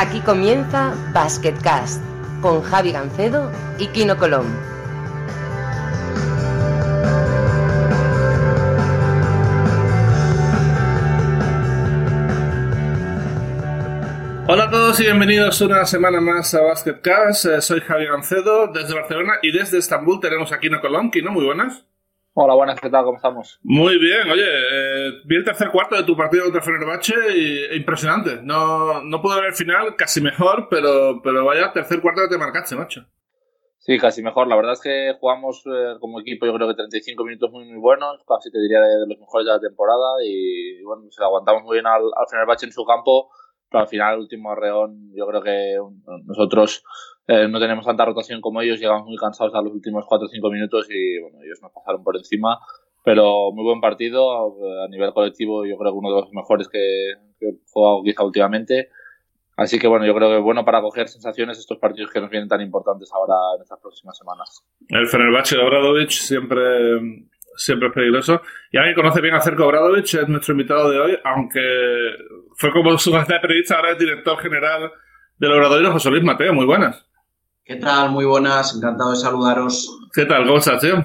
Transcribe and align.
Aquí 0.00 0.20
comienza 0.20 0.94
Basketcast 1.12 2.00
con 2.40 2.62
Javi 2.62 2.92
Gancedo 2.92 3.50
y 3.80 3.88
Kino 3.88 4.16
Colón. 4.16 4.46
Hola 14.46 14.66
a 14.66 14.70
todos 14.70 15.00
y 15.00 15.02
bienvenidos 15.02 15.60
una 15.62 15.84
semana 15.84 16.20
más 16.20 16.54
a 16.54 16.60
Basketcast. 16.60 17.46
Eh, 17.46 17.60
soy 17.60 17.80
Javi 17.80 18.06
Gancedo 18.06 18.68
desde 18.68 18.94
Barcelona 18.94 19.40
y 19.42 19.50
desde 19.50 19.78
Estambul 19.78 20.20
tenemos 20.20 20.52
a 20.52 20.60
Kino 20.60 20.80
Colón. 20.80 21.10
Kino, 21.10 21.32
muy 21.32 21.44
buenas. 21.44 21.87
Hola, 22.40 22.54
buenas, 22.54 22.80
¿qué 22.80 22.88
tal? 22.88 23.04
¿Cómo 23.04 23.16
estamos? 23.16 23.58
Muy 23.64 23.98
bien, 23.98 24.30
oye, 24.30 24.44
eh, 24.46 25.10
vi 25.24 25.34
el 25.34 25.44
tercer 25.44 25.72
cuarto 25.72 25.96
de 25.96 26.04
tu 26.04 26.16
partido 26.16 26.44
contra 26.44 26.62
Fenerbahce 26.62 27.12
y 27.36 27.64
e 27.64 27.76
impresionante. 27.76 28.38
No, 28.44 29.02
no 29.02 29.20
pude 29.20 29.40
ver 29.40 29.46
el 29.46 29.54
final, 29.54 29.96
casi 29.96 30.20
mejor, 30.20 30.68
pero, 30.70 31.20
pero 31.20 31.44
vaya, 31.44 31.72
tercer 31.72 32.00
cuarto 32.00 32.22
que 32.22 32.28
te 32.28 32.38
marcaste, 32.38 32.76
macho. 32.76 33.04
Sí, 33.78 33.98
casi 33.98 34.22
mejor. 34.22 34.46
La 34.46 34.54
verdad 34.54 34.74
es 34.74 34.80
que 34.80 35.16
jugamos 35.18 35.64
eh, 35.66 35.96
como 35.98 36.20
equipo, 36.20 36.46
yo 36.46 36.54
creo 36.54 36.68
que 36.68 36.74
35 36.74 37.24
minutos 37.24 37.50
muy, 37.50 37.64
muy 37.64 37.80
buenos, 37.80 38.22
casi 38.24 38.52
te 38.52 38.60
diría 38.60 38.82
de, 38.82 39.08
los 39.08 39.18
mejores 39.18 39.44
de 39.44 39.52
la 39.54 39.60
temporada 39.60 40.22
y, 40.24 40.80
bueno, 40.84 41.10
se 41.10 41.24
aguantamos 41.24 41.64
muy 41.64 41.74
bien 41.74 41.88
al, 41.88 42.02
al 42.02 42.28
Fenerbahce 42.30 42.66
en 42.66 42.72
su 42.72 42.84
campo, 42.84 43.32
pero 43.68 43.82
al 43.82 43.88
final, 43.88 44.14
el 44.14 44.20
último 44.20 44.52
arreón, 44.52 45.10
yo 45.12 45.26
creo 45.26 45.42
que 45.42 45.76
nosotros 46.24 46.84
eh, 47.30 47.46
no 47.46 47.60
tenemos 47.60 47.84
tanta 47.84 48.06
rotación 48.06 48.40
como 48.40 48.62
ellos, 48.62 48.80
llegamos 48.80 49.06
muy 49.06 49.18
cansados 49.18 49.54
a 49.54 49.60
los 49.60 49.74
últimos 49.74 50.06
4 50.08 50.24
o 50.24 50.28
5 50.28 50.50
minutos 50.50 50.88
y 50.88 51.20
bueno, 51.20 51.38
ellos 51.44 51.58
nos 51.60 51.72
pasaron 51.72 52.02
por 52.02 52.16
encima. 52.16 52.58
Pero 53.04 53.52
muy 53.52 53.64
buen 53.64 53.80
partido, 53.80 54.56
eh, 54.58 54.84
a 54.86 54.88
nivel 54.88 55.12
colectivo 55.12 55.66
yo 55.66 55.76
creo 55.76 55.92
que 55.92 55.98
uno 55.98 56.14
de 56.14 56.20
los 56.22 56.32
mejores 56.32 56.68
que, 56.68 57.12
que 57.38 57.52
jugado 57.70 58.02
quizá 58.02 58.24
últimamente. 58.24 58.88
Así 59.58 59.78
que 59.78 59.88
bueno, 59.88 60.06
yo 60.06 60.14
creo 60.14 60.30
que 60.30 60.38
bueno 60.38 60.64
para 60.64 60.80
coger 60.80 61.08
sensaciones 61.08 61.58
estos 61.58 61.78
partidos 61.78 62.10
que 62.10 62.20
nos 62.20 62.30
vienen 62.30 62.48
tan 62.48 62.62
importantes 62.62 63.10
ahora 63.12 63.34
en 63.56 63.62
estas 63.62 63.78
próximas 63.80 64.16
semanas. 64.16 64.64
El 64.88 65.06
Fenerbahce 65.06 65.56
de 65.56 65.62
Obradovic 65.64 66.10
siempre, 66.10 66.98
siempre 67.56 67.88
es 67.88 67.94
peligroso. 67.94 68.40
Y 68.72 68.78
alguien 68.78 68.94
conoce 68.94 69.20
bien 69.20 69.34
a 69.34 69.40
Cerco 69.42 69.66
Obradovic 69.66 70.14
es 70.14 70.28
nuestro 70.28 70.52
invitado 70.52 70.90
de 70.90 70.98
hoy, 70.98 71.18
aunque 71.24 71.60
fue 72.56 72.72
como 72.72 72.96
su 72.96 73.10
de 73.12 73.40
periodista, 73.40 73.76
ahora 73.76 73.92
es 73.92 73.98
director 73.98 74.38
general 74.38 74.92
del 75.36 75.52
Obradoiro, 75.52 75.92
José 75.92 76.10
Luis 76.10 76.24
Mateo. 76.24 76.54
Muy 76.54 76.64
buenas. 76.64 77.07
¿Qué 77.68 77.76
tal? 77.76 78.12
Muy 78.12 78.24
buenas, 78.24 78.74
encantado 78.74 79.10
de 79.10 79.18
saludaros. 79.18 79.94
¿Qué 80.14 80.24
tal? 80.24 80.46
¿Cómo 80.46 80.56
estás, 80.56 80.80
tío? 80.80 81.04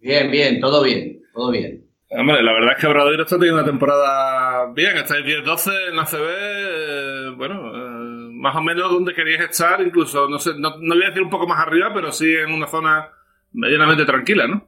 Bien, 0.00 0.30
bien, 0.30 0.58
todo 0.58 0.82
bien, 0.82 1.20
todo 1.34 1.50
bien. 1.50 1.84
Hombre, 2.08 2.42
la 2.42 2.54
verdad 2.54 2.70
es 2.74 2.80
que 2.80 2.86
Obradoiro 2.86 3.24
está 3.24 3.36
teniendo 3.36 3.60
una 3.60 3.70
temporada 3.70 4.72
bien, 4.72 4.96
estáis 4.96 5.26
10-12 5.26 5.90
en 5.90 5.96
la 5.96 6.06
CB, 6.06 6.16
eh, 6.16 7.34
bueno, 7.36 7.74
eh, 7.74 8.30
más 8.32 8.56
o 8.56 8.62
menos 8.62 8.90
donde 8.90 9.12
queríais 9.12 9.42
estar, 9.42 9.82
incluso, 9.82 10.30
no 10.30 10.38
sé, 10.38 10.52
no, 10.56 10.78
no 10.78 10.94
voy 10.94 11.04
a 11.04 11.08
decir 11.08 11.22
un 11.22 11.28
poco 11.28 11.46
más 11.46 11.58
arriba, 11.60 11.90
pero 11.92 12.10
sí 12.10 12.24
en 12.24 12.52
una 12.52 12.68
zona 12.68 13.10
medianamente 13.52 14.06
tranquila, 14.06 14.46
¿no? 14.46 14.66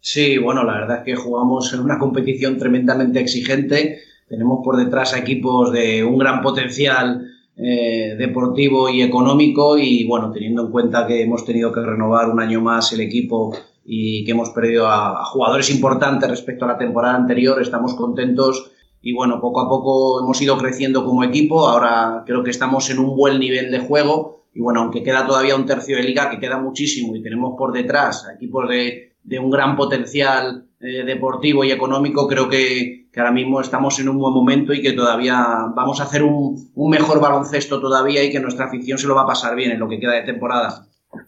Sí, 0.00 0.38
bueno, 0.38 0.64
la 0.64 0.80
verdad 0.80 0.98
es 1.00 1.04
que 1.04 1.14
jugamos 1.14 1.74
en 1.74 1.80
una 1.80 1.98
competición 1.98 2.56
tremendamente 2.56 3.20
exigente, 3.20 3.98
tenemos 4.30 4.60
por 4.64 4.78
detrás 4.78 5.12
a 5.12 5.18
equipos 5.18 5.72
de 5.72 6.02
un 6.02 6.16
gran 6.16 6.40
potencial 6.40 7.33
eh, 7.56 8.16
deportivo 8.18 8.88
y 8.88 9.02
económico 9.02 9.78
y 9.78 10.04
bueno, 10.06 10.32
teniendo 10.32 10.66
en 10.66 10.72
cuenta 10.72 11.06
que 11.06 11.22
hemos 11.22 11.44
tenido 11.44 11.70
que 11.70 11.80
renovar 11.80 12.28
un 12.28 12.40
año 12.40 12.60
más 12.60 12.92
el 12.92 13.00
equipo 13.00 13.56
y 13.84 14.24
que 14.24 14.32
hemos 14.32 14.50
perdido 14.50 14.88
a, 14.88 15.24
jugadores 15.26 15.70
importantes 15.70 16.28
respecto 16.28 16.64
a 16.64 16.68
la 16.68 16.78
temporada 16.78 17.14
anterior, 17.14 17.62
estamos 17.62 17.94
contentos 17.94 18.72
y 19.00 19.12
bueno, 19.12 19.40
poco 19.40 19.60
a 19.60 19.68
poco 19.68 20.20
hemos 20.20 20.42
ido 20.42 20.58
creciendo 20.58 21.04
como 21.04 21.22
equipo, 21.22 21.68
ahora 21.68 22.24
creo 22.26 22.42
que 22.42 22.50
estamos 22.50 22.90
en 22.90 22.98
un 22.98 23.14
buen 23.14 23.38
nivel 23.38 23.70
de 23.70 23.78
juego 23.78 24.46
y 24.52 24.60
bueno, 24.60 24.80
aunque 24.80 25.04
queda 25.04 25.24
todavía 25.24 25.54
un 25.54 25.66
tercio 25.66 25.96
de 25.96 26.02
liga, 26.02 26.30
que 26.30 26.40
queda 26.40 26.58
muchísimo 26.58 27.14
y 27.14 27.22
tenemos 27.22 27.54
por 27.56 27.72
detrás 27.72 28.26
equipos 28.34 28.68
de, 28.68 29.12
de 29.22 29.38
un 29.38 29.50
gran 29.50 29.76
potencial 29.76 30.66
eh, 30.80 31.04
deportivo 31.04 31.62
y 31.64 31.70
económico, 31.70 32.26
creo 32.26 32.48
que, 32.48 33.03
que, 33.14 33.20
ahora 33.20 33.32
mismo 33.32 33.60
estamos 33.60 33.98
en 34.00 34.08
un 34.08 34.18
buen 34.18 34.34
momento 34.34 34.72
y 34.72 34.82
que 34.82 34.92
todavía 34.92 35.36
vamos 35.74 36.00
a 36.00 36.04
hacer 36.04 36.22
un, 36.22 36.70
un, 36.74 36.90
mejor 36.90 37.20
baloncesto 37.20 37.80
todavía 37.80 38.22
y 38.24 38.30
que 38.30 38.40
nuestra 38.40 38.66
afición 38.66 38.98
se 38.98 39.06
lo 39.06 39.14
va 39.14 39.22
a 39.22 39.26
pasar 39.26 39.54
bien 39.54 39.70
en 39.70 39.78
lo 39.78 39.88
que 39.88 40.00
queda 40.00 40.12
de 40.12 40.22
temporada. 40.22 40.86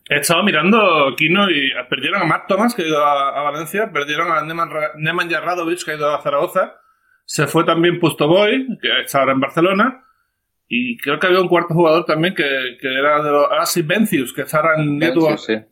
He 0.09 0.19
estado 0.19 0.43
mirando, 0.43 0.79
Kino, 1.17 1.49
y 1.49 1.71
perdieron 1.89 2.23
a 2.23 2.25
Matt 2.25 2.49
Thomas, 2.49 2.75
que 2.75 2.83
ha 2.83 2.87
ido 2.87 3.05
a, 3.05 3.39
a 3.39 3.43
Valencia, 3.43 3.91
perdieron 3.93 4.31
a 4.33 4.43
Neman, 4.43 4.69
Neman 4.97 5.31
Jarradovic, 5.31 5.85
que 5.85 5.93
ha 5.93 5.97
ido 5.97 6.13
a 6.13 6.23
Zaragoza, 6.23 6.75
se 7.25 7.47
fue 7.47 7.65
también 7.65 8.01
Pustoboy, 8.01 8.67
que 8.81 9.01
está 9.05 9.21
ahora 9.21 9.33
en 9.33 9.41
Barcelona, 9.41 10.05
y 10.69 10.97
creo 10.99 11.19
que 11.19 11.27
había 11.27 11.41
un 11.41 11.49
cuarto 11.49 11.75
jugador 11.75 12.05
también 12.05 12.35
que, 12.35 12.77
que 12.81 12.95
era 12.99 13.23
de 13.23 13.31
los 13.31 13.47
Asi 13.61 13.83
Vencius, 13.83 14.33
que 14.33 14.43
está 14.43 14.59
ahora 14.59 14.81
en 14.81 14.99
Network. 14.99 15.39
Sí, 15.39 15.55
sí. 15.55 15.65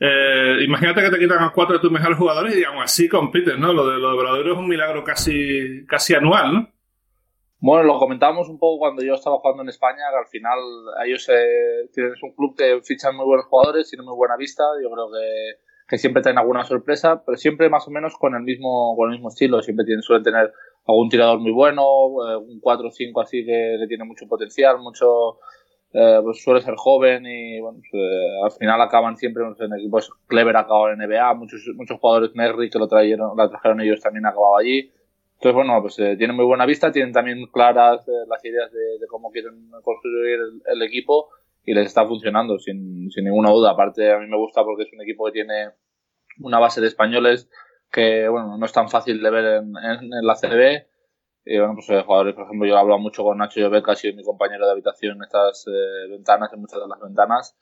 Eh, 0.00 0.58
imagínate 0.64 1.02
que 1.02 1.10
te 1.10 1.18
quitan 1.18 1.42
a 1.42 1.52
cuatro 1.52 1.74
de 1.74 1.80
tus 1.80 1.90
mejores 1.90 2.18
jugadores 2.18 2.56
y 2.56 2.64
aún 2.64 2.82
así 2.82 3.08
compites, 3.08 3.58
¿no? 3.58 3.72
Lo 3.72 3.88
de 3.88 3.98
los 3.98 4.14
Obradoiro 4.14 4.52
es 4.52 4.58
un 4.58 4.68
milagro 4.68 5.04
casi, 5.04 5.84
casi 5.86 6.14
anual, 6.14 6.52
¿no? 6.52 6.68
Bueno, 7.58 7.84
lo 7.84 7.98
comentábamos 7.98 8.48
un 8.48 8.58
poco 8.58 8.78
cuando 8.78 9.02
yo 9.02 9.14
estaba 9.14 9.38
jugando 9.38 9.62
en 9.62 9.70
España, 9.70 10.04
que 10.10 10.18
al 10.18 10.26
final 10.26 10.58
ellos 11.06 11.28
eh, 11.30 11.88
un 12.22 12.34
club 12.34 12.54
que 12.56 12.80
fichan 12.84 13.16
muy 13.16 13.24
buenos 13.24 13.46
jugadores, 13.46 13.88
tienen 13.88 14.06
muy 14.06 14.14
buena 14.14 14.36
vista, 14.36 14.62
yo 14.82 14.90
creo 14.90 15.10
que, 15.10 15.62
que, 15.88 15.98
siempre 15.98 16.22
traen 16.22 16.38
alguna 16.38 16.64
sorpresa, 16.64 17.22
pero 17.24 17.38
siempre 17.38 17.70
más 17.70 17.88
o 17.88 17.90
menos 17.90 18.14
con 18.18 18.34
el 18.34 18.42
mismo, 18.42 18.94
con 18.94 19.08
el 19.08 19.16
mismo 19.16 19.30
estilo, 19.30 19.62
siempre 19.62 19.86
tienen, 19.86 20.02
suelen 20.02 20.22
tener 20.22 20.52
algún 20.86 21.08
tirador 21.08 21.40
muy 21.40 21.50
bueno, 21.50 21.82
eh, 22.28 22.36
un 22.36 22.60
4 22.60 22.88
o 22.88 22.90
5 22.90 23.20
así 23.22 23.44
que 23.44 23.78
tiene 23.88 24.04
mucho 24.04 24.26
potencial, 24.28 24.78
mucho 24.78 25.38
eh, 25.98 26.20
pues 26.22 26.42
suele 26.42 26.60
ser 26.60 26.74
joven 26.76 27.24
y 27.24 27.58
bueno, 27.58 27.78
pues, 27.78 27.94
eh, 27.94 28.44
al 28.44 28.50
final 28.52 28.78
acaban 28.82 29.16
siempre 29.16 29.42
en 29.44 29.72
equipos 29.78 30.12
Clever 30.26 30.54
acabado 30.54 30.90
en 30.90 30.98
NBA, 30.98 31.32
muchos 31.32 31.62
muchos 31.74 31.98
jugadores 31.98 32.34
Merry 32.34 32.68
que 32.68 32.78
lo 32.78 32.86
trajeron, 32.86 33.34
la 33.34 33.48
trajeron 33.48 33.80
ellos 33.80 34.02
también 34.02 34.26
acabado 34.26 34.58
allí. 34.58 34.92
Entonces, 35.36 35.54
bueno, 35.54 35.80
pues 35.80 35.98
eh, 35.98 36.16
tienen 36.18 36.36
muy 36.36 36.44
buena 36.44 36.66
vista, 36.66 36.92
tienen 36.92 37.14
también 37.14 37.46
claras 37.46 38.06
eh, 38.08 38.12
las 38.28 38.44
ideas 38.44 38.70
de, 38.72 39.06
cómo 39.08 39.30
quieren 39.30 39.70
construir 39.82 40.38
el, 40.38 40.62
el, 40.66 40.82
equipo 40.82 41.30
y 41.64 41.72
les 41.72 41.86
está 41.86 42.06
funcionando 42.06 42.58
sin, 42.58 43.10
sin 43.10 43.24
ninguna 43.24 43.50
duda. 43.50 43.70
Aparte, 43.70 44.12
a 44.12 44.18
mí 44.18 44.26
me 44.26 44.36
gusta 44.36 44.64
porque 44.64 44.82
es 44.82 44.92
un 44.92 45.00
equipo 45.00 45.24
que 45.24 45.32
tiene 45.32 45.70
una 46.40 46.58
base 46.58 46.82
de 46.82 46.88
españoles 46.88 47.48
que, 47.90 48.28
bueno, 48.28 48.58
no 48.58 48.66
es 48.66 48.72
tan 48.72 48.90
fácil 48.90 49.22
de 49.22 49.30
ver 49.30 49.44
en, 49.62 49.72
en, 49.78 50.12
en 50.12 50.26
la 50.26 50.34
CB 50.34 50.84
y 51.46 51.58
bueno, 51.58 51.74
pues 51.74 51.88
eh, 51.90 52.02
jugadores, 52.04 52.34
por 52.34 52.44
ejemplo, 52.44 52.68
yo 52.68 52.74
he 52.74 52.78
hablado 52.78 52.98
mucho 52.98 53.22
con 53.22 53.38
Nacho 53.38 53.60
Llobet, 53.60 53.84
que 53.84 53.90
ha 53.92 53.94
sido 53.94 54.16
mi 54.16 54.24
compañero 54.24 54.66
de 54.66 54.72
habitación 54.72 55.16
en 55.16 55.22
estas 55.22 55.64
eh, 55.68 56.10
ventanas, 56.10 56.52
en 56.52 56.60
muchas 56.60 56.80
de 56.80 56.88
las 56.88 57.00
ventanas. 57.00 57.56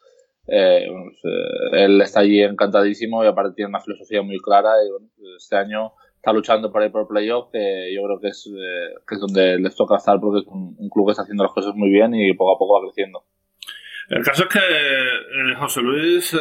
Eh, 0.47 0.87
pues, 0.91 1.17
eh, 1.25 1.85
él 1.85 2.01
está 2.03 2.21
allí 2.21 2.43
encantadísimo 2.43 3.25
y 3.25 3.27
aparte 3.27 3.55
tiene 3.55 3.71
una 3.71 3.81
filosofía 3.81 4.23
muy 4.23 4.39
clara 4.39 4.71
y 4.87 4.91
bueno, 4.91 5.07
pues, 5.17 5.29
este 5.39 5.57
año 5.57 5.93
está 6.17 6.33
luchando 6.33 6.71
por 6.71 6.83
ir 6.83 6.93
por 6.93 7.09
playoff, 7.09 7.51
que 7.53 7.95
yo 7.95 8.03
creo 8.05 8.21
que 8.21 8.29
es, 8.29 8.47
eh, 8.47 8.95
que 9.07 9.15
es 9.15 9.21
donde 9.21 9.59
les 9.59 9.75
toca 9.75 9.97
estar 9.97 10.21
porque 10.21 10.41
es 10.41 10.47
un, 10.47 10.75
un, 10.79 10.89
club 10.91 11.07
que 11.07 11.13
está 11.13 11.23
haciendo 11.23 11.45
las 11.45 11.53
cosas 11.53 11.75
muy 11.75 11.91
bien 11.91 12.15
y 12.15 12.33
poco 12.35 12.55
a 12.55 12.59
poco 12.59 12.75
va 12.75 12.87
creciendo. 12.87 13.25
El 14.09 14.23
caso 14.23 14.45
es 14.45 14.49
que 14.51 14.59
eh, 14.59 15.55
José 15.59 15.81
Luis, 15.81 16.37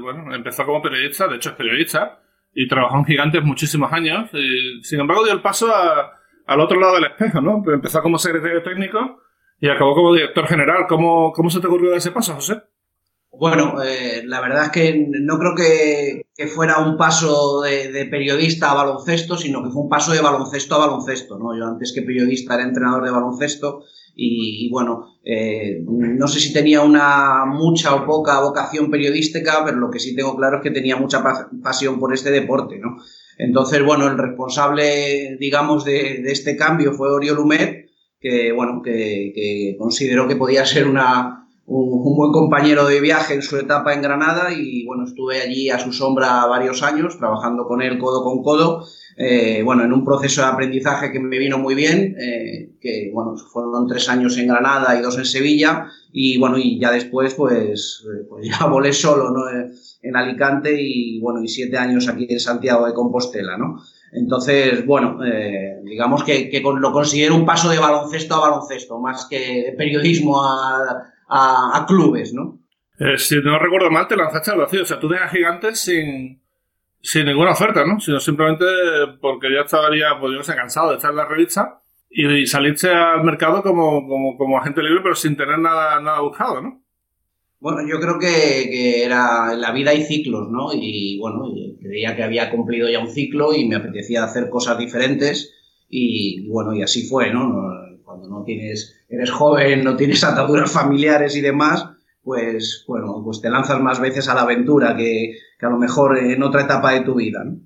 bueno, 0.00 0.34
empezó 0.34 0.64
como 0.64 0.82
periodista, 0.82 1.28
de 1.28 1.36
hecho 1.36 1.50
es 1.50 1.56
periodista, 1.56 2.20
y 2.52 2.66
trabajó 2.66 2.98
en 2.98 3.04
Gigantes 3.04 3.42
muchísimos 3.42 3.92
años, 3.92 4.30
y 4.32 4.82
sin 4.82 5.00
embargo 5.00 5.24
dio 5.24 5.32
el 5.32 5.42
paso 5.42 5.68
a, 5.72 6.12
al 6.46 6.60
otro 6.60 6.78
lado 6.78 6.94
del 6.94 7.06
espejo, 7.06 7.40
¿no? 7.40 7.62
Empezó 7.72 8.02
como 8.02 8.18
secretario 8.18 8.62
técnico 8.62 8.98
y 9.60 9.68
acabó 9.68 9.94
como 9.94 10.14
director 10.14 10.46
general. 10.46 10.86
¿Cómo, 10.88 11.32
cómo 11.32 11.50
se 11.50 11.60
te 11.60 11.66
ocurrió 11.66 11.94
ese 11.94 12.10
paso, 12.10 12.34
José? 12.34 12.62
Bueno, 13.36 13.82
eh, 13.82 14.22
la 14.24 14.40
verdad 14.40 14.66
es 14.66 14.70
que 14.70 15.06
no 15.08 15.38
creo 15.38 15.54
que, 15.56 16.26
que 16.36 16.46
fuera 16.46 16.78
un 16.78 16.96
paso 16.96 17.62
de, 17.62 17.90
de, 17.90 18.04
periodista 18.06 18.70
a 18.70 18.74
baloncesto, 18.74 19.36
sino 19.36 19.62
que 19.62 19.70
fue 19.70 19.82
un 19.82 19.88
paso 19.88 20.12
de 20.12 20.20
baloncesto 20.20 20.76
a 20.76 20.86
baloncesto, 20.86 21.36
¿no? 21.38 21.56
Yo 21.56 21.66
antes 21.66 21.92
que 21.92 22.02
periodista 22.02 22.54
era 22.54 22.62
entrenador 22.62 23.04
de 23.04 23.10
baloncesto 23.10 23.82
y, 24.14 24.66
y 24.66 24.70
bueno, 24.70 25.16
eh, 25.24 25.82
no 25.84 26.28
sé 26.28 26.38
si 26.38 26.52
tenía 26.52 26.82
una 26.82 27.44
mucha 27.46 27.94
o 27.94 28.06
poca 28.06 28.40
vocación 28.40 28.90
periodística, 28.90 29.64
pero 29.64 29.78
lo 29.78 29.90
que 29.90 29.98
sí 29.98 30.14
tengo 30.14 30.36
claro 30.36 30.58
es 30.58 30.62
que 30.62 30.70
tenía 30.70 30.96
mucha 30.96 31.22
pasión 31.62 31.98
por 31.98 32.14
este 32.14 32.30
deporte, 32.30 32.78
¿no? 32.78 32.98
Entonces, 33.38 33.82
bueno, 33.84 34.06
el 34.06 34.18
responsable, 34.18 35.36
digamos, 35.38 35.84
de, 35.84 36.22
este 36.26 36.56
cambio 36.56 36.92
fue 36.92 37.10
Oriol 37.10 37.38
Humet, 37.38 37.90
que, 38.20 38.52
bueno, 38.52 38.80
que, 38.82 39.76
consideró 39.78 40.26
que 40.28 40.36
podía 40.36 40.64
ser 40.64 40.86
una, 40.86 41.48
un, 41.66 42.16
buen 42.16 42.32
compañero 42.32 42.86
de 42.86 43.00
viaje 43.00 43.34
en 43.34 43.42
su 43.42 43.56
etapa 43.56 43.92
en 43.92 44.02
Granada 44.02 44.52
y, 44.52 44.84
bueno, 44.86 45.04
estuve 45.04 45.42
allí 45.42 45.70
a 45.70 45.78
su 45.78 45.92
sombra 45.92 46.46
varios 46.46 46.82
años, 46.82 47.18
trabajando 47.18 47.66
con 47.66 47.82
él 47.82 47.98
codo 47.98 48.22
con 48.22 48.42
codo, 48.42 48.84
eh, 49.16 49.62
bueno, 49.62 49.84
en 49.84 49.92
un 49.92 50.04
proceso 50.04 50.40
de 50.40 50.48
aprendizaje 50.48 51.12
que 51.12 51.20
me 51.20 51.38
vino 51.38 51.58
muy 51.58 51.74
bien, 51.74 52.16
eh, 52.18 52.70
que, 52.80 53.10
bueno, 53.12 53.36
fueron 53.36 53.86
tres 53.86 54.08
años 54.08 54.36
en 54.38 54.48
Granada 54.48 54.98
y 54.98 55.02
dos 55.02 55.18
en 55.18 55.24
Sevilla 55.24 55.86
y, 56.12 56.38
bueno, 56.38 56.58
y 56.58 56.78
ya 56.78 56.90
después, 56.90 57.34
pues, 57.34 58.04
pues 58.28 58.48
ya 58.58 58.66
volé 58.66 58.92
solo, 58.92 59.30
¿no? 59.30 59.42
En 60.04 60.16
Alicante 60.16 60.74
y 60.78 61.18
bueno, 61.20 61.42
y 61.42 61.48
siete 61.48 61.78
años 61.78 62.08
aquí 62.08 62.26
en 62.28 62.38
Santiago 62.38 62.86
de 62.86 62.94
Compostela, 62.94 63.56
¿no? 63.56 63.78
Entonces, 64.12 64.86
bueno, 64.86 65.18
eh, 65.24 65.80
digamos 65.82 66.22
que, 66.22 66.50
lo 66.62 66.92
considero 66.92 67.34
un 67.34 67.44
paso 67.44 67.68
de 67.68 67.78
baloncesto 67.78 68.36
a 68.36 68.48
baloncesto, 68.48 69.00
más 69.00 69.26
que 69.28 69.74
periodismo 69.76 70.40
a, 70.40 71.84
clubes, 71.88 72.32
¿no? 72.32 72.60
Eh, 72.98 73.18
si 73.18 73.36
no 73.40 73.58
recuerdo 73.58 73.90
mal, 73.90 74.06
te 74.06 74.16
lanzaste 74.16 74.52
al 74.52 74.58
vacío. 74.58 74.82
O 74.82 74.86
sea, 74.86 75.00
tú 75.00 75.08
dejas 75.08 75.32
gigantes 75.32 75.80
sin, 75.80 76.40
sin 77.00 77.26
ninguna 77.26 77.52
oferta, 77.52 77.84
¿no? 77.84 77.98
Sino 77.98 78.20
simplemente 78.20 78.64
porque 79.20 79.52
ya 79.52 79.62
estaría, 79.62 80.18
pues 80.20 80.32
yo 80.36 80.42
sé, 80.44 80.54
cansado 80.54 80.90
de 80.90 80.96
estar 80.96 81.10
en 81.10 81.16
la 81.16 81.26
revista 81.26 81.80
y, 82.08 82.46
salirse 82.46 82.92
al 82.92 83.24
mercado 83.24 83.62
como, 83.62 84.06
como, 84.06 84.36
como, 84.36 84.58
agente 84.58 84.82
libre, 84.82 85.00
pero 85.02 85.16
sin 85.16 85.36
tener 85.36 85.58
nada, 85.58 86.00
nada 86.00 86.20
buscado, 86.20 86.60
¿no? 86.60 86.83
Bueno, 87.64 87.80
yo 87.88 87.98
creo 87.98 88.18
que, 88.18 89.04
era 89.04 89.54
en 89.54 89.62
la 89.62 89.72
vida 89.72 89.92
hay 89.92 90.02
ciclos, 90.02 90.50
¿no? 90.50 90.68
Y 90.74 91.18
bueno, 91.18 91.50
creía 91.80 92.14
que 92.14 92.22
había 92.22 92.50
cumplido 92.50 92.90
ya 92.90 92.98
un 92.98 93.08
ciclo 93.08 93.54
y 93.54 93.66
me 93.66 93.76
apetecía 93.76 94.22
hacer 94.22 94.50
cosas 94.50 94.76
diferentes 94.76 95.54
y, 95.88 96.46
bueno, 96.46 96.74
y 96.74 96.82
así 96.82 97.08
fue, 97.08 97.32
¿no? 97.32 97.54
Cuando 98.04 98.28
no 98.28 98.44
tienes, 98.44 99.02
eres 99.08 99.30
joven, 99.30 99.82
no 99.82 99.96
tienes 99.96 100.22
ataduras 100.24 100.70
familiares 100.70 101.36
y 101.36 101.40
demás, 101.40 101.88
pues 102.22 102.84
bueno, 102.86 103.22
pues 103.24 103.40
te 103.40 103.48
lanzas 103.48 103.80
más 103.80 103.98
veces 103.98 104.28
a 104.28 104.34
la 104.34 104.42
aventura 104.42 104.94
que, 104.94 105.38
que 105.58 105.64
a 105.64 105.70
lo 105.70 105.78
mejor 105.78 106.18
en 106.18 106.42
otra 106.42 106.64
etapa 106.64 106.92
de 106.92 107.00
tu 107.00 107.14
vida, 107.14 107.44
¿no? 107.44 107.60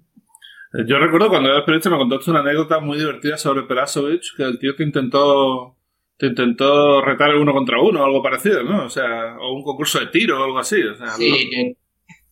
Yo 0.86 1.00
recuerdo 1.00 1.28
cuando 1.28 1.48
era 1.48 1.64
periodista 1.64 1.90
me 1.90 1.98
contaste 1.98 2.30
una 2.30 2.40
anécdota 2.40 2.78
muy 2.78 2.98
divertida 2.98 3.36
sobre 3.36 3.64
Perasovic, 3.64 4.22
que 4.36 4.44
el 4.44 4.60
tío 4.60 4.76
te 4.76 4.84
intentó 4.84 5.77
te 6.18 6.26
intentó 6.26 7.00
retar 7.00 7.34
uno 7.36 7.52
contra 7.52 7.80
uno 7.80 8.02
o 8.02 8.04
algo 8.04 8.22
parecido, 8.22 8.64
¿no? 8.64 8.86
O 8.86 8.90
sea, 8.90 9.36
o 9.40 9.54
un 9.54 9.62
concurso 9.62 10.00
de 10.00 10.08
tiro 10.08 10.40
o 10.40 10.44
algo 10.44 10.58
así. 10.58 10.82
sí, 11.16 11.76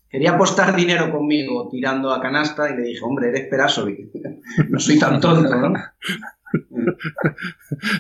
quería 0.09 0.33
apostar 0.33 0.75
dinero 0.75 1.11
conmigo 1.11 1.69
tirando 1.71 2.11
a 2.13 2.21
canasta 2.21 2.69
y 2.71 2.77
le 2.77 2.83
dije, 2.83 3.01
hombre, 3.03 3.29
eres 3.29 3.49
Perasovic, 3.49 4.09
no 4.71 4.81
soy 4.81 4.99
tan 4.99 5.21
tonto, 5.21 5.55
¿no? 5.55 5.73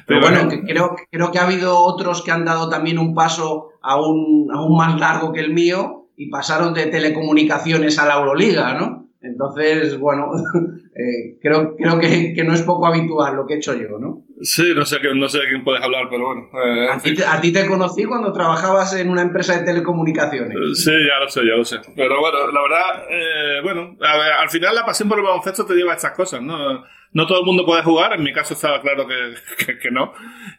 Pero 0.07 0.21
bueno, 0.21 0.49
creo, 0.67 0.97
creo 1.11 1.31
que 1.31 1.39
ha 1.39 1.45
habido 1.45 1.79
otros 1.79 2.23
que 2.23 2.31
han 2.31 2.45
dado 2.45 2.69
también 2.69 2.99
un 2.99 3.15
paso 3.15 3.71
aún, 3.83 4.49
aún 4.53 4.77
más 4.77 4.99
largo 4.99 5.33
que 5.33 5.41
el 5.41 5.53
mío 5.53 6.09
y 6.17 6.31
pasaron 6.31 6.75
de 6.75 6.87
telecomunicaciones 6.87 7.99
a 7.99 8.07
la 8.07 8.19
Euroliga, 8.19 8.75
¿no? 8.75 9.09
Entonces, 9.21 9.99
bueno, 9.99 10.31
eh, 10.95 11.39
creo, 11.41 11.77
creo 11.77 11.99
que, 11.99 12.43
no 12.45 12.55
es 12.55 12.63
poco 12.63 12.87
habitual 12.87 13.37
lo 13.37 13.47
que 13.47 13.55
he 13.55 13.57
hecho 13.59 13.75
yo, 13.75 13.99
¿no? 13.99 14.25
Sí, 14.43 14.75
no 14.75 14.85
sé, 14.85 14.99
no 15.15 15.29
sé 15.29 15.39
de 15.41 15.49
quién 15.49 15.65
puedes 15.65 15.83
hablar, 15.83 16.09
pero 16.11 16.27
bueno. 16.27 16.51
Eh, 16.63 16.89
¿A, 16.91 17.41
ti, 17.41 17.53
te 17.53 17.67
conocí 17.67 18.05
cuando 18.05 18.33
trabajabas 18.33 18.95
en 18.95 19.09
una 19.09 19.23
empresa 19.23 19.59
de 19.59 19.65
telecomunicaciones. 19.65 20.57
Sí, 20.85 20.91
ya 20.91 21.19
lo 21.19 21.29
sé, 21.29 21.41
ya 21.41 21.57
lo 21.57 21.65
sé. 21.65 21.79
Pero 21.97 22.21
bueno, 22.21 22.39
la 22.53 22.63
verdad, 22.63 23.05
eh, 23.11 23.61
bueno, 23.63 23.97
al 24.01 24.51
final 24.51 24.75
la 24.75 24.85
pasión 24.85 25.09
por 25.09 25.19
el 25.19 25.25
baloncesto 25.25 25.65
te 25.65 25.75
lleva 25.75 25.93
a 25.93 25.97
estas 25.97 26.13
cosas, 26.13 26.43
¿no? 26.43 26.85
No 27.13 27.27
todo 27.27 27.41
el 27.41 27.47
mundo 27.47 27.65
puede 27.65 27.83
jugar, 27.83 28.13
en 28.13 28.23
mi 28.23 28.33
caso 28.33 28.53
estaba 28.53 28.83
claro 28.83 29.07
que, 29.07 29.75
que, 29.81 29.91
no. 29.91 30.13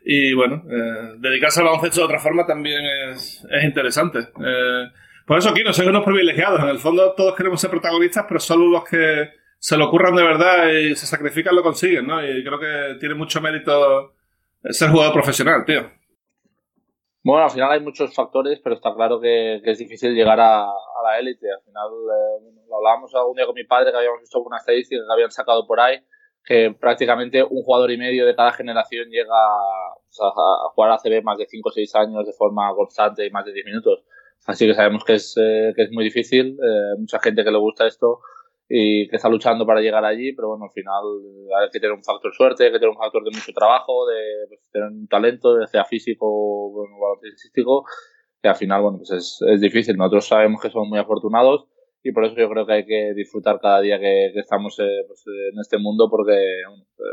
Y 0.04 0.34
bueno, 0.34 0.64
dedicarse 1.20 1.60
al 1.60 1.68
baloncesto 1.68 2.02
de 2.02 2.06
otra 2.06 2.20
forma 2.20 2.48
también 2.48 2.84
es, 3.12 3.46
es 3.52 3.64
interesante. 3.64 4.30
Por 5.28 5.38
eso 5.38 5.50
aquí 5.50 5.62
no 5.64 5.74
soy 5.74 5.88
unos 5.88 6.04
privilegiados. 6.04 6.62
En 6.62 6.70
el 6.70 6.80
fondo 6.80 7.14
todos 7.16 7.36
queremos 7.36 7.62
ser 7.62 7.70
protagonistas, 7.70 8.26
pero 8.28 8.40
solo 8.40 8.68
los 8.70 8.86
que 8.86 9.30
se 9.60 9.78
lo 9.78 9.88
ocurran 9.88 10.16
de 10.16 10.24
verdad 10.24 10.70
y 10.70 10.96
se 10.96 11.06
sacrifican 11.06 11.56
lo 11.56 11.64
consiguen, 11.64 12.08
¿no? 12.08 12.24
Y 12.24 12.44
creo 12.44 12.60
que 12.60 13.00
tiene 13.00 13.16
mucho 13.16 13.42
mérito 13.42 14.14
ser 14.64 14.90
jugador 14.90 15.14
profesional, 15.14 15.66
tío. 15.66 15.90
Bueno, 17.24 17.44
al 17.44 17.52
final 17.52 17.72
hay 17.72 17.82
muchos 17.82 18.14
factores, 18.14 18.60
pero 18.64 18.76
está 18.76 18.94
claro 18.94 19.20
que, 19.20 19.60
es 19.64 19.78
difícil 19.78 20.14
llegar 20.14 20.40
a, 20.40 20.68
la 21.04 21.20
élite. 21.20 21.52
Al 21.52 21.62
final, 21.62 21.88
eh, 21.92 22.64
lo 22.70 22.78
hablábamos 22.78 23.14
algún 23.16 23.36
día 23.36 23.46
con 23.46 23.56
mi 23.56 23.66
padre, 23.66 23.92
que 23.92 23.98
habíamos 23.98 24.22
visto 24.22 24.40
una 24.40 24.58
estadística 24.58 25.02
que 25.06 25.14
habían 25.14 25.32
sacado 25.32 25.68
por 25.68 25.80
ahí, 25.80 26.00
que 26.46 26.74
prácticamente 26.80 27.44
un 27.44 27.64
jugador 27.64 27.92
y 27.92 27.98
medio 27.98 28.26
de 28.26 28.36
cada 28.36 28.54
generación 28.54 29.10
llega 29.10 29.36
a, 29.36 29.94
a 30.22 30.70
jugar 30.74 30.92
a 30.92 30.98
CB 31.00 31.22
más 31.24 31.38
de 31.38 31.48
5 31.48 31.68
o 31.68 31.72
6 31.72 31.96
años 31.96 32.26
de 32.26 32.34
forma 32.34 32.74
constante 32.76 33.26
y 33.26 33.30
más 33.30 33.46
de 33.46 33.54
10 33.54 33.66
minutos. 33.66 34.06
Así 34.46 34.66
que 34.66 34.74
sabemos 34.74 35.04
que 35.04 35.16
es, 35.16 35.36
eh, 35.38 35.74
que 35.76 35.84
es 35.84 35.92
muy 35.92 36.06
difícil, 36.06 36.58
eh, 36.64 36.98
mucha 36.98 37.20
gente 37.20 37.44
que 37.44 37.52
le 37.52 37.58
gusta 37.58 37.86
esto 37.86 38.22
y 38.70 39.08
que 39.08 39.16
está 39.16 39.30
luchando 39.30 39.66
para 39.66 39.80
llegar 39.80 40.04
allí, 40.04 40.34
pero 40.34 40.50
bueno, 40.50 40.66
al 40.66 40.72
final 40.72 41.04
hay 41.62 41.70
que 41.72 41.80
tener 41.80 41.96
un 41.96 42.04
factor 42.04 42.34
suerte, 42.34 42.66
hay 42.66 42.72
que 42.72 42.80
tener 42.80 42.90
un 42.90 42.98
factor 42.98 43.24
de 43.24 43.32
mucho 43.32 43.54
trabajo, 43.54 44.06
de 44.08 44.48
pues, 44.50 44.70
tener 44.72 44.90
un 44.90 45.08
talento, 45.08 45.66
sea 45.68 45.86
físico 45.86 46.26
o 46.28 46.86
baloncestístico, 47.00 47.86
que 48.42 48.50
al 48.50 48.56
final, 48.56 48.82
bueno, 48.82 48.98
pues 48.98 49.12
es, 49.12 49.40
es 49.48 49.62
difícil. 49.62 49.96
Nosotros 49.96 50.28
sabemos 50.28 50.62
que 50.62 50.70
somos 50.70 50.90
muy 50.90 51.00
afortunados 51.00 51.68
y 52.04 52.12
por 52.12 52.26
eso 52.26 52.36
yo 52.36 52.50
creo 52.50 52.66
que 52.66 52.74
hay 52.74 52.86
que 52.86 53.14
disfrutar 53.16 53.60
cada 53.62 53.80
día 53.80 54.00
que, 54.00 54.28
estamos 54.36 54.78
eh, 54.80 55.04
pues, 55.08 55.24
en 55.28 55.60
este 55.60 55.78
mundo 55.78 56.10
porque 56.10 56.38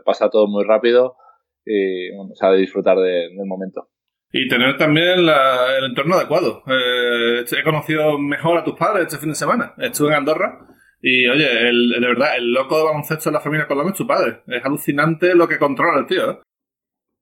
pasa 0.04 0.30
todo 0.30 0.48
muy 0.48 0.64
rápido 0.64 1.16
y 1.64 2.14
bueno, 2.16 2.34
se 2.34 2.46
ha 2.46 2.50
de 2.50 2.58
disfrutar 2.58 2.98
del 2.98 3.46
momento 3.46 3.88
y 4.36 4.48
tener 4.48 4.76
también 4.76 5.20
el 5.20 5.84
entorno 5.88 6.16
adecuado. 6.16 6.64
Eh, 6.66 7.44
he 7.56 7.62
conocido 7.62 8.18
mejor 8.18 8.58
a 8.58 8.64
tus 8.64 8.74
padres 8.74 9.06
este 9.06 9.18
fin 9.18 9.28
de 9.28 9.36
semana. 9.36 9.74
Estuve 9.78 10.08
en 10.08 10.14
Andorra 10.14 10.73
y, 11.06 11.28
oye, 11.28 11.44
de 11.44 12.00
verdad, 12.00 12.34
el 12.38 12.50
loco 12.54 12.78
de 12.78 12.84
baloncesto 12.84 13.28
de 13.28 13.34
la 13.34 13.40
familia 13.40 13.66
Colombo 13.66 13.90
es 13.90 13.98
tu 13.98 14.06
padre. 14.06 14.40
Es 14.46 14.64
alucinante 14.64 15.34
lo 15.34 15.46
que 15.46 15.58
controla 15.58 16.00
el 16.00 16.06
tío. 16.06 16.30
¿eh? 16.30 16.38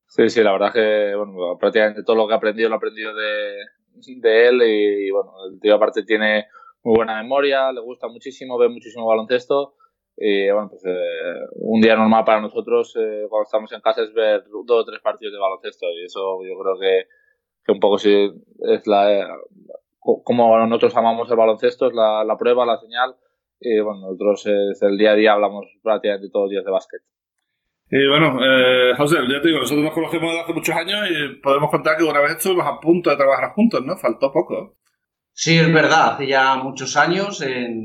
Sí, 0.07 0.31
sí, 0.31 0.41
la 0.41 0.53
verdad 0.53 0.69
es 0.69 0.75
que 0.75 1.17
bueno, 1.17 1.59
prácticamente 1.59 2.05
todo 2.05 2.15
lo 2.15 2.29
que 2.29 2.35
he 2.35 2.37
aprendido 2.37 2.69
lo 2.69 2.77
he 2.77 2.79
aprendido 2.79 3.13
de, 3.13 3.57
de 4.21 4.47
él 4.47 4.63
y, 4.63 5.11
bueno, 5.11 5.33
el 5.51 5.59
tío 5.59 5.75
aparte 5.75 6.05
tiene 6.05 6.47
muy 6.85 6.95
buena 6.95 7.21
memoria, 7.21 7.73
le 7.73 7.81
gusta 7.81 8.07
muchísimo, 8.07 8.57
ve 8.57 8.69
muchísimo 8.69 9.05
baloncesto 9.05 9.75
y 10.17 10.49
bueno, 10.53 10.69
pues 10.69 10.85
eh, 10.87 11.41
un 11.55 11.81
día 11.81 11.97
normal 11.97 12.25
para 12.25 12.41
nosotros 12.41 12.95
eh, 12.97 13.27
cuando 13.29 13.47
estamos 13.47 13.73
en 13.73 13.81
casa 13.81 14.03
es 14.03 14.15
ver 14.15 14.45
dos 14.65 14.83
o 14.83 14.85
tres 14.85 15.01
partidos 15.01 15.33
de 15.33 15.41
baloncesto 15.41 15.87
y 15.91 16.05
eso 16.05 16.39
yo 16.45 16.57
creo 16.57 16.79
que, 16.79 17.09
que 17.65 17.73
un 17.73 17.81
poco 17.81 17.99
sí 17.99 18.31
es 18.61 18.87
la 18.87 19.13
eh, 19.13 19.27
como 19.99 20.57
nosotros 20.69 20.97
amamos 20.97 21.29
el 21.33 21.37
baloncesto, 21.37 21.89
es 21.89 21.95
la 21.95 22.37
prueba, 22.39 22.65
la 22.65 22.79
señal 22.79 23.17
y 23.63 23.81
bueno, 23.81 24.01
nosotros 24.03 24.47
es 24.47 24.83
el 24.83 24.99
día 24.99 25.13
a 25.13 25.15
día 25.15 25.33
hablamos 25.33 25.67
prácticamente 25.83 26.29
todos 26.31 26.45
los 26.45 26.51
días 26.51 26.65
de 26.65 26.71
básquet. 26.71 27.03
Y 27.95 28.09
bueno, 28.09 28.39
eh, 28.43 28.95
José, 28.97 29.17
ya 29.29 29.41
te 29.43 29.49
digo, 29.49 29.61
nosotros 29.61 29.85
nos 29.85 29.93
conocemos 29.93 30.31
desde 30.31 30.43
hace 30.43 30.55
muchos 30.55 30.75
años 30.75 30.99
y 31.11 31.41
podemos 31.41 31.71
contar 31.71 31.97
que 31.99 32.05
una 32.05 32.21
vez 32.21 32.33
estuvimos 32.33 32.67
a 32.67 32.81
punto 32.81 33.11
de 33.11 33.17
trabajar 33.17 33.51
juntos, 33.51 33.85
¿no? 33.85 33.99
Faltó 33.99 34.33
poco. 34.33 34.77
Sí, 35.35 35.59
es 35.59 35.73
verdad, 35.73 36.15
hace 36.15 36.27
ya 36.27 36.57
muchos 36.57 36.97
años 36.97 37.43
en, 37.43 37.83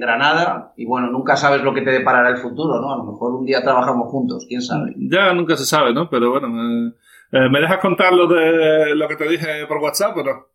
Granada 0.00 0.72
y 0.76 0.86
bueno, 0.86 1.10
nunca 1.10 1.36
sabes 1.36 1.62
lo 1.62 1.74
que 1.74 1.82
te 1.82 1.90
deparará 1.90 2.30
el 2.30 2.38
futuro, 2.38 2.80
¿no? 2.80 2.92
A 2.92 2.96
lo 2.96 3.04
mejor 3.04 3.34
un 3.34 3.44
día 3.44 3.62
trabajamos 3.62 4.08
juntos, 4.08 4.46
quién 4.48 4.62
sabe. 4.62 4.94
Ya 4.96 5.32
nunca 5.34 5.56
se 5.56 5.66
sabe, 5.66 5.92
¿no? 5.92 6.08
Pero 6.08 6.30
bueno, 6.30 6.48
eh, 6.48 6.92
eh, 7.32 7.48
¿me 7.50 7.60
dejas 7.60 7.78
contar 7.78 8.12
lo 8.12 8.26
de 8.26 8.94
lo 8.94 9.08
que 9.08 9.16
te 9.16 9.28
dije 9.28 9.66
por 9.66 9.78
WhatsApp 9.78 10.16
o 10.16 10.22
no? 10.22 10.46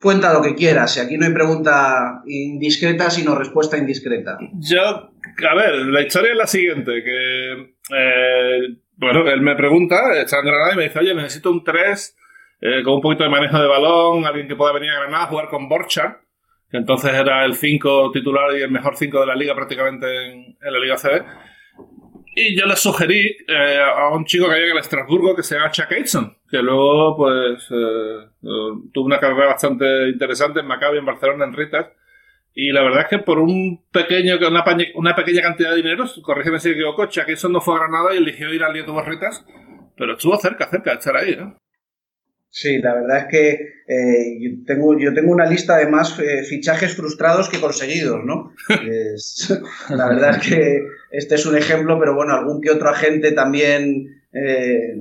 Cuenta 0.00 0.32
lo 0.32 0.40
que 0.40 0.54
quieras, 0.54 0.96
aquí 0.96 1.18
no 1.18 1.26
hay 1.26 1.32
pregunta 1.34 2.22
indiscreta, 2.24 3.10
sino 3.10 3.34
respuesta 3.34 3.76
indiscreta. 3.76 4.38
Yo, 4.54 4.80
a 4.80 5.54
ver, 5.54 5.74
la 5.74 6.00
historia 6.00 6.32
es 6.32 6.38
la 6.38 6.46
siguiente, 6.46 7.04
que, 7.04 7.52
eh, 7.94 8.76
bueno, 8.96 9.28
él 9.28 9.42
me 9.42 9.54
pregunta, 9.56 10.18
está 10.18 10.38
en 10.38 10.46
Granada 10.46 10.72
y 10.72 10.76
me 10.78 10.82
dice, 10.84 11.00
oye, 11.00 11.14
necesito 11.14 11.50
un 11.50 11.62
3 11.62 12.16
eh, 12.62 12.82
con 12.82 12.94
un 12.94 13.00
poquito 13.02 13.24
de 13.24 13.28
manejo 13.28 13.58
de 13.58 13.68
balón, 13.68 14.24
alguien 14.24 14.48
que 14.48 14.56
pueda 14.56 14.72
venir 14.72 14.90
a 14.90 15.00
Granada 15.00 15.24
a 15.24 15.26
jugar 15.26 15.48
con 15.48 15.68
Borchardt, 15.68 16.16
que 16.70 16.78
entonces 16.78 17.12
era 17.12 17.44
el 17.44 17.54
5 17.54 18.10
titular 18.10 18.56
y 18.56 18.62
el 18.62 18.70
mejor 18.70 18.96
5 18.96 19.20
de 19.20 19.26
la 19.26 19.34
liga 19.34 19.54
prácticamente 19.54 20.06
en, 20.32 20.56
la 20.60 20.78
Liga 20.78 20.96
CB. 20.96 21.24
Y 22.36 22.58
yo 22.58 22.64
le 22.64 22.76
sugerí 22.76 23.36
eh, 23.48 23.82
a 23.82 24.08
un 24.14 24.24
chico 24.24 24.46
que 24.46 24.52
había 24.52 24.66
en 24.66 24.72
el 24.72 24.78
Estrasburgo 24.78 25.36
que 25.36 25.42
se 25.42 25.56
llama 25.56 25.70
Chuck 25.70 25.92
Aitson, 25.92 26.39
que 26.50 26.58
luego 26.58 27.16
pues 27.16 27.68
eh, 27.70 28.28
tuvo 28.92 29.06
una 29.06 29.20
carrera 29.20 29.46
bastante 29.46 30.08
interesante 30.08 30.60
en 30.60 30.66
Maccabi, 30.66 30.98
en 30.98 31.06
Barcelona, 31.06 31.44
en 31.44 31.52
Ritas. 31.52 31.86
Y 32.52 32.72
la 32.72 32.82
verdad 32.82 33.02
es 33.02 33.08
que 33.08 33.18
por 33.18 33.38
un 33.38 33.84
pequeño, 33.92 34.36
una, 34.48 34.64
una 34.96 35.14
pequeña 35.14 35.42
cantidad 35.42 35.70
de 35.70 35.76
dinero, 35.76 36.04
corrígeme 36.22 36.58
si 36.58 36.70
me 36.70 36.74
equivoco, 36.74 37.06
Chuck 37.06 37.28
Aitson 37.28 37.52
no 37.52 37.60
fue 37.60 37.76
a 37.76 37.78
Granada 37.78 38.12
y 38.12 38.18
eligió 38.18 38.52
ir 38.52 38.64
al 38.64 38.72
Lieto 38.72 39.00
Ritas, 39.00 39.46
pero 39.96 40.14
estuvo 40.14 40.36
cerca, 40.36 40.68
cerca 40.68 40.90
de 40.90 40.96
estar 40.96 41.16
ahí. 41.16 41.36
¿no? 41.36 41.56
Sí, 42.52 42.78
la 42.78 42.94
verdad 42.94 43.18
es 43.18 43.24
que 43.26 43.50
eh, 43.86 44.38
yo, 44.40 44.64
tengo, 44.66 44.98
yo 44.98 45.14
tengo 45.14 45.30
una 45.30 45.46
lista 45.46 45.76
de 45.76 45.86
más 45.86 46.18
eh, 46.18 46.42
fichajes 46.42 46.96
frustrados 46.96 47.48
que 47.48 47.60
conseguidos, 47.60 48.24
¿no? 48.24 48.52
la 49.90 50.08
verdad 50.08 50.36
es 50.36 50.48
que 50.48 50.82
este 51.12 51.36
es 51.36 51.46
un 51.46 51.56
ejemplo, 51.56 51.98
pero 51.98 52.14
bueno, 52.14 52.34
algún 52.34 52.60
que 52.60 52.70
otro 52.70 52.88
agente 52.90 53.30
también 53.32 54.24
eh, 54.32 54.96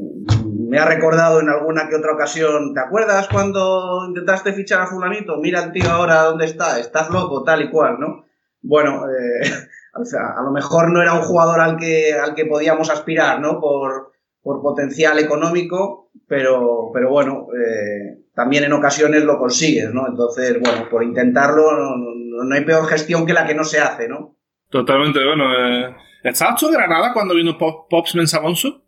me 0.60 0.78
ha 0.78 0.86
recordado 0.86 1.42
en 1.42 1.50
alguna 1.50 1.90
que 1.90 1.96
otra 1.96 2.14
ocasión, 2.14 2.76
¿te 2.76 2.82
acuerdas 2.82 3.28
cuando 3.28 4.06
intentaste 4.08 4.54
fichar 4.54 4.82
a 4.82 4.88
fulanito? 4.88 5.38
Mira 5.38 5.64
el 5.64 5.72
tío 5.72 5.90
ahora 5.90 6.22
dónde 6.24 6.46
está, 6.46 6.80
estás 6.80 7.10
loco, 7.10 7.44
tal 7.44 7.64
y 7.64 7.72
cual, 7.72 8.00
¿no? 8.00 8.26
Bueno, 8.62 9.06
o 9.96 10.06
sea, 10.06 10.36
a 10.38 10.44
lo 10.44 10.52
mejor 10.52 10.92
no 10.92 11.02
era 11.02 11.14
un 11.14 11.22
jugador 11.22 11.60
al 11.62 11.78
que, 11.78 12.14
al 12.14 12.36
que 12.36 12.46
podíamos 12.46 12.92
aspirar, 12.92 13.40
¿no? 13.40 13.60
Por, 13.60 14.09
por 14.42 14.62
potencial 14.62 15.20
económico, 15.20 16.12
pero, 16.28 16.92
pero 16.94 17.10
bueno, 17.10 17.48
eh, 17.54 18.24
también 18.34 18.64
en 18.64 18.74
ocasiones 18.74 19.24
lo 19.24 19.38
consigues, 19.38 19.94
¿no? 19.94 20.08
Entonces, 20.08 20.60
bueno, 20.60 20.88
por 20.90 21.04
intentarlo 21.04 21.72
no, 21.74 22.56
hay 22.56 22.64
peor 22.64 22.88
gestión 22.88 23.26
que 23.26 23.34
la 23.34 23.46
que 23.46 23.56
no 23.56 23.64
se 23.64 23.80
hace, 23.80 24.08
¿no? 24.08 24.36
Totalmente, 24.70 25.20
bueno. 25.24 25.46
Eh, 25.54 25.96
¿Estabas 26.24 26.60
tú 26.60 26.68
en 26.68 26.74
Granada 26.74 27.14
cuando 27.14 27.36
vino 27.36 27.58
Pops 27.58 28.16
Mensabonsu? 28.16 28.82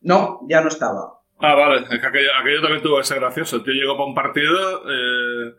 No, 0.00 0.40
ya 0.48 0.60
no 0.60 0.68
estaba. 0.68 1.18
Ah, 1.40 1.54
vale, 1.54 1.82
es 1.82 2.00
que 2.00 2.06
aquello, 2.06 2.62
también 2.62 2.82
tuvo 2.82 2.98
que 2.98 3.04
ser 3.04 3.20
gracioso. 3.20 3.56
El 3.56 3.64
tío 3.64 3.72
llegó 3.72 3.96
para 3.96 4.08
un 4.08 4.14
partido, 4.14 4.82
eh, 4.88 5.54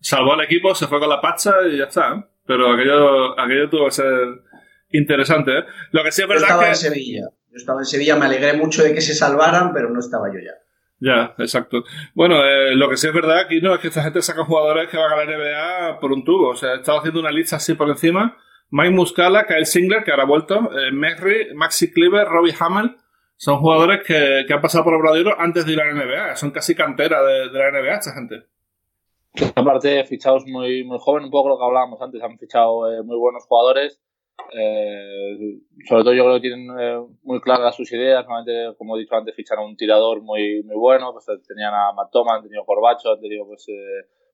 salvó 0.00 0.34
al 0.34 0.42
equipo, 0.42 0.74
se 0.74 0.86
fue 0.86 1.00
con 1.00 1.08
la 1.08 1.20
pacha 1.20 1.54
y 1.68 1.78
ya 1.78 1.84
está. 1.84 2.14
¿eh? 2.14 2.24
Pero 2.46 2.72
aquello, 2.72 3.38
aquello 3.38 3.68
tuvo 3.68 3.86
que 3.86 3.92
ser 3.92 4.42
interesante. 4.90 5.58
¿eh? 5.58 5.64
Lo 5.90 6.04
que 6.04 6.12
sí 6.12 6.22
es 6.22 6.28
verdad 6.28 6.40
yo 6.40 6.46
estaba 6.46 6.62
que... 6.64 6.68
en 6.68 6.76
Sevilla. 6.76 7.22
Yo 7.54 7.58
estaba 7.58 7.80
en 7.82 7.84
Sevilla, 7.84 8.16
me 8.16 8.26
alegré 8.26 8.54
mucho 8.54 8.82
de 8.82 8.92
que 8.92 9.00
se 9.00 9.14
salvaran, 9.14 9.72
pero 9.72 9.88
no 9.88 10.00
estaba 10.00 10.26
yo 10.26 10.40
ya. 10.40 10.54
Ya, 10.98 11.34
exacto. 11.38 11.84
Bueno, 12.14 12.44
eh, 12.44 12.74
lo 12.74 12.88
que 12.88 12.96
sí 12.96 13.06
es 13.06 13.14
verdad 13.14 13.38
aquí 13.38 13.60
no 13.60 13.72
es 13.72 13.80
que 13.80 13.88
esta 13.88 14.02
gente 14.02 14.20
saca 14.22 14.44
jugadores 14.44 14.88
que 14.88 14.96
van 14.96 15.12
a 15.12 15.16
la 15.16 15.24
NBA 15.24 16.00
por 16.00 16.10
un 16.10 16.24
tubo. 16.24 16.48
O 16.48 16.56
sea, 16.56 16.72
he 16.72 16.76
estado 16.78 16.98
haciendo 16.98 17.20
una 17.20 17.30
lista 17.30 17.56
así 17.56 17.74
por 17.74 17.88
encima. 17.88 18.36
Mike 18.70 18.90
Muscala, 18.90 19.46
Kyle 19.46 19.66
Singler, 19.66 20.02
que 20.02 20.10
ahora 20.10 20.24
ha 20.24 20.26
vuelto, 20.26 20.68
eh, 20.76 20.90
Maxi 21.54 21.92
Cleaver, 21.92 22.26
Robbie 22.26 22.56
Hamel, 22.58 22.96
son 23.36 23.58
jugadores 23.58 24.02
que, 24.04 24.52
han 24.52 24.60
pasado 24.60 24.82
por 24.82 24.94
Obradero 24.94 25.38
antes 25.38 25.64
de 25.64 25.74
ir 25.74 25.80
a 25.80 25.84
la 25.84 25.92
NBA. 25.92 26.34
Son 26.34 26.50
casi 26.50 26.74
cantera 26.74 27.22
de, 27.22 27.52
la 27.52 27.70
NBA 27.70 27.94
esta 27.94 28.14
gente. 28.14 28.46
Aparte, 29.54 30.04
fichados 30.06 30.44
muy, 30.46 30.82
muy 30.82 30.98
jóvenes, 30.98 31.26
un 31.26 31.30
poco 31.30 31.50
lo 31.50 31.58
que 31.58 31.64
hablábamos 31.64 32.02
antes, 32.02 32.20
han 32.20 32.36
fichado 32.36 32.92
eh, 32.92 33.02
muy 33.04 33.16
buenos 33.16 33.44
jugadores. 33.46 34.00
Eh, 34.52 35.58
sobre 35.88 36.04
todo 36.04 36.14
yo 36.14 36.24
creo 36.24 36.34
que 36.36 36.48
tienen 36.48 36.68
eh, 36.78 37.00
muy 37.22 37.40
claras 37.40 37.76
sus 37.76 37.90
ideas. 37.92 38.24
Normalmente, 38.24 38.76
como 38.76 38.96
he 38.96 39.00
dicho 39.00 39.14
antes, 39.14 39.34
ficharon 39.34 39.66
un 39.66 39.76
tirador 39.76 40.22
muy, 40.22 40.62
muy 40.62 40.76
bueno. 40.76 41.12
Pues, 41.12 41.26
tenían 41.46 41.72
a 41.74 41.92
Matt 41.92 42.14
han 42.14 42.42
tenido 42.42 42.64
Corbacho, 42.64 43.12
han 43.12 43.20
tenido 43.20 43.46
pues, 43.46 43.66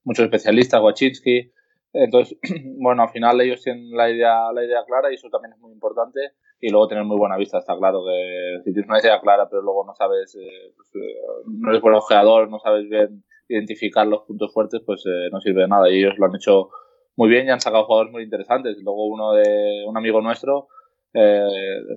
muchos 0.05 0.25
especialistas, 0.25 0.83
Wachinski. 0.83 1.53
Entonces, 1.93 2.39
bueno, 2.79 3.03
al 3.03 3.11
final 3.11 3.41
ellos 3.41 3.63
tienen 3.63 3.91
la 3.91 4.11
idea, 4.11 4.53
la 4.53 4.65
idea 4.65 4.85
clara 4.87 5.11
y 5.11 5.15
eso 5.15 5.29
también 5.29 5.55
es 5.55 5.59
muy 5.59 5.73
importante. 5.73 6.21
Y 6.61 6.71
luego 6.71 6.89
tener 6.89 7.05
muy 7.05 7.17
buena 7.17 7.37
vista, 7.37 7.59
está 7.59 7.77
claro 7.77 8.05
que 8.05 8.59
si 8.65 8.73
tienes 8.73 8.89
una 8.89 9.01
idea 9.01 9.19
clara 9.21 9.49
pero 9.49 9.63
luego 9.63 9.85
no 9.87 9.95
sabes, 9.95 10.37
eh, 10.37 10.73
pues, 10.77 10.89
eh, 10.95 11.17
no 11.47 11.71
eres 11.71 11.81
buen 11.81 11.95
ojeador, 11.95 12.51
no 12.51 12.59
sabes 12.59 12.89
bien 12.89 13.25
identificar 13.49 14.07
los 14.07 14.23
puntos 14.23 14.53
fuertes, 14.53 14.83
pues 14.85 15.03
eh, 15.07 15.29
no 15.33 15.41
sirve 15.41 15.63
de 15.63 15.69
nada. 15.69 15.91
Y 15.91 15.99
ellos 15.99 16.19
lo 16.19 16.27
han 16.27 16.37
hecho 16.37 16.69
muy 17.21 17.29
bien 17.29 17.47
y 17.47 17.51
han 17.51 17.61
sacado 17.61 17.85
jugadores 17.85 18.13
muy 18.13 18.23
interesantes. 18.23 18.79
Luego 18.83 19.05
uno 19.05 19.35
de 19.35 19.85
un 19.87 19.95
amigo 19.95 20.23
nuestro, 20.23 20.69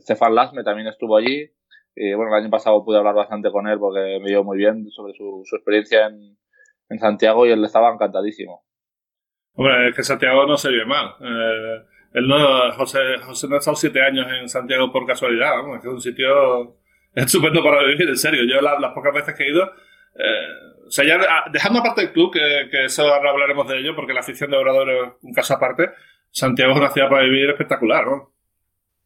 Stefan 0.01 0.35
Lasme, 0.35 0.65
también 0.65 0.89
estuvo 0.89 1.15
allí. 1.15 1.49
Y 1.95 2.13
bueno, 2.13 2.35
el 2.35 2.43
año 2.43 2.49
pasado 2.49 2.83
pude 2.83 2.97
hablar 2.97 3.15
bastante 3.15 3.49
con 3.49 3.65
él 3.69 3.79
porque 3.79 4.19
me 4.21 4.27
dio 4.27 4.43
muy 4.43 4.57
bien 4.57 4.91
sobre 4.91 5.13
su, 5.13 5.41
experiencia 5.55 6.07
en, 6.07 6.99
Santiago 6.99 7.45
y 7.45 7.51
él 7.51 7.63
estaba 7.63 7.93
encantadísimo. 7.93 8.65
Hombre, 9.53 9.87
es 9.89 9.95
que 9.95 10.03
Santiago 10.03 10.45
no 10.45 10.57
se 10.57 10.69
vive 10.69 10.85
mal. 10.85 11.15
Eh, 11.21 11.85
él 12.15 12.27
no, 12.27 12.71
José, 12.73 12.99
José 13.25 13.47
no 13.47 13.55
ha 13.55 13.59
estado 13.59 13.77
siete 13.77 14.01
años 14.01 14.27
en 14.29 14.49
Santiago 14.49 14.91
por 14.91 15.07
casualidad, 15.07 15.53
es 15.77 15.85
un 15.85 16.01
sitio 16.01 16.75
estupendo 17.15 17.63
para 17.63 17.81
vivir, 17.83 18.09
en 18.09 18.17
serio. 18.17 18.41
Yo 18.43 18.59
las 18.61 18.91
pocas 18.91 19.13
veces 19.13 19.35
que 19.35 19.43
he 19.43 19.51
ido, 19.51 19.71
eh, 20.15 20.85
o 20.87 20.91
sea, 20.91 21.05
ya 21.05 21.17
ah, 21.27 21.49
dejando 21.51 21.79
aparte 21.79 22.01
el 22.01 22.11
club, 22.11 22.31
que, 22.31 22.67
que, 22.69 22.85
eso 22.85 23.03
ahora 23.03 23.31
hablaremos 23.31 23.67
de 23.67 23.79
ello, 23.79 23.95
porque 23.95 24.13
la 24.13 24.19
afición 24.19 24.51
de 24.51 24.57
Obrador 24.57 24.89
es 24.89 25.11
un 25.21 25.33
caso 25.33 25.53
aparte, 25.55 25.89
Santiago 26.31 26.73
es 26.73 26.77
una 26.79 26.91
ciudad 26.91 27.09
para 27.09 27.23
vivir 27.23 27.49
espectacular, 27.49 28.05
¿no? 28.05 28.31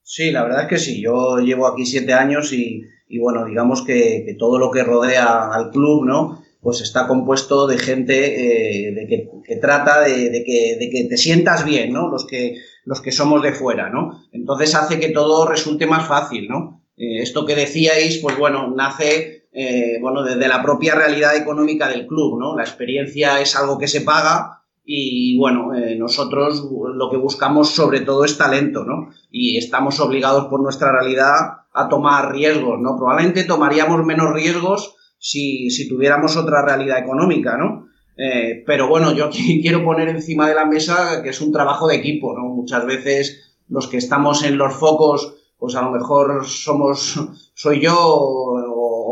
Sí, 0.02 0.32
la 0.32 0.44
verdad 0.44 0.64
es 0.64 0.68
que 0.68 0.78
sí. 0.78 1.02
Yo 1.02 1.40
llevo 1.40 1.68
aquí 1.68 1.86
siete 1.86 2.14
años 2.14 2.54
y, 2.54 2.84
y 3.10 3.20
bueno, 3.20 3.46
digamos 3.46 3.84
que, 3.84 4.24
que, 4.26 4.36
todo 4.36 4.58
lo 4.58 4.72
que 4.72 4.84
rodea 4.84 5.52
al 5.52 5.70
club, 5.72 6.06
¿no? 6.06 6.44
pues 6.68 6.82
está 6.82 7.08
compuesto 7.08 7.68
de 7.68 7.78
gente 7.78 8.90
eh, 8.90 8.92
de 8.92 9.08
que, 9.08 9.56
trata 9.56 10.02
de, 10.02 10.44
que, 10.46 11.08
te 11.10 11.18
sientas 11.18 11.64
bien, 11.64 11.94
¿no? 11.94 12.10
Los 12.10 12.26
que, 12.26 12.58
los 12.84 13.00
que 13.00 13.12
somos 13.14 13.42
de 13.42 13.54
fuera, 13.54 13.90
¿no? 13.90 14.24
Entonces 14.34 14.76
hace 14.76 15.00
que 15.00 15.10
todo 15.10 15.48
resulte 15.48 15.86
más 15.86 16.08
fácil, 16.08 16.50
¿no? 16.50 16.84
Eh, 16.98 17.22
esto 17.22 17.46
que 17.46 17.56
decíais, 17.56 18.18
pues 18.18 18.38
bueno, 18.38 18.74
nace, 18.76 19.37
eh, 19.60 19.98
bueno, 20.00 20.22
desde 20.22 20.48
la 20.48 20.62
propia 20.62 20.94
realidad 20.94 21.36
económica 21.36 21.88
del 21.88 22.06
club, 22.06 22.40
¿no? 22.40 22.56
La 22.56 22.64
experiencia 22.64 23.40
es 23.40 23.56
algo 23.56 23.78
que 23.78 23.88
se 23.88 24.02
paga 24.02 24.62
y, 24.86 25.38
bueno, 25.38 25.72
nosotros 25.98 26.64
lo 26.94 27.10
que 27.10 27.18
buscamos 27.18 27.72
sobre 27.72 28.02
todo 28.02 28.24
es 28.24 28.38
talento, 28.38 28.86
¿no? 28.86 29.10
Y 29.32 29.58
estamos 29.58 30.00
obligados 30.00 30.46
por 30.46 30.62
nuestra 30.62 30.92
realidad 30.92 31.34
a 31.74 31.90
tomar 31.90 32.32
riesgos, 32.32 32.80
¿no? 32.80 32.96
Probablemente 32.96 33.44
tomaríamos 33.44 34.06
menos 34.06 34.34
riesgos 34.34 34.96
si, 35.18 35.70
si 35.72 35.90
tuviéramos 35.90 36.38
otra 36.38 36.64
realidad 36.64 37.00
económica, 37.00 37.58
¿no? 37.58 37.88
Eh, 38.18 38.64
pero 38.66 38.88
bueno, 38.88 39.14
yo 39.14 39.30
quiero 39.62 39.84
poner 39.84 40.10
encima 40.10 40.50
de 40.50 40.56
la 40.56 40.66
mesa 40.66 41.22
que 41.22 41.30
es 41.30 41.42
un 41.42 41.52
trabajo 41.52 41.88
de 41.88 41.96
equipo, 41.96 42.34
¿no? 42.34 42.46
Muchas 42.46 42.86
veces 42.86 43.56
los 43.70 43.88
que 43.88 43.98
estamos 43.98 44.44
en 44.44 44.58
los 44.58 44.74
focos, 44.74 45.36
pues 45.58 45.76
a 45.76 45.82
lo 45.82 45.92
mejor 45.92 46.46
somos, 46.46 47.20
soy 47.54 47.82
yo 47.82 48.67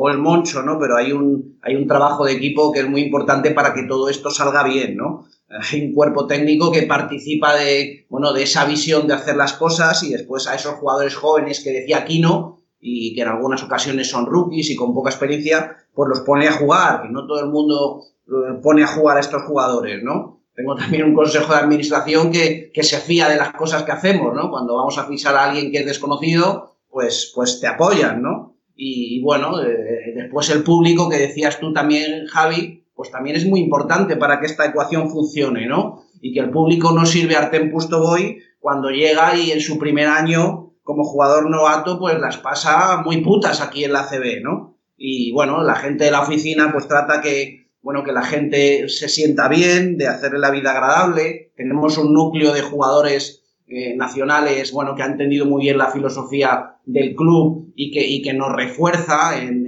el 0.09 0.17
Moncho, 0.17 0.61
¿no? 0.61 0.79
Pero 0.79 0.97
hay 0.97 1.11
un, 1.11 1.57
hay 1.61 1.75
un 1.75 1.87
trabajo 1.87 2.25
de 2.25 2.33
equipo 2.33 2.71
que 2.71 2.79
es 2.79 2.89
muy 2.89 3.01
importante 3.01 3.51
para 3.51 3.73
que 3.73 3.83
todo 3.83 4.09
esto 4.09 4.29
salga 4.29 4.63
bien, 4.63 4.95
¿no? 4.97 5.25
Hay 5.71 5.85
un 5.87 5.93
cuerpo 5.93 6.27
técnico 6.27 6.71
que 6.71 6.83
participa 6.83 7.55
de, 7.55 8.05
bueno, 8.09 8.33
de 8.33 8.43
esa 8.43 8.65
visión 8.65 9.07
de 9.07 9.13
hacer 9.13 9.35
las 9.35 9.53
cosas 9.53 10.03
y 10.03 10.11
después 10.11 10.47
a 10.47 10.55
esos 10.55 10.75
jugadores 10.75 11.15
jóvenes 11.15 11.63
que 11.63 11.71
decía 11.71 12.05
Kino, 12.05 12.55
y 12.87 13.15
que 13.15 13.21
en 13.21 13.29
algunas 13.29 13.63
ocasiones 13.63 14.09
son 14.09 14.27
rookies 14.27 14.69
y 14.69 14.75
con 14.75 14.93
poca 14.93 15.09
experiencia, 15.09 15.75
pues 15.93 16.07
los 16.07 16.19
pone 16.19 16.47
a 16.47 16.51
jugar, 16.51 17.09
no 17.09 17.25
todo 17.25 17.39
el 17.39 17.49
mundo 17.49 18.03
eh, 18.27 18.59
pone 18.61 18.83
a 18.83 18.87
jugar 18.87 19.17
a 19.17 19.21
estos 19.21 19.41
jugadores, 19.43 20.03
¿no? 20.03 20.43
Tengo 20.53 20.75
también 20.75 21.03
un 21.05 21.15
consejo 21.15 21.51
de 21.51 21.59
administración 21.59 22.31
que, 22.31 22.71
que 22.71 22.83
se 22.83 22.99
fía 22.99 23.27
de 23.27 23.37
las 23.37 23.53
cosas 23.53 23.83
que 23.83 23.91
hacemos, 23.91 24.35
¿no? 24.35 24.51
Cuando 24.51 24.75
vamos 24.75 24.99
a 24.99 25.05
fichar 25.05 25.35
a 25.35 25.45
alguien 25.45 25.71
que 25.71 25.79
es 25.79 25.85
desconocido, 25.85 26.77
pues, 26.87 27.31
pues 27.33 27.59
te 27.59 27.67
apoyan, 27.67 28.21
¿no? 28.21 28.54
Y, 28.75 29.21
bueno, 29.21 29.61
eh, 29.63 30.13
después 30.15 30.49
el 30.49 30.63
público 30.63 31.09
que 31.09 31.17
decías 31.17 31.59
tú 31.59 31.71
también, 31.71 32.25
Javi, 32.27 32.83
pues 32.93 33.09
también 33.11 33.35
es 33.35 33.45
muy 33.45 33.61
importante 33.61 34.17
para 34.17 34.39
que 34.39 34.45
esta 34.45 34.65
ecuación 34.65 35.09
funcione, 35.09 35.65
¿no? 35.65 36.03
Y 36.21 36.33
que 36.33 36.39
el 36.39 36.49
público 36.49 36.91
no 36.91 37.05
sirve 37.05 37.35
a 37.35 37.39
Artem 37.39 37.71
Pustovoy 37.71 38.41
cuando 38.59 38.89
llega 38.89 39.35
y 39.37 39.51
en 39.51 39.61
su 39.61 39.77
primer 39.77 40.07
año 40.07 40.73
como 40.83 41.03
jugador 41.03 41.49
novato, 41.49 41.99
pues 41.99 42.19
las 42.19 42.37
pasa 42.37 43.01
muy 43.03 43.21
putas 43.21 43.59
aquí 43.59 43.83
en 43.83 43.93
la 43.93 44.07
CB, 44.07 44.43
¿no? 44.43 44.77
Y 44.97 45.31
bueno, 45.31 45.63
la 45.63 45.75
gente 45.75 46.05
de 46.05 46.11
la 46.11 46.21
oficina 46.21 46.71
pues 46.71 46.87
trata 46.87 47.21
que, 47.21 47.69
bueno, 47.81 48.03
que 48.03 48.11
la 48.11 48.23
gente 48.23 48.87
se 48.87 49.09
sienta 49.09 49.47
bien, 49.47 49.97
de 49.97 50.07
hacerle 50.07 50.39
la 50.39 50.51
vida 50.51 50.71
agradable. 50.71 51.51
Tenemos 51.55 51.97
un 51.97 52.13
núcleo 52.13 52.53
de 52.53 52.61
jugadores 52.61 53.44
eh, 53.67 53.95
nacionales, 53.95 54.71
bueno, 54.71 54.95
que 54.95 55.03
han 55.03 55.13
entendido 55.13 55.45
muy 55.45 55.63
bien 55.63 55.77
la 55.77 55.91
filosofía 55.91 56.77
del 56.85 57.15
club 57.15 57.71
y 57.75 57.91
que, 57.91 58.05
y 58.05 58.21
que 58.21 58.33
nos 58.33 58.53
refuerza 58.53 59.41
en, 59.41 59.65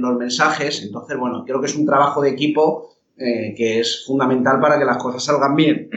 los 0.00 0.16
mensajes. 0.16 0.84
Entonces, 0.84 1.18
bueno, 1.18 1.44
creo 1.44 1.60
que 1.60 1.66
es 1.66 1.74
un 1.74 1.84
trabajo 1.84 2.22
de 2.22 2.30
equipo 2.30 2.94
eh, 3.16 3.52
que 3.56 3.80
es 3.80 4.04
fundamental 4.06 4.60
para 4.60 4.78
que 4.78 4.84
las 4.84 4.96
cosas 4.96 5.24
salgan 5.24 5.56
bien 5.56 5.90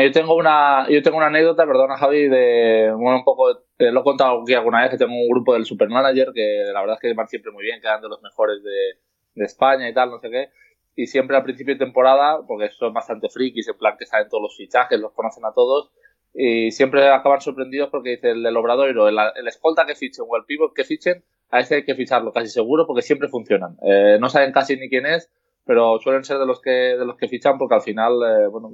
yo 0.00 0.12
tengo 0.12 0.34
una, 0.36 0.88
yo 0.88 1.02
tengo 1.02 1.18
una 1.18 1.26
anécdota, 1.26 1.66
perdona 1.66 1.98
Javi, 1.98 2.28
de 2.28 2.92
bueno, 2.96 3.18
un 3.18 3.24
poco, 3.24 3.48
lo 3.78 4.00
he 4.00 4.02
contado 4.02 4.40
aquí 4.40 4.54
alguna 4.54 4.82
vez, 4.82 4.90
que 4.90 4.96
tengo 4.96 5.12
un 5.12 5.28
grupo 5.28 5.52
del 5.52 5.66
Supermanager 5.66 6.32
que 6.32 6.64
la 6.72 6.80
verdad 6.80 6.96
es 6.96 7.00
que 7.00 7.14
van 7.14 7.28
siempre 7.28 7.52
muy 7.52 7.64
bien, 7.64 7.80
quedan 7.80 8.00
de 8.00 8.08
los 8.08 8.22
mejores 8.22 8.62
de, 8.62 8.70
de 9.34 9.44
España 9.44 9.88
y 9.88 9.92
tal, 9.92 10.10
no 10.10 10.18
sé 10.18 10.30
qué. 10.30 10.48
Y 10.96 11.06
siempre 11.06 11.36
al 11.36 11.42
principio 11.42 11.74
de 11.74 11.84
temporada, 11.84 12.40
porque 12.46 12.70
son 12.70 12.94
bastante 12.94 13.28
frikis, 13.28 13.68
en 13.68 13.76
plan 13.76 13.96
que 13.98 14.06
saben 14.06 14.28
todos 14.28 14.42
los 14.42 14.56
fichajes, 14.56 14.98
los 14.98 15.12
conocen 15.12 15.44
a 15.44 15.52
todos, 15.52 15.90
y 16.34 16.70
siempre 16.70 17.08
acaban 17.08 17.40
sorprendidos 17.40 17.90
porque 17.90 18.10
dice 18.10 18.30
el 18.30 18.42
del 18.42 18.56
Obradoiro, 18.56 19.08
el, 19.08 19.18
el 19.36 19.48
escolta 19.48 19.86
que 19.86 19.94
fichen 19.94 20.24
o 20.28 20.36
el 20.36 20.44
pivot 20.44 20.74
que 20.74 20.84
fichen, 20.84 21.24
a 21.50 21.60
ese 21.60 21.76
hay 21.76 21.84
que 21.84 21.94
ficharlo 21.94 22.32
casi 22.32 22.48
seguro 22.48 22.86
porque 22.86 23.02
siempre 23.02 23.28
funcionan. 23.28 23.76
Eh, 23.86 24.16
no 24.20 24.28
saben 24.28 24.52
casi 24.52 24.76
ni 24.76 24.88
quién 24.88 25.04
es, 25.06 25.30
pero 25.64 25.98
suelen 25.98 26.24
ser 26.24 26.38
de 26.38 26.46
los 26.46 26.60
que 26.60 26.70
de 26.70 27.04
los 27.04 27.16
que 27.16 27.28
fichan 27.28 27.58
porque 27.58 27.74
al 27.74 27.82
final 27.82 28.12
eh, 28.22 28.46
bueno 28.48 28.70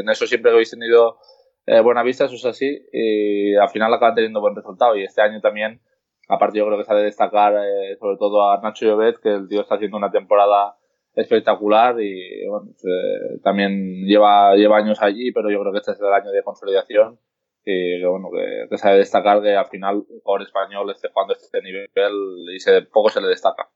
en 0.00 0.08
eso 0.08 0.26
siempre 0.26 0.50
habéis 0.50 0.70
tenido 0.70 1.18
eh, 1.66 1.80
buena 1.80 2.02
vista 2.02 2.24
eso 2.24 2.34
es 2.34 2.44
así 2.44 2.86
y 2.92 3.54
al 3.54 3.68
final 3.68 3.92
acaban 3.94 4.14
teniendo 4.14 4.40
buen 4.40 4.56
resultado 4.56 4.96
y 4.96 5.04
este 5.04 5.22
año 5.22 5.40
también 5.40 5.80
aparte 6.28 6.58
yo 6.58 6.66
creo 6.66 6.78
que 6.78 6.84
se 6.84 6.92
ha 6.92 6.96
de 6.96 7.04
destacar 7.04 7.54
eh, 7.54 7.96
sobre 7.98 8.16
todo 8.16 8.50
a 8.50 8.60
Nacho 8.60 8.86
Llobet 8.86 9.18
que 9.20 9.30
el 9.30 9.48
tío 9.48 9.60
está 9.60 9.76
haciendo 9.76 9.96
una 9.96 10.10
temporada 10.10 10.76
espectacular 11.14 12.00
y 12.00 12.46
bueno 12.48 12.70
también 13.42 14.04
lleva 14.04 14.54
lleva 14.56 14.78
años 14.78 15.00
allí 15.00 15.32
pero 15.32 15.50
yo 15.50 15.60
creo 15.60 15.72
que 15.72 15.78
este 15.78 15.92
es 15.92 16.00
el 16.00 16.12
año 16.12 16.30
de 16.30 16.42
consolidación 16.42 17.18
y 17.64 18.00
que 18.00 18.06
bueno 18.06 18.28
que, 18.32 18.68
que 18.68 18.88
de 18.88 18.98
destacar 18.98 19.40
que 19.42 19.54
al 19.54 19.66
final 19.66 20.04
un 20.08 20.20
jugador 20.20 20.42
español 20.42 20.90
esté 20.90 21.08
jugando 21.12 21.34
este 21.34 21.62
nivel 21.62 21.88
y 22.54 22.58
se, 22.58 22.82
poco 22.82 23.10
se 23.10 23.20
le 23.20 23.28
destaca 23.28 23.70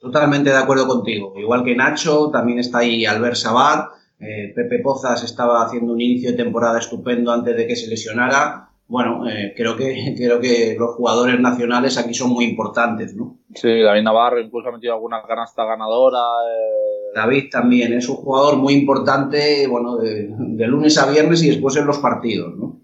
Totalmente 0.00 0.48
de 0.48 0.56
acuerdo 0.56 0.88
contigo. 0.88 1.34
Igual 1.36 1.62
que 1.62 1.76
Nacho, 1.76 2.30
también 2.30 2.58
está 2.58 2.78
ahí 2.78 3.04
Albert 3.04 3.36
Sabat. 3.36 3.90
Eh, 4.18 4.52
Pepe 4.54 4.78
Pozas 4.78 5.22
estaba 5.22 5.62
haciendo 5.62 5.92
un 5.92 6.00
inicio 6.00 6.30
de 6.30 6.38
temporada 6.38 6.78
estupendo 6.78 7.30
antes 7.30 7.54
de 7.54 7.66
que 7.66 7.76
se 7.76 7.88
lesionara. 7.88 8.69
Bueno, 8.90 9.24
eh, 9.30 9.54
creo, 9.56 9.76
que, 9.76 10.14
creo 10.16 10.40
que 10.40 10.74
los 10.76 10.96
jugadores 10.96 11.38
nacionales 11.38 11.96
aquí 11.96 12.12
son 12.12 12.30
muy 12.30 12.44
importantes, 12.44 13.14
¿no? 13.14 13.38
Sí, 13.54 13.80
David 13.80 14.02
Navarro 14.02 14.40
incluso 14.40 14.68
ha 14.68 14.72
metido 14.72 14.94
alguna 14.94 15.22
canasta 15.22 15.64
ganadora. 15.64 16.18
Eh. 16.18 17.12
David 17.14 17.50
también 17.50 17.92
es 17.92 18.08
un 18.08 18.16
jugador 18.16 18.56
muy 18.56 18.74
importante, 18.74 19.66
bueno, 19.68 19.96
de, 19.96 20.66
lunes 20.66 20.98
a 20.98 21.08
viernes 21.10 21.42
y 21.44 21.50
después 21.50 21.76
en 21.76 21.86
los 21.86 21.98
partidos, 21.98 22.56
¿no? 22.56 22.80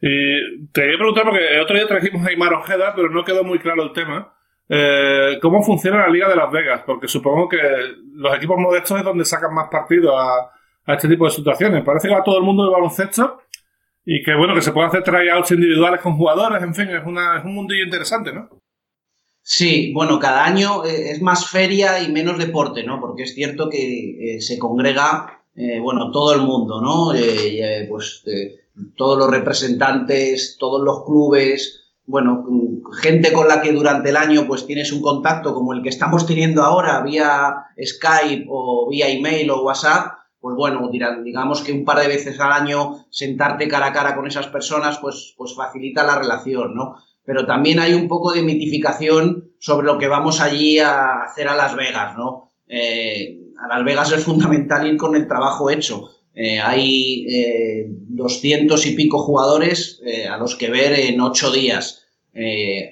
Y 0.00 0.66
te 0.72 0.80
quería 0.80 0.96
preguntar, 0.96 1.24
porque 1.24 1.54
el 1.54 1.60
otro 1.60 1.76
día 1.76 1.86
trajimos 1.86 2.26
a 2.26 2.30
Aymar 2.30 2.54
Ojeda, 2.54 2.92
pero 2.94 3.08
no 3.08 3.24
quedó 3.24 3.44
muy 3.44 3.60
claro 3.60 3.84
el 3.84 3.92
tema. 3.92 4.34
Eh, 4.68 5.38
¿Cómo 5.40 5.62
funciona 5.62 5.98
la 5.98 6.08
Liga 6.08 6.28
de 6.28 6.34
Las 6.34 6.50
Vegas? 6.50 6.82
Porque 6.84 7.06
supongo 7.06 7.48
que 7.48 7.58
los 8.14 8.36
equipos 8.36 8.58
modestos 8.58 8.98
es 8.98 9.04
donde 9.04 9.24
sacan 9.24 9.54
más 9.54 9.68
partido 9.70 10.18
a, 10.18 10.50
este 10.88 11.08
tipo 11.08 11.26
de 11.26 11.30
situaciones. 11.30 11.84
Parece 11.84 12.08
que 12.08 12.14
va 12.14 12.24
todo 12.24 12.38
el 12.38 12.44
mundo 12.44 12.64
de 12.64 12.72
baloncesto 12.72 13.42
y 14.04 14.22
que 14.22 14.34
bueno, 14.34 14.54
que 14.54 14.62
se 14.62 14.72
puede 14.72 14.88
hacer 14.88 15.02
tryouts 15.02 15.50
individuales 15.50 16.00
con 16.00 16.16
jugadores, 16.16 16.62
en 16.62 16.74
fin, 16.74 16.88
es, 16.88 17.06
una, 17.06 17.38
es 17.38 17.44
un 17.44 17.54
mundillo 17.54 17.84
interesante, 17.84 18.32
¿no? 18.32 18.48
Sí, 19.44 19.92
bueno, 19.92 20.18
cada 20.18 20.44
año 20.44 20.84
eh, 20.84 21.10
es 21.10 21.20
más 21.20 21.48
feria 21.48 22.00
y 22.00 22.12
menos 22.12 22.38
deporte, 22.38 22.84
¿no? 22.84 23.00
Porque 23.00 23.24
es 23.24 23.34
cierto 23.34 23.68
que 23.68 24.36
eh, 24.36 24.40
se 24.40 24.58
congrega, 24.58 25.40
bueno, 25.82 26.10
todo 26.10 26.34
el 26.34 26.40
mundo, 26.40 26.80
¿no? 26.80 27.12
pues 27.90 28.24
todos 28.96 29.18
los 29.18 29.30
representantes, 29.30 30.56
todos 30.58 30.82
los 30.82 31.04
clubes, 31.04 31.82
bueno, 32.06 32.44
gente 33.00 33.32
con 33.32 33.48
la 33.48 33.62
que 33.62 33.72
durante 33.72 34.10
el 34.10 34.16
año 34.16 34.46
pues 34.46 34.66
tienes 34.66 34.92
un 34.92 35.00
contacto 35.00 35.54
como 35.54 35.72
el 35.72 35.82
que 35.82 35.88
estamos 35.88 36.26
teniendo 36.26 36.62
ahora 36.62 37.00
vía 37.02 37.66
Skype 37.82 38.46
o 38.48 38.88
vía 38.90 39.08
email 39.08 39.50
o 39.50 39.62
WhatsApp, 39.62 40.18
pues 40.42 40.56
bueno, 40.56 40.90
digamos 40.90 41.62
que 41.62 41.72
un 41.72 41.84
par 41.84 42.00
de 42.00 42.08
veces 42.08 42.38
al 42.40 42.52
año 42.52 43.06
sentarte 43.10 43.68
cara 43.68 43.86
a 43.86 43.92
cara 43.92 44.14
con 44.14 44.26
esas 44.26 44.48
personas 44.48 44.98
pues, 44.98 45.34
pues 45.38 45.54
facilita 45.54 46.04
la 46.04 46.18
relación, 46.18 46.74
¿no? 46.74 46.96
Pero 47.24 47.46
también 47.46 47.78
hay 47.78 47.94
un 47.94 48.08
poco 48.08 48.32
de 48.32 48.42
mitificación 48.42 49.52
sobre 49.60 49.86
lo 49.86 49.96
que 49.98 50.08
vamos 50.08 50.40
allí 50.40 50.80
a 50.80 51.22
hacer 51.22 51.46
a 51.46 51.54
Las 51.54 51.76
Vegas, 51.76 52.16
¿no? 52.18 52.50
Eh, 52.66 53.38
a 53.56 53.68
Las 53.68 53.84
Vegas 53.84 54.12
es 54.12 54.24
fundamental 54.24 54.86
ir 54.86 54.96
con 54.96 55.14
el 55.14 55.28
trabajo 55.28 55.70
hecho. 55.70 56.10
Eh, 56.34 56.58
hay 56.58 57.26
eh, 57.28 57.86
doscientos 57.88 58.86
y 58.86 58.94
pico 58.94 59.18
jugadores 59.18 60.00
eh, 60.04 60.26
a 60.26 60.38
los 60.38 60.56
que 60.56 60.70
ver 60.70 60.98
en 60.98 61.20
ocho 61.20 61.50
días, 61.50 62.00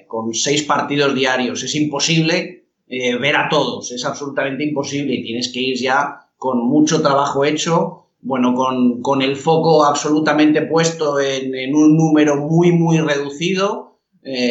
con 0.07 0.35
seis 0.35 0.61
partidos 0.63 1.15
diarios. 1.15 1.63
Es 1.63 1.73
imposible 1.73 2.65
ver 2.87 3.35
a 3.35 3.49
todos, 3.49 3.91
es 3.91 4.05
absolutamente 4.05 4.63
imposible 4.63 5.15
y 5.15 5.23
tienes 5.23 5.51
que 5.51 5.61
ir 5.61 5.77
ya 5.77 6.27
con 6.41 6.65
mucho 6.67 7.03
trabajo 7.03 7.45
hecho, 7.45 8.07
bueno, 8.21 8.55
con, 8.55 9.03
con 9.03 9.21
el 9.21 9.35
foco 9.35 9.85
absolutamente 9.85 10.63
puesto 10.63 11.19
en, 11.19 11.53
en, 11.53 11.75
un 11.75 11.95
número 11.95 12.37
muy, 12.37 12.71
muy 12.71 12.97
reducido. 12.97 13.99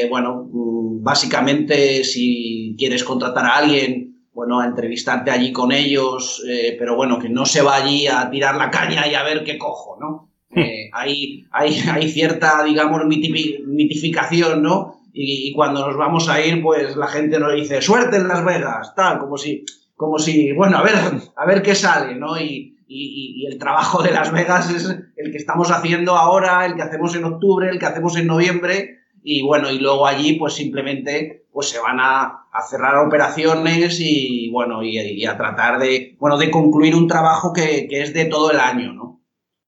bueno, 0.08 0.48
mm, 0.52 1.02
básicamente 1.02 2.04
si 2.04 2.76
quieres 2.78 3.02
contratar 3.02 3.44
a 3.44 3.56
alguien 3.56 4.10
bueno, 4.32 4.60
a 4.60 4.66
entrevistarte 4.66 5.30
allí 5.30 5.52
con 5.52 5.72
ellos, 5.72 6.42
eh, 6.48 6.76
pero 6.78 6.96
bueno, 6.96 7.18
que 7.18 7.28
no 7.28 7.44
se 7.44 7.62
va 7.62 7.76
allí 7.76 8.06
a 8.06 8.30
tirar 8.30 8.56
la 8.56 8.70
caña 8.70 9.06
y 9.06 9.14
a 9.14 9.22
ver 9.22 9.44
qué 9.44 9.58
cojo, 9.58 9.98
¿no? 10.00 10.28
Eh, 10.56 10.90
hay, 10.92 11.44
hay, 11.52 11.78
hay, 11.92 12.10
cierta, 12.10 12.64
digamos, 12.64 13.02
mitificación, 13.06 14.62
¿no? 14.62 14.96
Y, 15.12 15.52
cuando 15.52 15.86
nos 15.86 15.96
vamos 15.96 16.28
a 16.28 16.44
ir, 16.44 16.60
pues 16.60 16.96
la 16.96 17.06
gente 17.06 17.38
nos 17.38 17.54
dice, 17.54 17.80
suerte 17.80 18.16
en 18.16 18.26
Las 18.26 18.44
Vegas, 18.44 18.92
tal, 18.96 19.20
como 19.20 19.38
si, 19.38 19.64
como 20.00 20.18
si, 20.18 20.50
bueno, 20.52 20.78
a 20.78 20.82
ver, 20.82 20.94
a 21.36 21.44
ver 21.46 21.60
qué 21.60 21.74
sale, 21.74 22.14
¿no? 22.14 22.40
Y, 22.40 22.78
y, 22.88 23.34
y, 23.36 23.46
el 23.46 23.58
trabajo 23.58 24.02
de 24.02 24.10
Las 24.10 24.32
Vegas 24.32 24.70
es 24.74 24.88
el 24.88 25.30
que 25.30 25.36
estamos 25.36 25.70
haciendo 25.70 26.16
ahora, 26.16 26.64
el 26.64 26.74
que 26.74 26.80
hacemos 26.80 27.14
en 27.14 27.24
octubre, 27.24 27.68
el 27.68 27.78
que 27.78 27.84
hacemos 27.84 28.16
en 28.16 28.26
noviembre, 28.26 29.00
y 29.22 29.42
bueno, 29.42 29.70
y 29.70 29.78
luego 29.78 30.06
allí 30.06 30.38
pues 30.38 30.54
simplemente 30.54 31.44
pues 31.52 31.68
se 31.68 31.78
van 31.80 31.98
a, 32.00 32.46
cerrar 32.70 32.96
operaciones 33.06 34.00
y 34.00 34.50
bueno, 34.50 34.82
y, 34.82 35.26
a 35.26 35.36
tratar 35.36 35.78
de, 35.78 36.16
bueno, 36.18 36.38
de 36.38 36.50
concluir 36.50 36.94
un 36.94 37.06
trabajo 37.06 37.52
que, 37.52 37.86
es 37.90 38.14
de 38.14 38.24
todo 38.24 38.50
el 38.52 38.58
año, 38.58 38.94
¿no? 38.94 39.20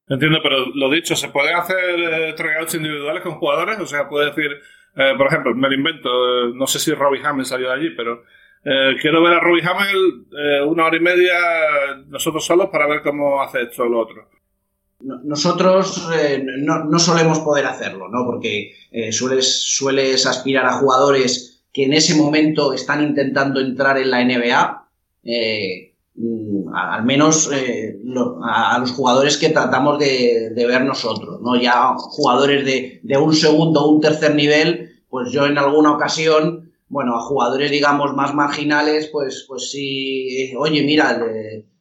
Entiendo, 0.08 0.38
pero 0.42 0.64
lo 0.74 0.90
dicho, 0.90 1.14
¿se 1.14 1.28
pueden 1.28 1.56
hacer 1.56 1.76
eh, 1.76 2.32
tryouts 2.38 2.74
individuales 2.74 3.22
con 3.22 3.34
jugadores? 3.34 3.78
O 3.80 3.86
sea, 3.86 4.08
puede 4.08 4.30
decir, 4.30 4.50
eh, 4.96 5.12
por 5.18 5.26
ejemplo, 5.26 5.54
me 5.54 5.68
lo 5.68 5.74
invento, 5.74 6.08
eh, 6.08 6.52
no 6.54 6.66
sé 6.66 6.78
si 6.78 6.94
Robbie 6.94 7.20
Hamel 7.22 7.44
salió 7.44 7.68
de 7.68 7.74
allí, 7.74 7.90
pero 7.94 8.22
quiero 8.62 9.22
ver 9.22 9.34
a 9.34 9.40
Robbie 9.40 9.62
Hamel 9.66 10.26
una 10.68 10.86
hora 10.86 10.96
y 10.96 11.00
media 11.00 11.34
nosotros 12.06 12.44
solos 12.44 12.68
para 12.70 12.86
ver 12.86 13.02
cómo 13.02 13.42
hace 13.42 13.62
esto 13.62 13.82
o 13.82 13.88
lo 13.88 14.00
otro 14.00 14.28
nosotros 15.02 16.08
eh, 16.14 16.44
no, 16.58 16.98
solemos 16.98 17.40
poder 17.40 17.66
hacerlo, 17.66 18.08
¿no? 18.08 18.24
Porque 18.24 18.74
eh, 18.90 19.12
sueles, 19.12 19.62
sueles 19.62 20.26
aspirar 20.26 20.66
a 20.66 20.74
jugadores 20.74 21.64
que 21.72 21.84
en 21.84 21.94
ese 21.94 22.14
momento 22.14 22.72
están 22.72 23.02
intentando 23.02 23.60
entrar 23.60 23.98
en 23.98 24.10
la 24.10 24.24
NBA, 24.24 24.88
eh, 25.24 25.94
mm, 26.14 26.74
al 26.74 27.04
menos 27.04 27.50
a, 28.44 28.78
los 28.78 28.92
jugadores 28.92 29.36
que 29.36 29.48
tratamos 29.48 29.98
de, 29.98 30.52
ver 30.54 30.84
nosotros, 30.84 31.40
¿no? 31.40 31.56
Ya 31.60 31.94
jugadores 31.96 32.64
de, 32.64 33.00
de 33.02 33.16
un 33.16 33.34
segundo 33.34 33.84
o 33.84 33.94
un 33.94 34.00
tercer 34.00 34.34
nivel, 34.34 35.02
pues 35.08 35.32
yo 35.32 35.46
en 35.46 35.58
alguna 35.58 35.92
ocasión, 35.92 36.61
bueno, 36.92 37.16
a 37.16 37.22
jugadores, 37.22 37.70
digamos, 37.70 38.14
más 38.14 38.34
marginales, 38.34 39.08
pues, 39.10 39.46
pues 39.48 39.70
sí, 39.70 40.52
oye, 40.58 40.82
mira, 40.82 41.18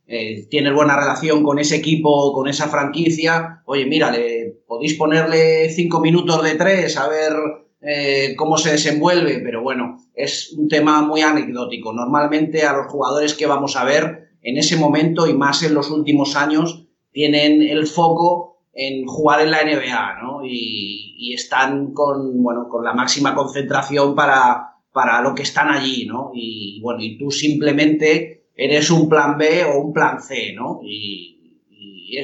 eh, 0.07 0.47
tienes 0.49 0.73
buena 0.73 0.97
relación 0.97 1.43
con 1.43 1.59
ese 1.59 1.75
equipo, 1.75 2.31
con 2.31 2.47
esa 2.47 2.69
franquicia, 2.69 3.61
oye, 3.65 3.85
mira, 3.85 4.09
le, 4.09 4.61
podéis 4.65 4.93
ponerle 4.93 5.69
cinco 5.69 5.99
minutos 5.99 6.41
de 6.41 6.55
tres 6.55 6.95
a 6.95 7.09
ver 7.09 7.33
eh, 7.81 8.35
cómo 8.37 8.57
se 8.57 8.71
desenvuelve, 8.71 9.41
pero 9.43 9.61
bueno, 9.61 9.97
es 10.15 10.53
un 10.57 10.69
tema 10.69 11.01
muy 11.01 11.19
anecdótico. 11.19 11.91
Normalmente 11.91 12.63
a 12.63 12.71
los 12.71 12.89
jugadores 12.89 13.33
que 13.33 13.47
vamos 13.47 13.75
a 13.75 13.83
ver 13.83 14.29
en 14.41 14.57
ese 14.57 14.77
momento 14.77 15.27
y 15.27 15.33
más 15.33 15.61
en 15.61 15.73
los 15.73 15.91
últimos 15.91 16.37
años 16.37 16.87
tienen 17.11 17.61
el 17.61 17.85
foco 17.85 18.61
en 18.73 19.05
jugar 19.07 19.41
en 19.41 19.51
la 19.51 19.65
NBA, 19.65 20.21
¿no? 20.23 20.45
Y, 20.45 21.15
y 21.17 21.33
están 21.33 21.91
con, 21.91 22.41
bueno, 22.41 22.69
con 22.69 22.85
la 22.85 22.93
máxima 22.93 23.35
concentración 23.35 24.15
para, 24.15 24.70
para 24.91 25.21
lo 25.21 25.33
que 25.33 25.43
están 25.43 25.69
allí, 25.69 26.05
¿no? 26.05 26.31
Y 26.33 26.79
bueno, 26.81 27.01
y 27.01 27.17
tú 27.17 27.31
simplemente 27.31 28.45
eres 28.55 28.89
un 28.91 29.07
plan 29.07 29.37
B 29.37 29.63
o 29.65 29.79
un 29.79 29.93
plan 29.93 30.21
C, 30.21 30.53
¿no? 30.53 30.81
Y, 30.83 31.37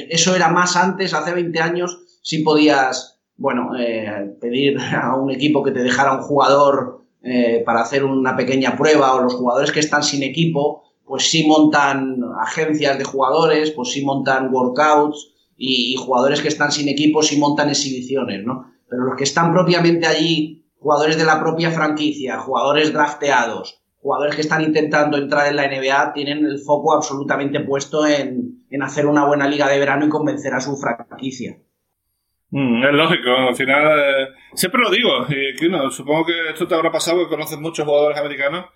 eso 0.10 0.36
era 0.36 0.50
más 0.50 0.76
antes, 0.76 1.14
hace 1.14 1.32
20 1.32 1.62
años, 1.62 2.20
si 2.22 2.40
podías, 2.40 3.22
bueno, 3.38 3.72
eh, 3.80 4.36
pedir 4.42 4.78
a 5.02 5.16
un 5.16 5.32
equipo 5.32 5.64
que 5.64 5.72
te 5.72 5.82
dejara 5.82 6.12
un 6.12 6.24
jugador 6.24 7.06
eh, 7.24 7.64
para 7.66 7.82
hacer 7.82 8.04
una 8.04 8.36
pequeña 8.36 8.76
prueba 8.76 9.14
o 9.16 9.24
los 9.24 9.34
jugadores 9.36 9.72
que 9.72 9.80
están 9.80 10.04
sin 10.04 10.24
equipo, 10.24 10.84
pues 11.06 11.30
sí 11.32 11.48
montan 11.48 12.20
agencias 12.42 12.98
de 12.98 13.06
jugadores, 13.06 13.72
pues 13.72 13.92
sí 13.94 14.04
montan 14.04 14.54
workouts 14.54 15.30
y, 15.56 15.94
y 15.94 15.96
jugadores 15.96 16.42
que 16.42 16.50
están 16.50 16.74
sin 16.74 16.90
equipo 16.90 17.24
sí 17.24 17.38
montan 17.38 17.70
exhibiciones, 17.70 18.44
¿no? 18.44 18.70
Pero 18.90 19.04
los 19.06 19.16
que 19.16 19.24
están 19.24 19.54
propiamente 19.54 20.06
allí, 20.06 20.67
jugadores 20.88 21.18
de 21.18 21.26
la 21.26 21.42
propia 21.42 21.70
franquicia, 21.70 22.40
jugadores 22.40 22.94
drafteados, 22.94 23.84
jugadores 23.98 24.36
que 24.36 24.42
están 24.42 24.62
intentando 24.62 25.18
entrar 25.18 25.48
en 25.48 25.58
la 25.58 25.68
NBA 25.68 26.14
tienen 26.14 26.46
el 26.46 26.60
foco 26.60 26.96
absolutamente 26.96 27.60
puesto 27.60 28.08
en, 28.08 28.64
hacer 28.82 29.06
una 29.06 29.26
buena 29.26 29.50
liga 29.50 29.68
de 29.68 29.80
verano 29.80 30.06
y 30.06 30.10
convencer 30.10 30.54
a 30.54 30.62
su 30.62 30.78
franquicia. 30.78 31.58
Mm, 32.52 32.86
es 32.86 32.94
lógico, 32.94 33.30
al 33.50 33.56
final 33.58 34.00
eh, 34.00 34.28
siempre 34.54 34.82
lo 34.82 34.90
digo, 34.90 35.26
y 35.28 35.92
supongo 35.92 36.26
que 36.26 36.52
esto 36.52 36.66
te 36.66 36.76
habrá 36.76 36.90
pasado 36.90 37.20
que 37.20 37.36
conoces 37.36 37.60
muchos 37.60 37.86
jugadores 37.86 38.18
americanos. 38.18 38.68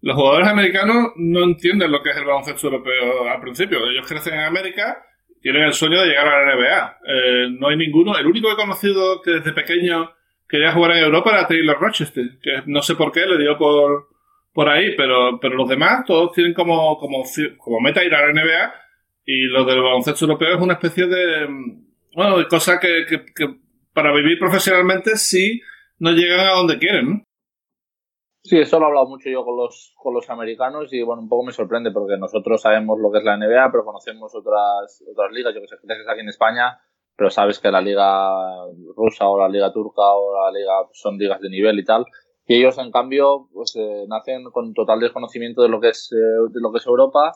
Los 0.00 0.16
jugadores 0.16 0.48
americanos 0.48 1.12
no 1.14 1.44
entienden 1.44 1.92
lo 1.92 2.02
que 2.02 2.10
es 2.10 2.16
el 2.16 2.24
baloncesto 2.24 2.66
europeo 2.66 3.28
al 3.28 3.40
principio. 3.40 3.78
Ellos 3.88 4.08
crecen 4.08 4.34
en 4.34 4.40
América, 4.40 5.04
tienen 5.40 5.62
el 5.62 5.72
sueño 5.72 6.00
de 6.00 6.08
llegar 6.08 6.26
a 6.26 6.46
la 6.46 6.56
NBA. 6.56 6.98
Eh, 7.06 7.46
no 7.60 7.68
hay 7.68 7.76
ninguno. 7.76 8.18
El 8.18 8.26
único 8.26 8.48
que 8.48 8.54
he 8.54 8.56
conocido 8.56 9.22
que 9.22 9.30
desde 9.34 9.52
pequeño 9.52 10.10
quería 10.50 10.72
jugar 10.72 10.92
en 10.92 11.04
Europa 11.04 11.30
era 11.30 11.46
Taylor 11.46 11.78
Rochester, 11.78 12.38
que 12.42 12.62
no 12.66 12.82
sé 12.82 12.96
por 12.96 13.12
qué 13.12 13.24
le 13.24 13.38
dio 13.38 13.56
por, 13.56 14.08
por 14.52 14.68
ahí, 14.68 14.96
pero, 14.96 15.38
pero 15.40 15.54
los 15.54 15.68
demás 15.68 16.04
todos 16.04 16.32
tienen 16.32 16.54
como, 16.54 16.98
como, 16.98 17.22
como 17.58 17.80
meta 17.80 18.04
ir 18.04 18.14
a 18.14 18.26
la 18.26 18.32
NBA 18.32 18.74
y 19.24 19.44
lo 19.46 19.64
del 19.64 19.80
baloncesto 19.80 20.24
europeo 20.24 20.56
es 20.56 20.60
una 20.60 20.74
especie 20.74 21.06
de, 21.06 21.46
bueno, 22.14 22.38
de 22.38 22.48
cosa 22.48 22.80
que, 22.80 23.06
que, 23.06 23.46
para 23.92 24.12
vivir 24.12 24.38
profesionalmente 24.38 25.16
sí 25.16 25.60
no 25.98 26.10
llegan 26.10 26.40
a 26.40 26.52
donde 26.52 26.78
quieren. 26.78 27.24
Sí, 28.42 28.58
eso 28.58 28.78
lo 28.78 28.86
he 28.86 28.88
hablado 28.88 29.06
mucho 29.06 29.28
yo 29.28 29.44
con 29.44 29.56
los, 29.56 29.94
con 29.96 30.14
los 30.14 30.28
americanos 30.30 30.92
y 30.92 31.02
bueno, 31.02 31.22
un 31.22 31.28
poco 31.28 31.44
me 31.44 31.52
sorprende 31.52 31.90
porque 31.92 32.16
nosotros 32.16 32.62
sabemos 32.62 32.98
lo 32.98 33.12
que 33.12 33.18
es 33.18 33.24
la 33.24 33.36
NBA, 33.36 33.70
pero 33.70 33.84
conocemos 33.84 34.34
otras, 34.34 35.04
otras 35.08 35.30
ligas, 35.30 35.54
yo 35.54 35.60
que 35.60 35.68
sé, 35.68 35.76
que 35.86 36.10
aquí 36.10 36.20
en 36.20 36.28
España, 36.28 36.80
pero 37.20 37.28
sabes 37.28 37.58
que 37.58 37.70
la 37.70 37.82
liga 37.82 38.64
rusa 38.96 39.28
o 39.28 39.38
la 39.38 39.46
liga 39.46 39.70
turca 39.74 40.00
o 40.00 40.42
la 40.42 40.58
liga 40.58 40.72
son 40.92 41.18
ligas 41.18 41.38
de 41.42 41.50
nivel 41.50 41.78
y 41.78 41.84
tal, 41.84 42.06
y 42.46 42.56
ellos, 42.56 42.78
en 42.78 42.90
cambio, 42.90 43.48
pues 43.52 43.76
eh, 43.76 44.06
nacen 44.08 44.44
con 44.50 44.72
total 44.74 44.98
desconocimiento 44.98 45.62
de 45.62 45.68
lo 45.68 45.80
que 45.80 45.90
es, 45.90 46.10
eh, 46.12 46.16
de 46.50 46.60
lo 46.60 46.72
que 46.72 46.78
es 46.78 46.86
Europa. 46.86 47.32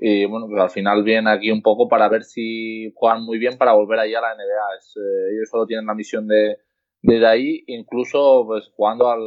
Y 0.00 0.26
bueno, 0.26 0.46
pues 0.48 0.62
al 0.62 0.70
final 0.70 1.02
vienen 1.02 1.26
aquí 1.26 1.50
un 1.50 1.60
poco 1.60 1.88
para 1.88 2.08
ver 2.08 2.22
si 2.22 2.92
juegan 2.94 3.24
muy 3.24 3.38
bien 3.38 3.58
para 3.58 3.72
volver 3.72 3.98
ahí 3.98 4.14
a 4.14 4.20
la 4.20 4.34
NBA. 4.34 5.00
Eh, 5.02 5.34
ellos 5.34 5.48
solo 5.50 5.66
tienen 5.66 5.86
la 5.86 5.94
misión 5.94 6.28
de, 6.28 6.58
de 7.02 7.26
ahí, 7.26 7.64
incluso 7.66 8.44
pues 8.46 8.70
jugando 8.76 9.10
al, 9.10 9.22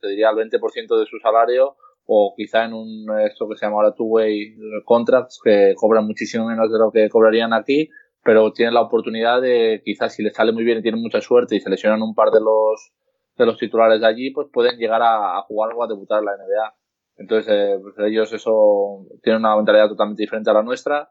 te 0.00 0.08
diría, 0.08 0.30
al 0.30 0.36
20% 0.36 1.00
de 1.00 1.06
su 1.06 1.18
salario 1.18 1.76
o 2.06 2.32
quizá 2.34 2.64
en 2.64 2.72
un 2.72 3.06
esto 3.26 3.46
que 3.48 3.56
se 3.56 3.66
llama 3.66 3.76
ahora 3.76 3.94
two-way 3.94 4.56
contracts 4.86 5.38
que 5.44 5.74
cobran 5.76 6.06
muchísimo 6.06 6.46
menos 6.46 6.72
de 6.72 6.78
lo 6.78 6.90
que 6.92 7.10
cobrarían 7.10 7.52
aquí 7.52 7.90
pero 8.26 8.52
tienen 8.52 8.74
la 8.74 8.82
oportunidad 8.82 9.40
de, 9.40 9.80
quizás 9.84 10.12
si 10.12 10.22
les 10.24 10.34
sale 10.34 10.50
muy 10.50 10.64
bien 10.64 10.78
y 10.78 10.82
tienen 10.82 11.00
mucha 11.00 11.20
suerte 11.20 11.54
y 11.54 11.60
se 11.60 11.70
lesionan 11.70 12.02
un 12.02 12.12
par 12.12 12.30
de 12.32 12.40
los, 12.40 12.92
de 13.36 13.46
los 13.46 13.56
titulares 13.56 14.00
de 14.00 14.06
allí, 14.08 14.32
pues 14.32 14.48
pueden 14.52 14.76
llegar 14.78 15.00
a, 15.00 15.40
jugar 15.42 15.72
o 15.74 15.84
a 15.84 15.86
debutar 15.86 16.18
en 16.18 16.24
la 16.24 16.32
NBA. 16.32 16.74
Entonces, 17.18 17.54
eh, 17.54 17.78
pues 17.80 17.94
ellos 18.00 18.32
eso 18.32 19.06
tienen 19.22 19.40
una 19.40 19.54
mentalidad 19.54 19.88
totalmente 19.88 20.24
diferente 20.24 20.50
a 20.50 20.54
la 20.54 20.64
nuestra. 20.64 21.08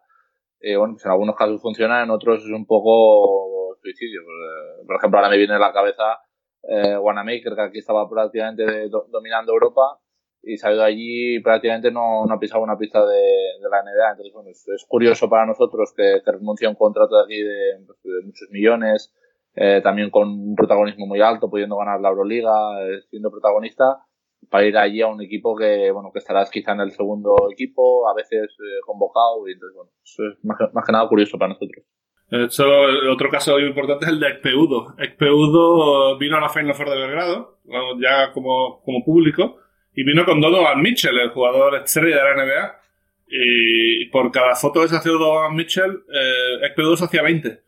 Eh, 0.59 0.75
bueno, 0.75 0.95
pues 0.95 1.05
en 1.05 1.11
algunos 1.11 1.37
casos 1.37 1.61
funciona, 1.61 2.03
en 2.03 2.09
otros 2.09 2.43
es 2.43 2.51
un 2.51 2.65
poco 2.65 3.77
suicidio. 3.81 4.21
Pues, 4.25 4.85
por 4.85 4.97
ejemplo, 4.97 5.17
ahora 5.17 5.29
me 5.29 5.37
viene 5.37 5.53
a 5.53 5.59
la 5.59 5.71
cabeza 5.71 6.19
eh, 6.63 6.97
Wanamaker, 6.97 7.55
que 7.55 7.61
aquí 7.61 7.79
estaba 7.79 8.09
prácticamente 8.09 8.89
dominando 8.89 9.53
Europa 9.53 10.01
y 10.45 10.55
ha 10.63 10.71
ido 10.71 10.83
allí 10.83 11.39
prácticamente 11.39 11.91
no, 11.91 12.25
no 12.25 12.33
ha 12.33 12.39
pisado 12.39 12.61
una 12.61 12.77
pista 12.77 13.03
de, 13.05 13.15
de 13.15 13.69
la 13.69 13.81
NBA. 13.81 14.11
Entonces, 14.11 14.33
bueno, 14.33 14.49
es, 14.49 14.85
curioso 14.87 15.27
para 15.27 15.45
nosotros 15.45 15.91
que, 15.95 16.21
que 16.23 16.31
renuncia 16.31 16.67
a 16.67 16.71
un 16.71 16.77
contrato 16.77 17.17
de 17.17 17.23
aquí 17.23 17.41
de, 17.41 17.85
pues, 17.85 17.97
de 18.03 18.25
muchos 18.25 18.49
millones, 18.51 19.13
eh, 19.55 19.81
también 19.83 20.11
con 20.11 20.29
un 20.29 20.55
protagonismo 20.55 21.07
muy 21.07 21.21
alto, 21.21 21.49
pudiendo 21.49 21.77
ganar 21.77 21.99
la 21.99 22.09
Euroliga, 22.09 22.51
eh, 22.83 23.01
siendo 23.09 23.31
protagonista, 23.31 24.05
para 24.49 24.65
ir 24.65 24.77
allí 24.77 25.01
a 25.01 25.07
un 25.07 25.21
equipo 25.21 25.55
que, 25.55 25.89
bueno, 25.91 26.11
que 26.13 26.19
estarás 26.19 26.51
quizá 26.51 26.73
en 26.73 26.81
el 26.81 26.91
segundo 26.91 27.35
equipo, 27.51 28.07
a 28.07 28.13
veces 28.13 28.43
eh, 28.43 28.79
convocado, 28.85 29.47
y 29.47 29.53
entonces, 29.53 29.75
bueno, 29.75 29.91
eso 30.03 30.23
es 30.27 30.45
más, 30.45 30.57
más 30.73 30.85
que 30.85 30.91
nada 30.91 31.09
curioso 31.09 31.39
para 31.39 31.53
nosotros. 31.53 31.83
Eso, 32.29 32.65
otro 33.11 33.29
caso 33.29 33.59
importante 33.59 34.05
es 34.05 34.11
el 34.11 34.19
de 34.19 34.27
Expeudo. 34.27 34.95
Expeudo 34.97 36.17
vino 36.17 36.37
a 36.37 36.41
la 36.41 36.49
Final 36.49 36.73
Four 36.73 36.89
de 36.89 36.97
Belgrado, 36.97 37.59
ya 38.01 38.31
como, 38.33 38.81
como 38.83 39.03
público, 39.05 39.57
y 39.95 40.03
vino 40.03 40.25
con 40.25 40.41
Donovan 40.41 40.81
Mitchell, 40.81 41.17
el 41.17 41.29
jugador 41.29 41.75
estrella 41.75 42.17
de 42.17 42.23
la 42.23 42.45
NBA. 42.45 42.81
Y 43.27 44.05
por 44.05 44.31
cada 44.31 44.55
foto 44.55 44.81
que 44.81 44.89
se 44.89 44.97
hacía 44.97 45.11
Donovan 45.13 45.55
Mitchell, 45.55 46.03
eh, 46.13 46.65
Expeudo 46.65 46.97
se 46.97 47.05
hacía 47.05 47.21
20. 47.21 47.61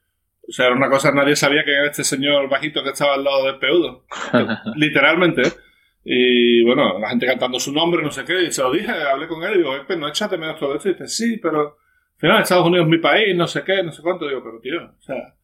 O 0.47 0.51
sea, 0.51 0.67
era 0.67 0.75
una 0.75 0.89
cosa, 0.89 1.11
nadie 1.11 1.35
sabía 1.35 1.63
que 1.63 1.73
era 1.73 1.87
este 1.87 2.03
señor 2.03 2.47
bajito 2.49 2.83
que 2.83 2.89
estaba 2.89 3.15
al 3.15 3.23
lado 3.23 3.43
de 3.45 3.49
Expeudo. 3.51 4.05
Literalmente. 4.75 5.41
Y 6.03 6.63
bueno, 6.63 6.99
la 6.99 7.09
gente 7.09 7.25
cantando 7.25 7.59
su 7.59 7.73
nombre, 7.73 8.01
no 8.01 8.11
sé 8.11 8.23
qué, 8.23 8.43
y 8.43 8.51
se 8.51 8.61
lo 8.61 8.71
dije, 8.71 8.91
hablé 8.91 9.27
con 9.27 9.43
él 9.43 9.55
y 9.55 9.57
digo, 9.57 9.73
no 9.97 10.07
échate 10.07 10.37
menos 10.37 10.59
todo 10.59 10.75
esto. 10.75 10.89
Y 10.89 10.93
dice, 10.93 11.07
sí, 11.07 11.37
pero 11.37 11.61
al 11.61 12.19
final 12.19 12.41
Estados 12.41 12.65
Unidos 12.65 12.85
es 12.85 12.91
mi 12.91 12.97
país, 12.99 13.35
no 13.35 13.47
sé 13.47 13.63
qué, 13.63 13.83
no 13.83 13.91
sé 13.91 14.01
cuánto. 14.01 14.27
Digo, 14.27 14.41
pero 14.43 14.59
tío, 14.59 14.83
o 14.83 15.01
sea, 15.01 15.35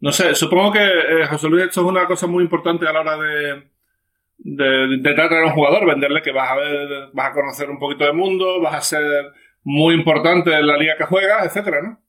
no 0.00 0.12
sé, 0.12 0.34
supongo 0.34 0.72
que 0.72 0.84
eh, 0.84 1.26
José 1.26 1.48
Luis, 1.48 1.64
esto 1.64 1.80
es 1.80 1.86
una 1.86 2.06
cosa 2.06 2.26
muy 2.26 2.42
importante 2.44 2.86
a 2.86 2.92
la 2.92 3.00
hora 3.00 3.16
de, 3.16 3.62
de, 4.42 4.94
intentar 4.94 5.28
traer 5.28 5.44
a 5.44 5.48
un 5.48 5.52
jugador, 5.52 5.86
venderle 5.86 6.22
que 6.22 6.32
vas 6.32 6.50
a 6.50 6.56
ver, 6.56 6.88
vas 7.12 7.30
a 7.30 7.32
conocer 7.32 7.70
un 7.70 7.78
poquito 7.78 8.04
de 8.04 8.12
mundo, 8.12 8.60
vas 8.60 8.74
a 8.74 8.80
ser 8.80 9.32
muy 9.62 9.94
importante 9.94 10.52
en 10.54 10.66
la 10.66 10.76
liga 10.76 10.96
que 10.96 11.04
juegas, 11.04 11.46
etcétera, 11.46 11.82
¿no? 11.82 12.00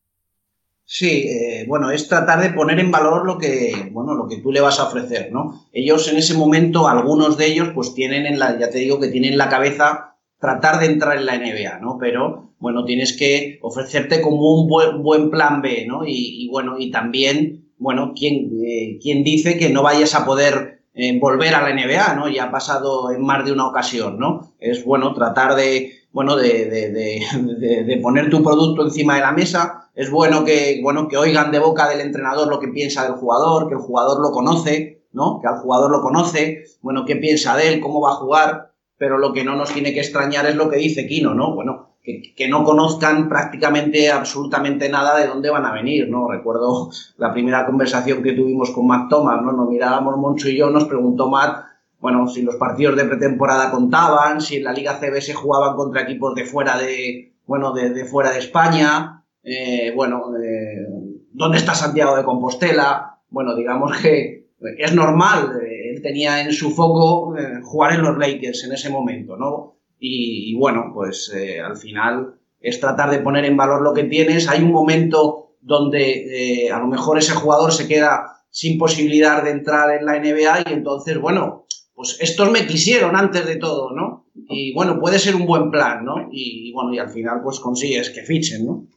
Sí, 0.83 1.25
eh, 1.29 1.65
bueno, 1.67 1.89
es 1.89 2.09
tratar 2.09 2.41
de 2.41 2.49
poner 2.49 2.79
en 2.79 2.91
valor 2.91 3.25
lo 3.25 3.37
que, 3.37 3.89
bueno, 3.91 4.13
lo 4.13 4.27
que 4.27 4.41
tú 4.41 4.51
le 4.51 4.59
vas 4.59 4.79
a 4.79 4.87
ofrecer, 4.87 5.31
¿no? 5.31 5.67
Ellos 5.71 6.09
en 6.11 6.17
ese 6.17 6.33
momento, 6.33 6.87
algunos 6.87 7.37
de 7.37 7.45
ellos, 7.45 7.69
pues 7.73 7.93
tienen 7.93 8.25
en 8.25 8.39
la, 8.39 8.59
ya 8.59 8.69
te 8.69 8.79
digo 8.79 8.99
que 8.99 9.07
tienen 9.07 9.33
en 9.33 9.37
la 9.37 9.47
cabeza 9.47 10.17
tratar 10.39 10.79
de 10.79 10.87
entrar 10.87 11.17
en 11.17 11.27
la 11.27 11.37
NBA, 11.37 11.79
¿no? 11.79 11.97
Pero, 11.97 12.55
bueno, 12.59 12.83
tienes 12.83 13.13
que 13.13 13.59
ofrecerte 13.61 14.21
como 14.21 14.53
un 14.53 14.67
buen, 15.01 15.29
plan 15.29 15.61
B, 15.61 15.85
¿no? 15.87 16.01
Y, 16.05 16.49
bueno, 16.51 16.77
y 16.77 16.91
también, 16.91 17.69
bueno, 17.77 18.13
¿quién, 18.13 18.51
eh, 18.65 18.99
dice 19.23 19.57
que 19.57 19.69
no 19.69 19.83
vayas 19.83 20.13
a 20.13 20.25
poder 20.25 20.80
eh, 20.93 21.19
volver 21.19 21.53
a 21.53 21.61
la 21.61 21.73
NBA, 21.73 22.15
¿no? 22.15 22.27
Ya 22.27 22.45
ha 22.45 22.51
pasado 22.51 23.11
en 23.11 23.21
más 23.23 23.45
de 23.45 23.51
una 23.51 23.67
ocasión, 23.67 24.19
¿no? 24.19 24.53
Es, 24.59 24.83
bueno, 24.83 25.13
tratar 25.13 25.55
de, 25.55 25.91
bueno, 26.11 26.35
de, 26.35 26.65
de, 26.65 27.83
de, 27.85 27.97
poner 27.97 28.29
tu 28.29 28.43
producto 28.43 28.83
encima 28.83 29.15
de 29.15 29.21
la 29.21 29.31
mesa. 29.31 29.89
Es 29.95 30.09
bueno 30.09 30.43
que, 30.43 30.79
bueno 30.81 31.07
que 31.07 31.17
oigan 31.17 31.51
de 31.51 31.59
boca 31.59 31.89
del 31.89 32.01
entrenador 32.01 32.47
lo 32.47 32.59
que 32.59 32.67
piensa 32.69 33.03
del 33.03 33.13
jugador, 33.13 33.67
que 33.67 33.75
el 33.75 33.81
jugador 33.81 34.21
lo 34.21 34.31
conoce, 34.31 35.03
¿no? 35.11 35.39
Que 35.41 35.47
al 35.47 35.59
jugador 35.59 35.91
lo 35.91 36.01
conoce, 36.01 36.63
bueno, 36.81 37.05
qué 37.05 37.15
piensa 37.15 37.55
de 37.55 37.69
él, 37.69 37.81
cómo 37.81 38.01
va 38.01 38.11
a 38.11 38.15
jugar 38.15 38.71
pero 39.01 39.17
lo 39.17 39.33
que 39.33 39.43
no 39.43 39.55
nos 39.55 39.73
tiene 39.73 39.95
que 39.95 39.99
extrañar 39.99 40.45
es 40.45 40.53
lo 40.53 40.69
que 40.69 40.77
dice 40.77 41.07
Kino, 41.07 41.33
¿no? 41.33 41.55
Bueno, 41.55 41.90
que, 42.03 42.47
no 42.49 42.63
conozcan 42.63 43.29
prácticamente 43.29 44.11
absolutamente 44.11 44.89
nada 44.89 45.17
de 45.17 45.27
dónde 45.27 45.49
van 45.49 45.65
a 45.65 45.73
venir, 45.73 46.09
¿no? 46.09 46.27
Recuerdo 46.27 46.89
la 47.17 47.31
primera 47.31 47.65
conversación 47.65 48.23
que 48.23 48.33
tuvimos 48.33 48.71
con 48.71 48.87
Matt 48.87 49.09
Thomas, 49.09 49.41
¿no? 49.41 49.51
Nos 49.51 49.69
mirábamos 49.69 50.17
Moncho 50.17 50.49
y 50.49 50.57
yo, 50.57 50.69
nos 50.71 50.85
preguntó 50.85 51.29
Matt, 51.29 51.65
bueno, 51.99 52.27
si 52.27 52.41
los 52.41 52.55
partidos 52.55 52.95
de 52.95 53.05
pretemporada 53.05 53.69
contaban, 53.69 54.41
si 54.41 54.57
en 54.57 54.63
la 54.63 54.73
Liga 54.73 54.99
CB 54.99 55.21
se 55.21 55.35
jugaban 55.35 55.75
contra 55.75 56.01
equipos 56.01 56.33
de 56.33 56.45
fuera 56.45 56.75
de, 56.77 57.33
bueno, 57.45 57.71
de, 57.73 58.05
fuera 58.05 58.31
de 58.31 58.39
España, 58.39 59.23
eh, 59.43 59.93
bueno, 59.95 60.35
eh, 60.35 60.87
¿dónde 61.31 61.59
está 61.59 61.75
Santiago 61.75 62.15
de 62.15 62.23
Compostela? 62.23 63.19
Bueno, 63.29 63.55
digamos 63.55 63.95
que 64.01 64.47
es 64.59 64.95
normal, 64.95 65.59
eh, 65.63 65.91
él 65.93 66.01
tenía 66.01 66.41
en 66.41 66.51
su 66.51 66.71
foco 66.71 67.35
jugar 67.61 67.93
en 67.93 68.01
los 68.01 68.17
Lakers 68.17 68.63
en 68.63 68.71
ese 68.71 68.89
momento, 68.89 69.37
¿no? 69.37 69.75
Y, 70.03 70.55
bueno, 70.55 70.91
pues 70.91 71.31
eh, 71.35 71.61
al 71.61 71.77
final 71.77 72.33
es 72.59 72.79
tratar 72.79 73.11
de 73.11 73.19
poner 73.19 73.45
en 73.45 73.55
valor 73.55 73.83
lo 73.83 73.93
que 73.93 74.05
tienes. 74.05 74.49
Hay 74.49 74.63
un 74.63 74.71
momento 74.71 75.57
donde 75.61 76.65
eh, 76.65 76.71
a 76.71 76.79
lo 76.79 76.87
mejor 76.87 77.19
ese 77.19 77.33
jugador 77.33 77.71
se 77.71 77.87
queda 77.87 78.43
sin 78.49 78.79
posibilidad 78.79 79.43
de 79.43 79.51
entrar 79.51 79.95
en 79.95 80.05
la 80.05 80.19
NBA 80.19 80.71
y 80.71 80.73
entonces, 80.73 81.19
bueno, 81.19 81.67
pues 81.93 82.17
estos 82.19 82.51
me 82.51 82.65
quisieron 82.65 83.15
antes 83.15 83.45
de 83.45 83.57
todo, 83.57 83.91
¿no? 83.91 84.25
Y 84.49 84.73
bueno, 84.73 84.99
puede 84.99 85.19
ser 85.19 85.35
un 85.35 85.45
buen 85.45 85.69
plan, 85.69 86.03
¿no? 86.03 86.29
Y, 86.31 86.71
bueno, 86.73 86.91
y 86.93 86.97
al 86.97 87.09
final 87.09 87.41
pues 87.43 87.59
consigues 87.59 88.09
que 88.09 88.23
fichen, 88.23 88.65
¿no? 88.65 88.87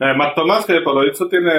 Eh, 0.00 0.14
Thomas, 0.34 0.64
que 0.64 0.80
por 0.80 0.94
lo 0.94 1.02
visto 1.02 1.28
tiene 1.28 1.52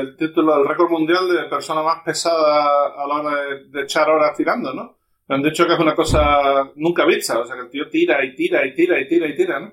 el 0.00 0.16
título 0.16 0.56
del 0.56 0.66
récord 0.66 0.90
mundial 0.90 1.28
de 1.28 1.48
persona 1.48 1.82
más 1.82 2.02
pesada 2.04 2.92
a 2.96 3.06
la 3.06 3.20
hora 3.20 3.36
de, 3.70 3.82
echar 3.82 4.10
horas 4.10 4.36
tirando, 4.36 4.74
¿no? 4.74 4.96
Me 5.28 5.36
han 5.36 5.42
dicho 5.42 5.66
que 5.66 5.74
es 5.74 5.78
una 5.78 5.94
cosa 5.94 6.70
nunca 6.76 7.04
vista, 7.06 7.38
o 7.38 7.44
sea 7.44 7.56
que 7.56 7.62
el 7.62 7.70
tío 7.70 7.88
tira 7.88 8.24
y 8.24 8.34
tira 8.34 8.66
y 8.66 8.74
tira 8.74 9.00
y 9.00 9.08
tira 9.08 9.28
y 9.28 9.36
tira, 9.36 9.60
¿no? 9.60 9.72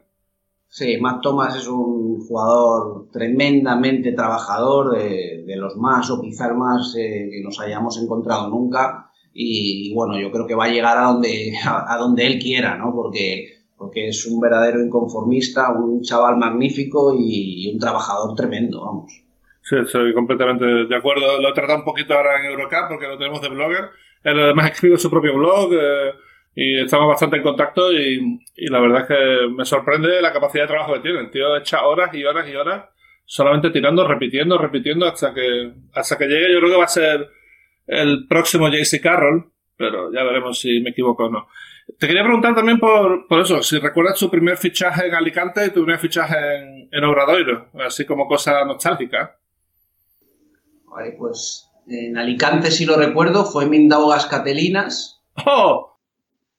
Sí, 0.68 0.98
Matt 0.98 1.22
Thomas 1.22 1.56
es 1.56 1.68
un 1.68 2.20
jugador 2.20 3.10
tremendamente 3.12 4.12
trabajador, 4.12 4.98
de, 4.98 5.56
los 5.56 5.76
más 5.78 6.12
o 6.12 6.22
quizá 6.22 6.48
el 6.48 6.56
más 6.56 6.96
eh, 6.96 7.28
que 7.32 7.42
nos 7.42 7.60
hayamos 7.60 8.00
encontrado 8.02 8.50
nunca. 8.50 9.10
Y, 9.34 9.94
bueno, 9.96 10.20
yo 10.20 10.32
creo 10.32 10.46
que 10.46 10.54
va 10.54 10.66
a 10.66 10.70
llegar 10.70 10.98
a 10.98 11.06
donde, 11.06 11.54
a 11.66 11.98
donde 11.98 12.28
él 12.28 12.40
quiera, 12.40 12.78
¿no? 12.78 12.94
Porque 12.94 13.60
porque 13.80 14.10
es 14.10 14.26
un 14.26 14.42
verdadero 14.42 14.84
inconformista, 14.84 15.72
un 15.72 16.02
chaval 16.02 16.36
magnífico 16.36 17.16
y, 17.18 17.72
un 17.74 17.80
trabajador 17.80 18.36
tremendo, 18.36 18.86
vamos. 18.86 19.24
Sí, 19.62 19.78
estoy 19.82 20.14
completamente 20.14 20.66
de 20.66 20.96
acuerdo. 20.96 21.42
Lo 21.42 21.50
he 21.50 21.54
tratado 21.54 21.80
un 21.80 21.86
poquito 21.86 22.14
ahora 22.14 22.40
en 22.40 22.52
Eurocup 22.52 22.90
porque 22.90 23.08
lo 23.08 23.18
tenemos 23.18 23.42
de 23.42 23.50
blogger. 23.50 23.90
Él 24.24 24.40
además 24.40 24.72
escribe 24.72 24.98
su 24.98 25.10
propio 25.10 25.36
blog 25.36 25.74
eh, 25.74 26.14
y 26.56 26.82
estamos 26.82 27.08
bastante 27.08 27.38
en 27.38 27.44
contacto 27.44 27.92
y, 27.94 28.40
la 28.70 28.80
verdad 28.80 29.02
es 29.02 29.08
que 29.08 29.48
me 29.56 29.66
sorprende 29.66 30.22
la 30.22 30.34
capacidad 30.34 30.64
de 30.64 30.68
trabajo 30.68 30.94
que 30.94 31.00
tiene. 31.00 31.20
El 31.20 31.32
tío 31.32 31.56
echa 31.56 31.86
horas 31.86 32.14
y 32.14 32.26
horas 32.26 32.48
y 32.50 32.56
horas 32.56 32.86
solamente 33.26 33.70
tirando, 33.70 34.08
repitiendo, 34.08 34.58
repitiendo 34.58 35.06
hasta 35.06 35.34
que, 35.34 35.72
hasta 35.94 36.18
que 36.18 36.28
llegue. 36.28 36.52
Yo 36.52 36.60
creo 36.60 36.72
que 36.72 36.78
va 36.78 36.86
a 36.86 36.88
ser 36.88 37.30
el 37.88 38.28
próximo 38.28 38.68
JC 38.70 39.00
Carroll, 39.02 39.52
pero 39.78 40.12
ya 40.12 40.24
veremos 40.24 40.60
si 40.60 40.82
me 40.82 40.90
equivoco 40.90 41.26
o 41.26 41.30
no. 41.30 41.48
Te 41.98 42.08
quería 42.08 42.24
preguntar 42.24 42.54
también 42.54 42.80
por, 42.80 43.28
por 43.28 43.42
eso, 43.42 43.64
si 43.64 43.80
recuerdas 43.80 44.20
tu 44.20 44.30
primer 44.30 44.58
fichaje 44.58 45.08
en 45.08 45.16
Alicante 45.16 45.66
y 45.66 45.70
tu 45.70 45.84
primer 45.84 46.00
fichaje 46.00 46.36
en, 46.58 46.90
en 46.92 47.04
Obradoiro, 47.04 47.68
así 47.86 48.06
como 48.06 48.28
cosa 48.28 48.64
nostálgica. 48.66 49.38
Vale, 50.86 51.16
pues 51.18 51.69
en 51.90 52.18
Alicante 52.18 52.72
sí 52.72 52.86
lo 52.86 52.96
recuerdo, 52.96 53.46
fue 53.46 53.66
Mindaugas 53.66 54.28
Catelinas. 54.28 55.22
¡Oh! 55.46 55.98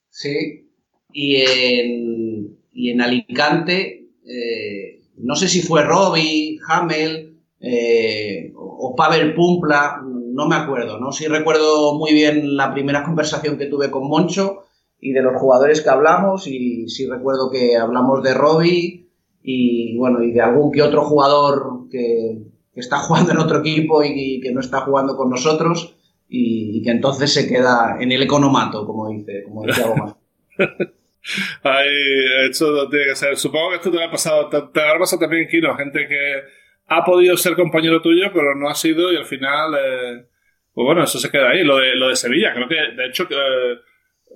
Sí. 0.08 0.68
Y 1.12 1.36
en, 1.36 2.58
y 2.72 2.90
en 2.90 3.00
Alicante, 3.00 4.08
eh, 4.26 5.02
no 5.18 5.36
sé 5.36 5.48
si 5.48 5.62
fue 5.62 5.84
Robbie, 5.84 6.58
Hamel 6.68 7.36
eh, 7.60 8.52
o, 8.56 8.94
Pavel 8.96 9.34
Pumpla, 9.34 10.00
no 10.02 10.48
me 10.48 10.56
acuerdo, 10.56 10.98
¿no? 10.98 11.12
Sí 11.12 11.26
recuerdo 11.26 11.94
muy 11.96 12.12
bien 12.12 12.56
la 12.56 12.72
primera 12.72 13.04
conversación 13.04 13.58
que 13.58 13.66
tuve 13.66 13.90
con 13.90 14.08
Moncho 14.08 14.64
y 15.00 15.12
de 15.12 15.22
los 15.22 15.40
jugadores 15.40 15.80
que 15.80 15.90
hablamos 15.90 16.46
y 16.46 16.88
sí 16.88 17.06
recuerdo 17.06 17.50
que 17.50 17.76
hablamos 17.76 18.22
de 18.22 18.34
Robbie 18.34 19.06
y 19.42 19.96
bueno 19.96 20.22
y 20.22 20.32
de 20.32 20.40
algún 20.40 20.70
que 20.70 20.82
otro 20.82 21.04
jugador 21.04 21.88
que, 21.90 22.49
está 22.74 22.98
jugando 22.98 23.32
en 23.32 23.38
otro 23.38 23.58
equipo 23.58 24.02
y, 24.04 24.40
que 24.40 24.52
no 24.52 24.60
está 24.60 24.80
jugando 24.80 25.16
con 25.16 25.30
nosotros 25.30 25.96
y, 26.28 26.82
que 26.82 26.90
entonces 26.90 27.32
se 27.32 27.48
queda 27.48 27.96
en 28.00 28.12
el 28.12 28.22
economato 28.22 28.86
como 28.86 29.08
dice 29.10 29.44
como 29.44 29.66
dice 29.66 29.82
más 29.96 30.14
Ay, 31.62 31.88
esto 32.48 32.88
tiene 32.88 33.06
que 33.06 33.14
ser. 33.14 33.36
Supongo 33.36 33.70
que 33.70 33.76
esto 33.76 33.90
te 33.90 34.02
ha 34.02 34.10
pasado, 34.10 34.48
te, 34.48 34.60
te 34.72 34.80
ha 34.80 34.98
pasado 34.98 35.20
también, 35.20 35.48
Kino, 35.48 35.76
gente 35.76 36.06
que 36.08 36.42
ha 36.86 37.04
podido 37.04 37.36
ser 37.36 37.54
compañero 37.54 38.02
tuyo, 38.02 38.30
pero 38.32 38.54
no 38.54 38.68
ha 38.68 38.74
sido 38.74 39.12
y 39.12 39.16
al 39.16 39.24
final, 39.24 39.74
eh, 39.74 40.26
pues 40.72 40.84
bueno, 40.84 41.04
eso 41.04 41.18
se 41.18 41.30
queda 41.30 41.50
ahí. 41.50 41.62
Lo 41.62 41.76
de, 41.76 41.94
lo 41.94 42.08
de 42.08 42.16
Sevilla, 42.16 42.52
creo 42.52 42.68
que, 42.68 42.96
de 42.96 43.06
hecho, 43.06 43.28
eh, 43.30 43.78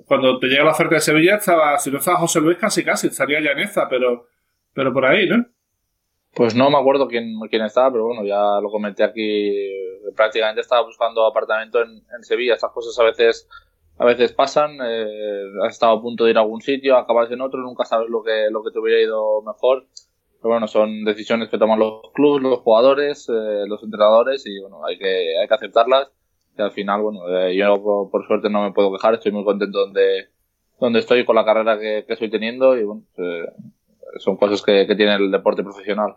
cuando 0.06 0.38
te 0.38 0.46
llega 0.46 0.64
la 0.64 0.72
oferta 0.72 0.96
de 0.96 1.00
Sevilla, 1.00 1.36
estaba, 1.36 1.78
si 1.78 1.90
no 1.90 1.98
estaba 1.98 2.18
José 2.18 2.40
Luis, 2.40 2.58
casi 2.58 2.84
casi, 2.84 3.08
estaría 3.08 3.40
Llaneza, 3.40 3.88
pero, 3.88 4.28
pero 4.72 4.92
por 4.92 5.04
ahí, 5.06 5.28
¿no? 5.28 5.46
Pues 6.34 6.56
no 6.56 6.68
me 6.68 6.78
acuerdo 6.78 7.06
quién, 7.06 7.38
quién 7.48 7.62
estaba, 7.62 7.92
pero 7.92 8.06
bueno, 8.06 8.24
ya 8.24 8.60
lo 8.60 8.70
comenté 8.70 9.04
aquí. 9.04 9.52
Prácticamente 10.16 10.60
estaba 10.60 10.82
buscando 10.84 11.24
apartamento 11.26 11.80
en, 11.80 12.02
Sevilla. 12.22 12.54
Estas 12.54 12.72
cosas 12.72 12.98
a 12.98 13.04
veces, 13.04 13.48
a 13.98 14.04
veces 14.04 14.32
pasan. 14.32 14.78
Eh, 14.84 15.44
has 15.64 15.74
estado 15.74 15.92
a 15.92 16.02
punto 16.02 16.24
de 16.24 16.32
ir 16.32 16.38
a 16.38 16.40
algún 16.40 16.60
sitio, 16.60 16.96
acabas 16.96 17.30
en 17.30 17.40
otro, 17.40 17.60
nunca 17.60 17.84
sabes 17.84 18.10
lo 18.10 18.22
que, 18.22 18.48
lo 18.50 18.64
que 18.64 18.72
te 18.72 18.80
hubiera 18.80 19.00
ido 19.00 19.42
mejor. 19.42 19.86
Pero 20.42 20.54
bueno, 20.54 20.66
son 20.66 21.04
decisiones 21.04 21.48
que 21.48 21.58
toman 21.58 21.78
los 21.78 22.10
clubes, 22.12 22.42
los 22.42 22.58
jugadores, 22.60 23.28
eh, 23.28 23.64
los 23.66 23.82
entrenadores 23.82 24.44
y 24.46 24.60
bueno, 24.60 24.84
hay 24.84 24.98
que, 24.98 25.38
hay 25.38 25.46
que 25.46 25.54
aceptarlas. 25.54 26.10
Y 26.58 26.62
al 26.62 26.72
final, 26.72 27.00
bueno, 27.00 27.28
eh, 27.28 27.56
yo 27.56 27.80
por, 28.10 28.26
suerte 28.26 28.50
no 28.50 28.62
me 28.62 28.72
puedo 28.72 28.92
quejar, 28.92 29.14
estoy 29.14 29.32
muy 29.32 29.44
contento 29.44 29.78
donde, 29.78 30.28
donde 30.80 30.98
estoy 30.98 31.24
con 31.24 31.36
la 31.36 31.44
carrera 31.44 31.78
que, 31.78 32.04
que 32.06 32.12
estoy 32.12 32.30
teniendo 32.30 32.76
y 32.76 32.84
bueno, 32.84 33.02
pues, 33.16 33.48
son 34.18 34.36
cosas 34.36 34.62
que, 34.62 34.86
tiene 34.96 35.14
el 35.16 35.30
deporte 35.30 35.62
profesional. 35.62 36.16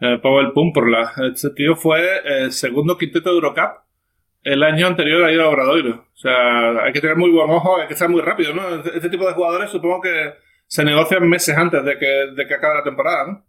Eh, 0.00 0.18
Pavel 0.22 0.52
Pumporla, 0.52 1.12
este 1.32 1.50
tío 1.50 1.74
fue 1.74 2.00
el 2.24 2.52
segundo 2.52 2.98
quinteto 2.98 3.30
de 3.30 3.36
Eurocup 3.36 3.86
el 4.42 4.62
año 4.62 4.86
anterior 4.86 5.24
a 5.24 5.32
ir 5.32 5.40
a 5.40 5.48
Obradoiro. 5.48 6.06
O 6.12 6.16
sea, 6.16 6.84
hay 6.84 6.92
que 6.92 7.00
tener 7.00 7.16
muy 7.16 7.30
buen 7.30 7.50
ojo, 7.50 7.80
hay 7.80 7.88
que 7.88 7.94
estar 7.94 8.08
muy 8.08 8.20
rápido, 8.20 8.54
¿no? 8.54 8.76
Este, 8.76 8.96
este 8.96 9.08
tipo 9.10 9.26
de 9.26 9.32
jugadores 9.32 9.70
supongo 9.70 10.00
que 10.02 10.34
se 10.66 10.84
negocian 10.84 11.28
meses 11.28 11.56
antes 11.56 11.84
de 11.84 11.98
que, 11.98 12.06
de 12.34 12.46
que 12.46 12.54
acabe 12.54 12.76
la 12.76 12.84
temporada, 12.84 13.26
¿no? 13.26 13.44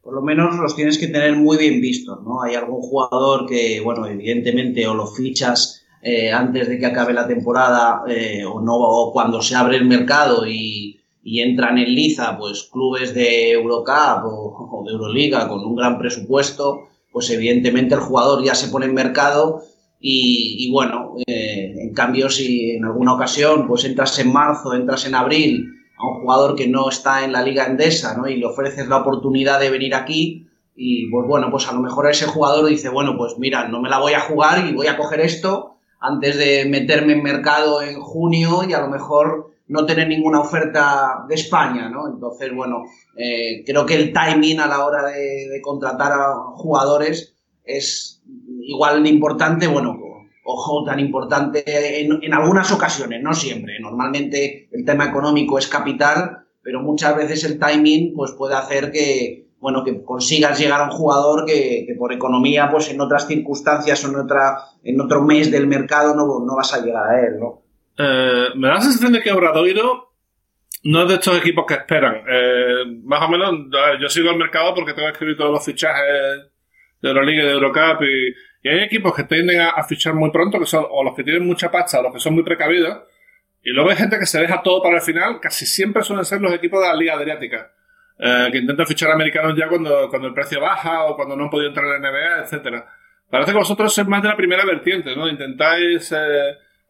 Por 0.00 0.14
lo 0.14 0.22
menos 0.22 0.56
los 0.56 0.74
tienes 0.74 0.96
que 0.96 1.08
tener 1.08 1.36
muy 1.36 1.58
bien 1.58 1.80
vistos, 1.80 2.22
¿no? 2.22 2.42
Hay 2.42 2.54
algún 2.54 2.80
jugador 2.80 3.46
que, 3.46 3.80
bueno, 3.84 4.06
evidentemente 4.06 4.86
o 4.86 4.94
lo 4.94 5.06
fichas 5.08 5.86
eh, 6.00 6.32
antes 6.32 6.68
de 6.68 6.78
que 6.78 6.86
acabe 6.86 7.12
la 7.12 7.26
temporada 7.26 8.02
eh, 8.08 8.44
o 8.46 8.60
no 8.60 8.76
o 8.76 9.12
cuando 9.12 9.42
se 9.42 9.56
abre 9.56 9.76
el 9.76 9.84
mercado 9.84 10.46
y 10.46 10.97
y 11.30 11.42
entran 11.42 11.76
en 11.76 11.94
liza 11.94 12.38
pues 12.38 12.70
clubes 12.72 13.12
de 13.12 13.52
Eurocup 13.52 14.24
o, 14.24 14.82
de 14.86 14.92
Euroliga 14.92 15.46
con 15.46 15.62
un 15.62 15.76
gran 15.76 15.98
presupuesto, 15.98 16.88
pues 17.12 17.28
evidentemente 17.28 17.94
el 17.94 18.00
jugador 18.00 18.42
ya 18.42 18.54
se 18.54 18.68
pone 18.68 18.86
en 18.86 18.94
mercado 18.94 19.60
y, 20.00 20.70
bueno, 20.72 21.16
eh, 21.26 21.74
en 21.76 21.92
cambio 21.92 22.30
si 22.30 22.70
en 22.70 22.84
alguna 22.86 23.12
ocasión 23.12 23.66
pues 23.68 23.84
entras 23.84 24.18
en 24.18 24.32
marzo, 24.32 24.72
entras 24.72 25.04
en 25.04 25.14
abril 25.14 25.66
a 25.98 26.06
un 26.06 26.22
jugador 26.22 26.56
que 26.56 26.66
no 26.66 26.88
está 26.88 27.22
en 27.24 27.32
la 27.32 27.42
liga 27.42 27.66
endesa 27.66 28.16
¿no? 28.16 28.26
y 28.26 28.36
le 28.36 28.46
ofreces 28.46 28.88
la 28.88 28.98
oportunidad 28.98 29.60
de 29.60 29.68
venir 29.68 29.94
aquí 29.94 30.46
y 30.74 31.10
pues 31.10 31.26
bueno, 31.26 31.50
pues 31.50 31.68
a 31.68 31.74
lo 31.74 31.80
mejor 31.80 32.08
ese 32.08 32.26
jugador 32.26 32.64
dice, 32.64 32.88
bueno, 32.88 33.18
pues 33.18 33.34
mira, 33.36 33.68
no 33.68 33.82
me 33.82 33.90
la 33.90 33.98
voy 33.98 34.14
a 34.14 34.20
jugar 34.20 34.66
y 34.66 34.72
voy 34.72 34.86
a 34.86 34.96
coger 34.96 35.20
esto 35.20 35.74
antes 36.00 36.38
de 36.38 36.64
meterme 36.64 37.12
en 37.12 37.22
mercado 37.22 37.82
en 37.82 38.00
junio 38.00 38.62
y 38.66 38.72
a 38.72 38.80
lo 38.80 38.88
mejor 38.88 39.57
no 39.68 39.84
tener 39.84 40.08
ninguna 40.08 40.40
oferta 40.40 41.24
de 41.28 41.34
España, 41.34 41.88
¿no? 41.88 42.08
Entonces, 42.08 42.54
bueno, 42.54 42.84
eh, 43.16 43.62
creo 43.64 43.84
que 43.84 43.94
el 43.94 44.12
timing 44.12 44.60
a 44.60 44.66
la 44.66 44.84
hora 44.84 45.04
de, 45.08 45.60
contratar 45.62 46.12
a 46.12 46.34
jugadores 46.54 47.36
es 47.64 48.22
igual 48.62 49.06
importante, 49.06 49.66
bueno, 49.66 49.98
ojo, 50.44 50.84
tan 50.84 50.98
importante 50.98 51.62
en, 52.00 52.32
algunas 52.32 52.72
ocasiones, 52.72 53.22
no 53.22 53.34
siempre. 53.34 53.78
Normalmente 53.80 54.68
el 54.72 54.84
tema 54.84 55.04
económico 55.04 55.58
es 55.58 55.68
capital, 55.68 56.46
pero 56.62 56.80
muchas 56.80 57.14
veces 57.16 57.44
el 57.44 57.58
timing 57.58 58.14
pues 58.14 58.32
puede 58.32 58.54
hacer 58.54 58.90
que, 58.90 59.50
bueno, 59.60 59.84
que 59.84 60.02
consigas 60.02 60.58
llegar 60.58 60.80
a 60.80 60.84
un 60.84 60.90
jugador 60.90 61.44
que, 61.44 61.86
por 61.98 62.14
economía, 62.14 62.70
pues 62.70 62.90
en 62.90 63.02
otras 63.02 63.26
circunstancias 63.26 64.02
o 64.04 64.08
en, 64.08 64.16
otra, 64.16 64.56
en 64.82 64.98
otro 64.98 65.22
mes 65.22 65.50
del 65.50 65.66
mercado 65.66 66.14
no, 66.14 66.26
no 66.46 66.56
vas 66.56 66.72
a 66.72 66.82
llegar 66.82 67.06
a 67.06 67.20
él, 67.20 67.38
¿no? 67.38 67.67
Eh, 67.98 68.50
me 68.54 68.68
da 68.68 68.74
la 68.74 68.80
sensación 68.80 69.12
de 69.12 69.20
que 69.20 69.32
Obradoiro 69.32 70.14
no 70.84 71.02
es 71.02 71.08
de 71.08 71.14
estos 71.14 71.38
equipos 71.38 71.66
que 71.66 71.74
esperan. 71.74 72.22
Eh, 72.28 72.84
más 73.02 73.22
o 73.22 73.28
menos, 73.28 73.52
yo 74.00 74.08
sigo 74.08 74.30
el 74.30 74.36
mercado 74.36 74.74
porque 74.74 74.92
tengo 74.92 75.08
que 75.08 75.12
escribir 75.12 75.36
todos 75.36 75.50
los 75.50 75.64
fichajes 75.64 76.04
de 77.00 77.08
Euroliga 77.08 77.42
y 77.42 77.46
de 77.46 77.52
Eurocup 77.52 78.02
y, 78.02 78.34
hay 78.68 78.80
equipos 78.80 79.14
que 79.14 79.24
tienden 79.24 79.62
a, 79.62 79.82
fichar 79.84 80.12
muy 80.12 80.30
pronto, 80.30 80.58
que 80.58 80.66
son 80.66 80.84
o 80.90 81.02
los 81.02 81.14
que 81.14 81.24
tienen 81.24 81.46
mucha 81.46 81.70
pasta 81.70 82.00
o 82.00 82.02
los 82.02 82.12
que 82.12 82.20
son 82.20 82.34
muy 82.34 82.42
precavidos. 82.42 82.98
Y 83.62 83.70
luego 83.70 83.88
hay 83.88 83.96
gente 83.96 84.18
que 84.18 84.26
se 84.26 84.40
deja 84.40 84.62
todo 84.62 84.82
para 84.82 84.96
el 84.96 85.00
final, 85.00 85.40
casi 85.40 85.64
siempre 85.64 86.02
suelen 86.02 86.26
ser 86.26 86.42
los 86.42 86.52
equipos 86.52 86.82
de 86.82 86.88
la 86.88 86.94
Liga 86.94 87.14
Adriática. 87.14 87.72
Eh, 88.18 88.48
que 88.52 88.58
intentan 88.58 88.86
fichar 88.86 89.10
americanos 89.10 89.54
ya 89.56 89.68
cuando, 89.68 90.10
cuando 90.10 90.28
el 90.28 90.34
precio 90.34 90.60
baja 90.60 91.04
o 91.04 91.16
cuando 91.16 91.34
no 91.34 91.44
han 91.44 91.50
podido 91.50 91.68
entrar 91.68 91.86
en 91.86 92.02
la 92.02 92.10
NBA, 92.10 92.42
etcétera. 92.42 92.86
Parece 93.30 93.52
que 93.52 93.58
vosotros 93.58 93.94
sois 93.94 94.06
más 94.06 94.22
de 94.22 94.28
la 94.28 94.36
primera 94.36 94.66
vertiente, 94.66 95.16
¿no? 95.16 95.28
Intentáis 95.28 96.12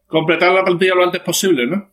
completar 0.09 0.51
la 0.51 0.65
plantilla 0.65 0.95
lo 0.95 1.03
antes 1.03 1.21
posible, 1.21 1.65
¿no? 1.67 1.89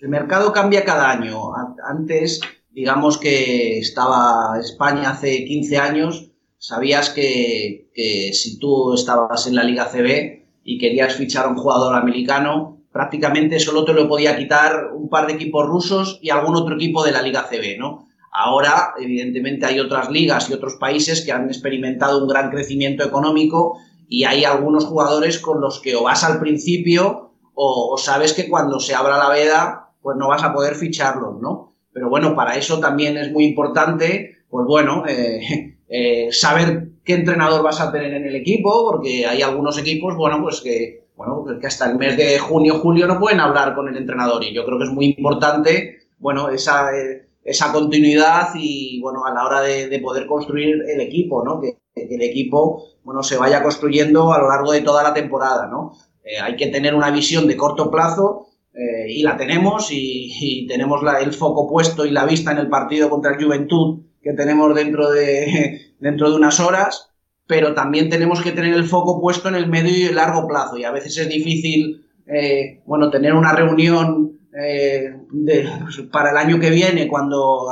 El 0.00 0.10
mercado 0.10 0.52
cambia 0.52 0.84
cada 0.84 1.10
año. 1.10 1.52
Antes, 1.88 2.40
digamos 2.70 3.18
que 3.18 3.78
estaba 3.78 4.58
España 4.60 5.10
hace 5.10 5.44
15 5.44 5.78
años, 5.78 6.30
sabías 6.58 7.10
que, 7.10 7.88
si 8.32 8.58
tú 8.58 8.94
estabas 8.94 9.46
en 9.46 9.54
la 9.54 9.64
Liga 9.64 9.88
CB 9.90 10.46
y 10.64 10.78
querías 10.78 11.14
fichar 11.14 11.46
a 11.46 11.48
un 11.48 11.56
jugador 11.56 11.94
americano, 11.96 12.82
prácticamente 12.92 13.58
solo 13.58 13.84
te 13.84 13.92
lo 13.92 14.08
podía 14.08 14.36
quitar 14.36 14.92
un 14.94 15.08
par 15.08 15.26
de 15.26 15.34
equipos 15.34 15.66
rusos 15.66 16.18
y 16.22 16.30
algún 16.30 16.54
otro 16.54 16.74
equipo 16.76 17.04
de 17.04 17.12
la 17.12 17.22
Liga 17.22 17.46
CB, 17.48 17.78
¿no? 17.78 18.06
Ahora, 18.30 18.94
evidentemente, 19.00 19.66
hay 19.66 19.80
otras 19.80 20.10
ligas 20.10 20.48
y 20.48 20.52
otros 20.52 20.76
países 20.76 21.24
que 21.24 21.32
han 21.32 21.46
experimentado 21.46 22.22
un 22.22 22.28
gran 22.28 22.50
crecimiento 22.50 23.04
económico 23.04 23.78
y 24.08 24.24
hay 24.24 24.44
algunos 24.44 24.84
jugadores 24.84 25.38
con 25.38 25.60
los 25.60 25.80
que 25.80 25.96
o 25.96 26.04
vas 26.04 26.24
al 26.24 26.38
principio 26.38 27.27
o, 27.60 27.98
sabes 27.98 28.34
que 28.34 28.48
cuando 28.48 28.78
se 28.78 28.94
abra 28.94 29.18
la 29.18 29.28
veda, 29.30 29.90
pues 30.00 30.16
no 30.16 30.28
vas 30.28 30.44
a 30.44 30.52
poder 30.52 30.76
ficharlos, 30.76 31.40
¿no? 31.40 31.74
Pero 31.92 32.08
bueno, 32.08 32.36
para 32.36 32.54
eso 32.54 32.78
también 32.78 33.16
es 33.16 33.32
muy 33.32 33.46
importante, 33.46 34.36
pues 34.48 34.64
bueno, 34.64 35.02
eh, 35.08 35.76
eh, 35.88 36.28
saber 36.30 36.90
qué 37.04 37.14
entrenador 37.14 37.64
vas 37.64 37.80
a 37.80 37.90
tener 37.90 38.14
en 38.14 38.26
el 38.26 38.36
equipo, 38.36 38.88
porque 38.88 39.26
hay 39.26 39.42
algunos 39.42 39.76
equipos, 39.76 40.14
bueno, 40.14 40.40
pues 40.40 40.60
que, 40.60 41.08
bueno, 41.16 41.44
que 41.60 41.66
hasta 41.66 41.90
el 41.90 41.98
mes 41.98 42.16
de 42.16 42.38
junio, 42.38 42.78
julio 42.78 43.08
no 43.08 43.18
pueden 43.18 43.40
hablar 43.40 43.74
con 43.74 43.88
el 43.88 43.96
entrenador 43.96 44.44
y 44.44 44.54
yo 44.54 44.64
creo 44.64 44.78
que 44.78 44.84
es 44.84 44.92
muy 44.92 45.06
importante, 45.18 45.98
bueno, 46.20 46.50
esa, 46.50 46.96
eh, 46.96 47.26
esa 47.42 47.72
continuidad 47.72 48.50
y, 48.54 49.00
bueno, 49.00 49.24
a 49.24 49.34
la 49.34 49.44
hora 49.44 49.62
de, 49.62 49.98
poder 49.98 50.28
construir 50.28 50.76
el 50.88 51.00
equipo, 51.00 51.44
¿no? 51.44 51.60
Que, 51.60 51.76
que, 51.92 52.14
el 52.14 52.22
equipo, 52.22 52.84
bueno, 53.02 53.24
se 53.24 53.36
vaya 53.36 53.64
construyendo 53.64 54.32
a 54.32 54.38
lo 54.38 54.48
largo 54.48 54.70
de 54.70 54.82
toda 54.82 55.02
la 55.02 55.12
temporada, 55.12 55.66
¿no? 55.66 55.94
Eh, 56.28 56.38
hay 56.42 56.56
que 56.56 56.66
tener 56.66 56.94
una 56.94 57.10
visión 57.10 57.46
de 57.46 57.56
corto 57.56 57.90
plazo 57.90 58.48
eh, 58.74 59.06
y 59.08 59.22
la 59.22 59.38
tenemos 59.38 59.88
y, 59.90 60.66
tenemos 60.68 61.00
el 61.22 61.32
foco 61.32 61.66
puesto 61.66 62.04
y 62.04 62.10
la 62.10 62.26
vista 62.26 62.52
en 62.52 62.58
el 62.58 62.68
partido 62.68 63.08
contra 63.08 63.32
el 63.32 63.42
Juventud 63.42 64.02
que 64.20 64.34
tenemos 64.34 64.74
dentro 64.74 65.10
de, 65.10 65.94
dentro 66.00 66.28
de 66.28 66.36
unas 66.36 66.60
horas, 66.60 67.12
pero 67.46 67.72
también 67.72 68.10
tenemos 68.10 68.42
que 68.42 68.52
tener 68.52 68.74
el 68.74 68.84
foco 68.84 69.22
puesto 69.22 69.48
en 69.48 69.54
el 69.54 69.68
medio 69.68 69.96
y 69.96 70.02
el 70.02 70.16
largo 70.16 70.46
plazo 70.46 70.76
y 70.76 70.84
a 70.84 70.90
veces 70.90 71.16
es 71.16 71.30
difícil 71.30 72.04
eh, 72.26 72.82
bueno, 72.84 73.10
tener 73.10 73.32
una 73.32 73.52
reunión 73.52 74.38
para 76.12 76.30
el 76.32 76.36
año 76.36 76.58
que 76.58 76.70
viene 76.70 77.08
cuando 77.08 77.66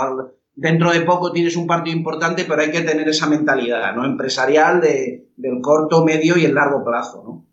dentro 0.55 0.93
de 0.93 1.01
poco 1.01 1.33
tienes 1.33 1.57
un 1.57 1.67
partido 1.67 1.97
importante, 1.97 2.47
pero 2.49 2.63
hay 2.63 2.71
que 2.71 2.83
tener 2.83 3.07
esa 3.09 3.27
mentalidad 3.27 3.95
¿no? 3.95 4.07
empresarial 4.07 4.81
de, 4.81 5.29
del 5.37 5.61
corto, 5.61 6.05
medio 6.05 6.39
y 6.39 6.45
el 6.45 6.55
largo 6.55 6.85
plazo. 6.85 7.23
¿no? 7.23 7.46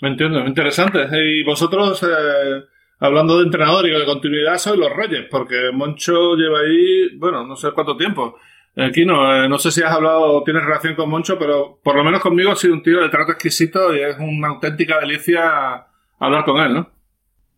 Entiendo, 0.00 0.40
interesante. 0.46 1.06
Y 1.12 1.44
vosotros, 1.44 2.02
eh, 2.02 2.62
hablando 2.98 3.38
de 3.38 3.44
entrenador 3.44 3.86
y 3.86 3.90
de 3.90 4.04
continuidad, 4.04 4.58
sois 4.58 4.78
los 4.78 4.94
reyes, 4.94 5.26
porque 5.30 5.70
Moncho 5.72 6.34
lleva 6.36 6.60
ahí, 6.60 7.16
bueno, 7.16 7.44
no 7.46 7.56
sé 7.56 7.70
cuánto 7.72 7.96
tiempo. 7.96 8.36
Aquí 8.76 9.04
no, 9.04 9.44
eh, 9.44 9.48
no 9.48 9.58
sé 9.58 9.70
si 9.70 9.82
has 9.82 9.92
hablado, 9.92 10.42
tienes 10.42 10.64
relación 10.64 10.96
con 10.96 11.08
Moncho, 11.08 11.38
pero 11.38 11.78
por 11.82 11.94
lo 11.94 12.02
menos 12.02 12.20
conmigo 12.20 12.50
ha 12.50 12.56
sido 12.56 12.74
un 12.74 12.82
tío 12.82 13.00
de 13.00 13.08
trato 13.08 13.32
exquisito 13.32 13.94
y 13.94 14.00
es 14.00 14.16
una 14.18 14.48
auténtica 14.48 14.98
delicia 14.98 15.86
hablar 16.18 16.44
con 16.44 16.56
él, 16.56 16.74
¿no? 16.74 16.90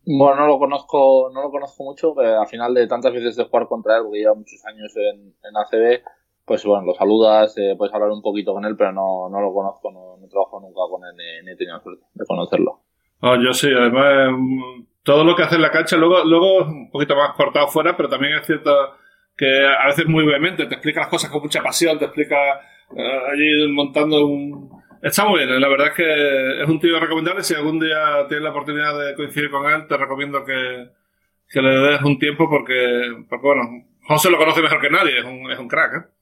Bueno, 0.05 0.41
no 0.41 0.47
lo 0.47 0.59
conozco, 0.59 1.31
no 1.33 1.41
lo 1.41 1.49
conozco 1.49 1.83
mucho, 1.83 2.17
al 2.19 2.47
final 2.47 2.73
de 2.73 2.87
tantas 2.87 3.11
veces 3.11 3.35
de 3.35 3.43
jugar 3.43 3.67
contra 3.67 3.97
él, 3.97 4.03
porque 4.03 4.19
lleva 4.19 4.35
muchos 4.35 4.63
años 4.65 4.95
en, 4.95 5.33
en 5.43 5.57
ACB, 5.57 6.01
pues 6.47 6.63
bueno, 6.63 6.85
lo 6.85 6.93
saludas, 6.93 7.53
eh, 7.57 7.75
puedes 7.77 7.93
hablar 7.93 8.09
un 8.09 8.21
poquito 8.21 8.53
con 8.53 8.63
él, 8.63 8.77
pero 8.77 8.93
no, 8.93 9.27
no 9.29 9.41
lo 9.41 9.53
conozco, 9.53 9.91
no, 9.91 10.15
no 10.15 10.27
trabajo 10.29 10.61
nunca 10.61 10.79
con 10.89 11.03
él, 11.03 11.43
ni, 11.43 11.51
he 11.51 11.55
tenido 11.57 11.77
suerte 11.81 12.05
de 12.13 12.25
conocerlo. 12.25 12.79
Oh, 13.19 13.35
yo 13.35 13.51
sí, 13.51 13.67
además, 13.67 14.31
mm, 14.31 14.85
todo 15.03 15.25
lo 15.25 15.35
que 15.35 15.43
hace 15.43 15.55
en 15.55 15.61
la 15.61 15.71
cancha, 15.71 15.97
luego, 15.97 16.23
luego 16.23 16.59
un 16.59 16.89
poquito 16.89 17.17
más 17.17 17.35
cortado 17.35 17.67
fuera, 17.67 17.97
pero 17.97 18.07
también 18.07 18.37
es 18.37 18.45
cierto 18.45 18.71
que 19.35 19.45
a 19.67 19.87
veces 19.87 20.07
muy 20.07 20.25
vehemente, 20.25 20.67
te 20.67 20.75
explica 20.75 21.01
las 21.01 21.09
cosas 21.09 21.29
con 21.29 21.41
mucha 21.41 21.61
pasión, 21.61 21.99
te 21.99 22.05
explica 22.05 22.37
eh, 22.95 23.19
allí 23.29 23.69
montando 23.73 24.25
un... 24.25 24.69
Está 25.01 25.25
muy 25.25 25.45
bien, 25.45 25.59
la 25.59 25.67
verdad 25.67 25.87
es 25.87 25.93
que 25.95 26.61
es 26.63 26.69
un 26.69 26.79
tío 26.79 26.97
recomendable, 26.97 27.43
si 27.43 27.55
algún 27.55 27.77
día 27.77 28.25
tienes 28.29 28.45
la 28.45 28.51
oportunidad 28.51 28.97
de 28.97 29.15
coincidir 29.15 29.51
con 29.51 29.69
él, 29.69 29.85
te 29.85 29.97
recomiendo 29.97 30.45
que, 30.45 30.91
que 31.49 31.61
le 31.61 31.71
des 31.71 32.01
un 32.03 32.17
tiempo 32.17 32.49
porque, 32.49 33.25
porque, 33.29 33.45
bueno, 33.45 33.63
José 34.07 34.31
lo 34.31 34.37
conoce 34.37 34.61
mejor 34.61 34.79
que 34.79 34.89
nadie, 34.89 35.19
es 35.19 35.25
un, 35.25 35.51
es 35.51 35.59
un 35.59 35.67
crack, 35.67 35.93
¿eh? 35.93 36.16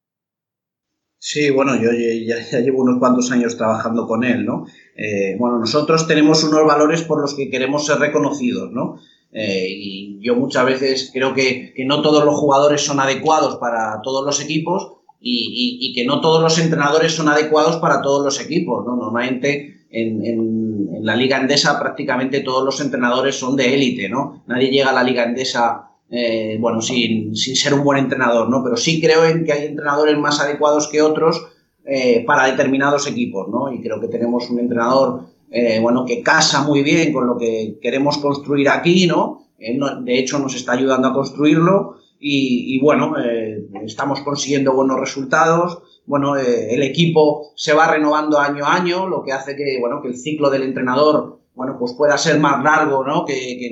Sí, 1.27 1.49
bueno, 1.49 1.75
yo 1.81 1.89
ya, 1.91 2.59
llevo 2.59 2.83
unos 2.83 2.99
cuantos 2.99 3.31
años 3.31 3.57
trabajando 3.57 4.05
con 4.05 4.23
él, 4.23 4.45
¿no? 4.45 4.67
Eh, 4.95 5.35
bueno, 5.39 5.57
nosotros 5.57 6.05
tenemos 6.05 6.43
unos 6.43 6.63
valores 6.67 7.01
por 7.01 7.19
los 7.19 7.33
que 7.33 7.49
queremos 7.49 7.87
ser 7.87 7.97
reconocidos, 7.97 8.71
¿no? 8.71 8.99
Eh, 9.31 9.65
y 9.67 10.19
yo 10.21 10.35
muchas 10.35 10.65
veces 10.67 11.09
creo 11.11 11.33
que, 11.33 11.73
no 11.87 12.03
todos 12.03 12.23
los 12.23 12.35
jugadores 12.35 12.85
son 12.85 12.99
adecuados 12.99 13.55
para 13.55 14.03
todos 14.03 14.23
los 14.23 14.39
equipos 14.39 14.97
y, 15.19 15.93
que 15.95 16.05
no 16.05 16.21
todos 16.21 16.43
los 16.43 16.59
entrenadores 16.59 17.13
son 17.13 17.27
adecuados 17.27 17.77
para 17.77 18.03
todos 18.03 18.23
los 18.23 18.39
equipos, 18.39 18.85
¿no? 18.85 18.95
Normalmente 18.95 19.87
en, 19.89 20.23
en, 20.23 20.89
la 21.01 21.15
Liga 21.15 21.41
Endesa 21.41 21.79
prácticamente 21.79 22.41
todos 22.41 22.63
los 22.63 22.79
entrenadores 22.81 23.33
son 23.33 23.55
de 23.55 23.73
élite, 23.73 24.09
¿no? 24.09 24.43
Nadie 24.45 24.69
llega 24.69 24.91
a 24.91 24.93
la 24.93 25.01
Liga 25.03 25.23
Endesa, 25.23 25.89
eh, 26.09 26.57
bueno, 26.59 26.81
sin, 26.81 27.35
sin, 27.35 27.55
ser 27.55 27.73
un 27.73 27.83
buen 27.83 27.97
entrenador, 27.97 28.49
¿no? 28.49 28.63
Pero 28.63 28.77
sí 28.77 29.01
creo 29.01 29.25
en 29.25 29.45
que 29.45 29.53
hay 29.53 29.65
entrenadores 29.65 30.17
más 30.17 30.39
adecuados 30.39 30.87
que 30.87 31.01
otros 31.01 31.47
eh, 31.85 32.23
para 32.25 32.45
determinados 32.45 33.07
equipos, 33.07 33.47
¿no? 33.49 33.71
Y 33.71 33.81
creo 33.81 33.99
que 33.99 34.07
tenemos 34.07 34.49
un 34.49 34.59
entrenador, 34.59 35.21
eh, 35.51 35.79
bueno, 35.79 36.05
que 36.05 36.21
casa 36.21 36.63
muy 36.63 36.83
bien 36.83 37.13
con 37.13 37.27
lo 37.27 37.37
que 37.37 37.77
queremos 37.81 38.17
construir 38.17 38.69
aquí, 38.69 39.07
¿no? 39.07 39.41
de 39.57 40.19
hecho, 40.19 40.37
nos 40.37 40.53
está 40.53 40.73
ayudando 40.73 41.07
a 41.07 41.13
construirlo 41.13 41.95
y, 42.19 42.79
bueno, 42.79 43.13
eh, 43.19 43.67
estamos 43.83 44.21
consiguiendo 44.21 44.73
buenos 44.73 44.99
resultados. 44.99 45.83
Bueno, 46.05 46.37
eh, 46.37 46.73
el 46.73 46.81
equipo 46.83 47.51
se 47.55 47.73
va 47.73 47.91
renovando 47.91 48.39
año 48.39 48.65
a 48.65 48.75
año, 48.75 49.07
lo 49.07 49.23
que 49.23 49.31
hace 49.31 49.55
que, 49.55 49.77
bueno, 49.79 50.01
que 50.01 50.07
el 50.07 50.17
ciclo 50.17 50.49
del 50.49 50.63
entrenador, 50.63 51.39
bueno, 51.53 51.77
pues 51.77 51.93
pueda 51.93 52.17
ser 52.17 52.39
más 52.39 52.63
largo, 52.63 53.05
¿no? 53.05 53.25
Que, 53.25 53.33
que, 53.33 53.69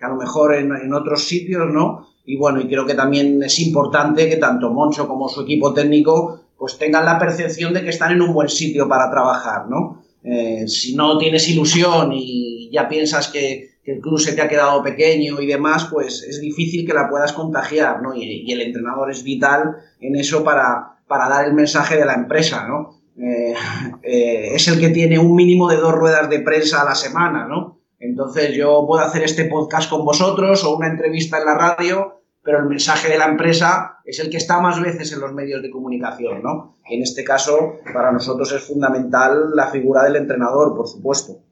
a 0.00 0.08
lo 0.08 0.16
mejor 0.16 0.54
en, 0.54 0.72
en, 0.74 0.92
otros 0.94 1.24
sitios, 1.26 1.72
¿no? 1.72 2.06
Y 2.24 2.36
bueno, 2.36 2.60
y 2.60 2.68
creo 2.68 2.86
que 2.86 2.94
también 2.94 3.42
es 3.42 3.58
importante 3.58 4.28
que 4.28 4.36
tanto 4.36 4.70
Moncho 4.70 5.08
como 5.08 5.28
su 5.28 5.42
equipo 5.42 5.72
técnico, 5.72 6.40
pues 6.56 6.78
tengan 6.78 7.04
la 7.04 7.18
percepción 7.18 7.72
de 7.72 7.82
que 7.82 7.90
están 7.90 8.12
en 8.12 8.22
un 8.22 8.32
buen 8.32 8.48
sitio 8.48 8.88
para 8.88 9.10
trabajar, 9.10 9.68
¿no? 9.68 10.02
Eh, 10.22 10.66
si 10.68 10.94
no 10.94 11.16
tienes 11.16 11.48
ilusión 11.48 12.12
y 12.12 12.70
ya 12.72 12.88
piensas 12.88 13.28
que, 13.28 13.78
que 13.88 13.94
el 13.94 14.00
club 14.02 14.18
se 14.18 14.34
te 14.34 14.42
ha 14.42 14.48
quedado 14.48 14.82
pequeño 14.82 15.40
y 15.40 15.46
demás, 15.46 15.88
pues 15.90 16.22
es 16.22 16.42
difícil 16.42 16.86
que 16.86 16.92
la 16.92 17.08
puedas 17.08 17.32
contagiar, 17.32 18.02
¿no? 18.02 18.14
Y, 18.14 18.52
el 18.52 18.60
entrenador 18.60 19.10
es 19.10 19.22
vital 19.22 19.76
en 19.98 20.14
eso 20.14 20.44
para, 20.44 20.98
para 21.06 21.26
dar 21.26 21.46
el 21.46 21.54
mensaje 21.54 21.96
de 21.96 22.04
la 22.04 22.12
empresa, 22.12 22.66
¿no? 22.68 23.00
Eh, 23.18 23.54
eh, 24.02 24.50
es 24.54 24.68
el 24.68 24.78
que 24.78 24.90
tiene 24.90 25.18
un 25.18 25.34
mínimo 25.34 25.70
de 25.70 25.76
dos 25.76 25.94
ruedas 25.94 26.28
de 26.28 26.40
prensa 26.40 26.82
a 26.82 26.84
la 26.84 26.94
semana, 26.94 27.46
¿no? 27.48 27.77
Entonces 28.00 28.54
yo 28.56 28.84
puedo 28.86 29.02
hacer 29.02 29.22
este 29.22 29.46
podcast 29.46 29.90
con 29.90 30.04
vosotros 30.04 30.64
o 30.64 30.76
una 30.76 30.88
entrevista 30.88 31.38
en 31.38 31.46
la 31.46 31.56
radio, 31.56 32.22
pero 32.42 32.58
el 32.58 32.66
mensaje 32.66 33.08
de 33.08 33.18
la 33.18 33.26
empresa 33.26 33.98
es 34.04 34.20
el 34.20 34.30
que 34.30 34.36
está 34.36 34.60
más 34.60 34.80
veces 34.80 35.12
en 35.12 35.20
los 35.20 35.32
medios 35.32 35.62
de 35.62 35.70
comunicación, 35.70 36.42
¿no? 36.42 36.76
Y 36.88 36.96
en 36.96 37.02
este 37.02 37.24
caso, 37.24 37.80
para 37.92 38.12
nosotros 38.12 38.52
es 38.52 38.62
fundamental 38.62 39.50
la 39.54 39.66
figura 39.66 40.04
del 40.04 40.16
entrenador, 40.16 40.76
por 40.76 40.86
supuesto. 40.86 41.42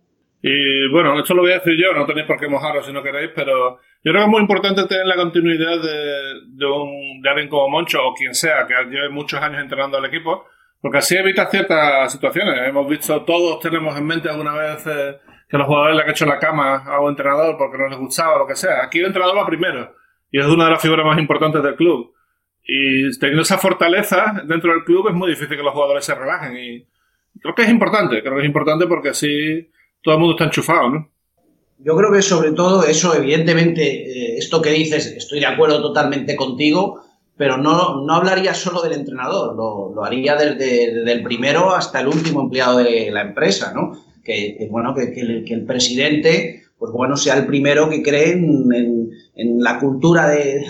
Y 0.42 0.88
bueno, 0.92 1.18
esto 1.18 1.35
lo 1.35 1.42
voy 1.42 1.52
a 1.52 1.59
decir 1.59 1.74
yo, 1.76 1.92
no 1.92 2.06
tenéis 2.06 2.26
por 2.26 2.38
qué 2.38 2.46
mojaros 2.46 2.87
si 2.87 2.92
no 2.92 3.02
queréis, 3.02 3.32
pero 3.35 3.78
yo 4.04 4.12
creo 4.12 4.14
que 4.14 4.22
es 4.22 4.28
muy 4.28 4.40
importante 4.40 4.87
tener 4.87 5.06
la 5.06 5.16
continuidad 5.16 5.82
de, 5.82 6.66
un, 6.66 7.26
alguien 7.26 7.48
como 7.48 7.68
Moncho 7.68 7.98
o 8.06 8.14
quien 8.14 8.32
sea 8.32 8.64
que 8.66 8.74
lleve 8.88 9.09
muchos 9.09 9.40
años 9.42 9.61
entrenando 9.61 9.98
al 9.98 10.04
equipo, 10.04 10.44
porque 10.80 10.98
así 10.98 11.16
evita 11.16 11.50
ciertas 11.50 12.12
situaciones. 12.12 12.68
Hemos 12.68 12.88
visto, 12.88 13.22
todos 13.22 13.59
tenemos 13.59 13.98
en 13.98 14.06
mente 14.06 14.28
alguna 14.28 14.54
vez 14.54 14.87
eh, 14.87 15.16
que 15.48 15.59
los 15.59 15.66
jugadores 15.66 15.96
le 15.96 16.02
han 16.02 16.11
hecho 16.11 16.26
la 16.26 16.38
cama 16.38 16.85
a 16.85 17.00
un 17.00 17.11
entrenador 17.11 17.56
porque 17.56 17.78
no 17.78 17.88
les 17.88 17.98
gustaba 17.98 18.38
lo 18.38 18.46
que 18.46 18.56
sea. 18.56 18.85
Aquí 18.85 18.98
el 18.98 19.06
entrenador 19.06 19.37
va 19.37 19.46
primero 19.46 19.94
y 20.30 20.40
es 20.40 20.46
una 20.46 20.64
de 20.64 20.72
las 20.72 20.82
figuras 20.82 21.06
más 21.06 21.18
importantes 21.18 21.62
del 21.62 21.76
club. 21.76 22.12
Y 22.64 23.16
teniendo 23.18 23.42
esa 23.42 23.59
fortaleza 23.59 24.42
dentro 24.44 24.72
del 24.72 24.85
club 24.85 25.09
es 25.09 25.14
muy 25.14 25.30
difícil 25.30 25.56
que 25.56 25.62
los 25.62 25.72
jugadores 25.72 26.04
se 26.04 26.14
relajen 26.14 26.56
y 26.56 26.87
creo 27.40 27.54
que 27.54 27.62
es 27.62 27.70
importante, 27.70 28.22
creo 28.22 28.35
que 28.35 28.40
es 28.40 28.46
importante 28.46 28.87
porque 28.87 29.11
así 29.11 29.70
todo 30.02 30.14
el 30.14 30.20
mundo 30.20 30.35
está 30.35 30.44
enchufado, 30.44 30.90
¿no? 30.90 31.11
Yo 31.78 31.94
creo 31.94 32.11
que 32.11 32.22
sobre 32.22 32.52
todo 32.52 32.85
eso, 32.85 33.14
evidentemente, 33.14 33.82
eh, 33.82 34.37
esto 34.38 34.62
que 34.62 34.70
dices, 34.70 35.06
estoy 35.06 35.40
de 35.40 35.46
acuerdo 35.46 35.82
totalmente 35.82 36.35
contigo, 36.35 37.02
pero 37.37 37.59
no, 37.59 38.02
no 38.02 38.14
hablaría 38.14 38.54
solo 38.54 38.80
del 38.80 38.94
entrenador, 38.94 39.54
lo, 39.54 40.02
haría 40.02 40.37
desde, 40.37 41.12
el 41.12 41.22
primero 41.22 41.74
hasta 41.74 42.00
el 42.00 42.09
último 42.09 42.40
empleado 42.40 42.78
de 42.78 43.11
la 43.11 43.20
empresa, 43.20 43.72
¿no? 43.74 44.06
Que, 44.27 44.67
bueno, 44.69 44.93
que, 44.93 45.05
el, 45.05 45.65
presidente, 45.65 46.65
pues 46.77 46.91
bueno, 46.91 47.17
sea 47.17 47.39
el 47.39 47.47
primero 47.47 47.89
que 47.89 48.03
cree 48.03 48.33
en, 48.33 49.62
la 49.62 49.79
cultura 49.79 50.29
de, 50.29 50.67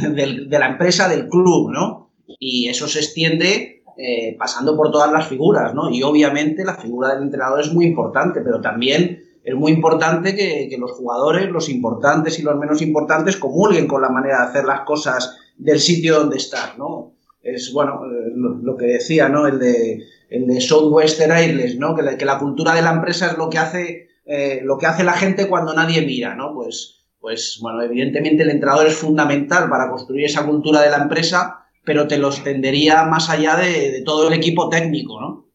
la 0.50 0.68
empresa, 0.68 1.08
del 1.08 1.28
club, 1.28 1.72
¿no? 1.72 2.10
Y 2.38 2.68
eso 2.68 2.86
se 2.86 2.98
extiende 2.98 3.82
eh, 3.96 4.36
pasando 4.38 4.76
por 4.76 4.90
todas 4.90 5.10
las 5.10 5.26
figuras, 5.26 5.72
¿no? 5.72 5.88
Y 5.88 6.02
obviamente 6.02 6.66
la 6.66 6.74
figura 6.74 7.14
del 7.14 7.22
entrenador 7.22 7.60
es 7.60 7.72
muy 7.72 7.86
importante, 7.86 8.42
pero 8.42 8.60
también 8.60 9.24
es 9.42 9.54
muy 9.54 9.72
importante 9.72 10.36
que, 10.36 10.76
los 10.78 10.90
jugadores, 10.90 11.48
los 11.50 11.70
importantes 11.70 12.38
y 12.38 12.42
los 12.42 12.56
menos 12.56 12.82
importantes, 12.82 13.38
comulguen 13.38 13.86
con 13.86 14.02
la 14.02 14.10
manera 14.10 14.40
de 14.40 14.48
hacer 14.48 14.64
las 14.66 14.80
cosas 14.80 15.38
del 15.56 15.80
sitio 15.80 16.18
donde 16.18 16.36
están, 16.36 16.76
¿no? 16.76 17.14
Es, 17.42 17.72
bueno, 17.72 18.02
eh, 18.04 18.32
lo, 18.34 18.76
que 18.76 18.86
decía, 18.86 19.30
¿no? 19.30 19.46
El 19.46 19.58
de, 19.58 20.02
el 20.28 20.46
de 20.46 20.60
Southwestern 20.60 21.32
Airlines, 21.32 21.78
¿no? 21.78 21.94
Que 21.94 22.02
la, 22.02 22.38
cultura 22.38 22.74
de 22.74 22.82
la 22.82 22.92
empresa 22.92 23.30
es 23.30 23.38
lo 23.38 23.48
que 23.48 23.58
hace, 23.58 24.08
eh, 24.26 24.60
lo 24.62 24.78
que 24.78 24.86
hace 24.86 25.04
la 25.04 25.12
gente 25.12 25.48
cuando 25.48 25.74
nadie 25.74 26.02
mira, 26.02 26.34
¿no? 26.34 26.54
Pues, 26.54 27.06
pues, 27.20 27.58
bueno, 27.60 27.82
evidentemente 27.82 28.42
el 28.42 28.50
entrenador 28.50 28.86
es 28.86 28.96
fundamental 28.96 29.68
para 29.68 29.88
construir 29.88 30.26
esa 30.26 30.46
cultura 30.46 30.80
de 30.80 30.90
la 30.90 30.98
empresa, 30.98 31.66
pero 31.84 32.06
te 32.06 32.18
lo 32.18 32.28
extendería 32.28 33.04
más 33.04 33.30
allá 33.30 33.56
de, 33.56 34.02
todo 34.04 34.28
el 34.28 34.34
equipo 34.34 34.68
técnico, 34.68 35.20
¿no? 35.20 35.46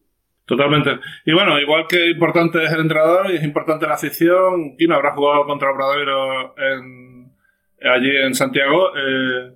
Totalmente. 0.44 0.90
Y 1.24 1.32
bueno, 1.32 1.58
igual 1.60 1.86
que 1.88 2.10
importante 2.10 2.64
es 2.64 2.72
el 2.72 2.80
entrenador 2.80 3.30
y 3.30 3.36
es 3.36 3.44
importante 3.44 3.86
la 3.86 3.94
afición, 3.94 4.76
no 4.78 4.94
habrá 4.94 5.14
jugado 5.14 5.46
contra 5.46 5.70
Obradoiro 5.70 6.54
en, 6.58 7.32
allí 7.80 8.10
en 8.16 8.34
Santiago. 8.34 8.88
Eh, 8.96 9.52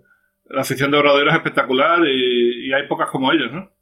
la 0.49 0.61
afición 0.61 0.91
de 0.91 0.99
Obradoiro 0.99 1.31
es 1.31 1.37
espectacular 1.37 2.07
y, 2.07 2.73
hay 2.73 2.87
pocas 2.87 3.11
como 3.11 3.33
ellos, 3.33 3.53
¿no? 3.53 3.76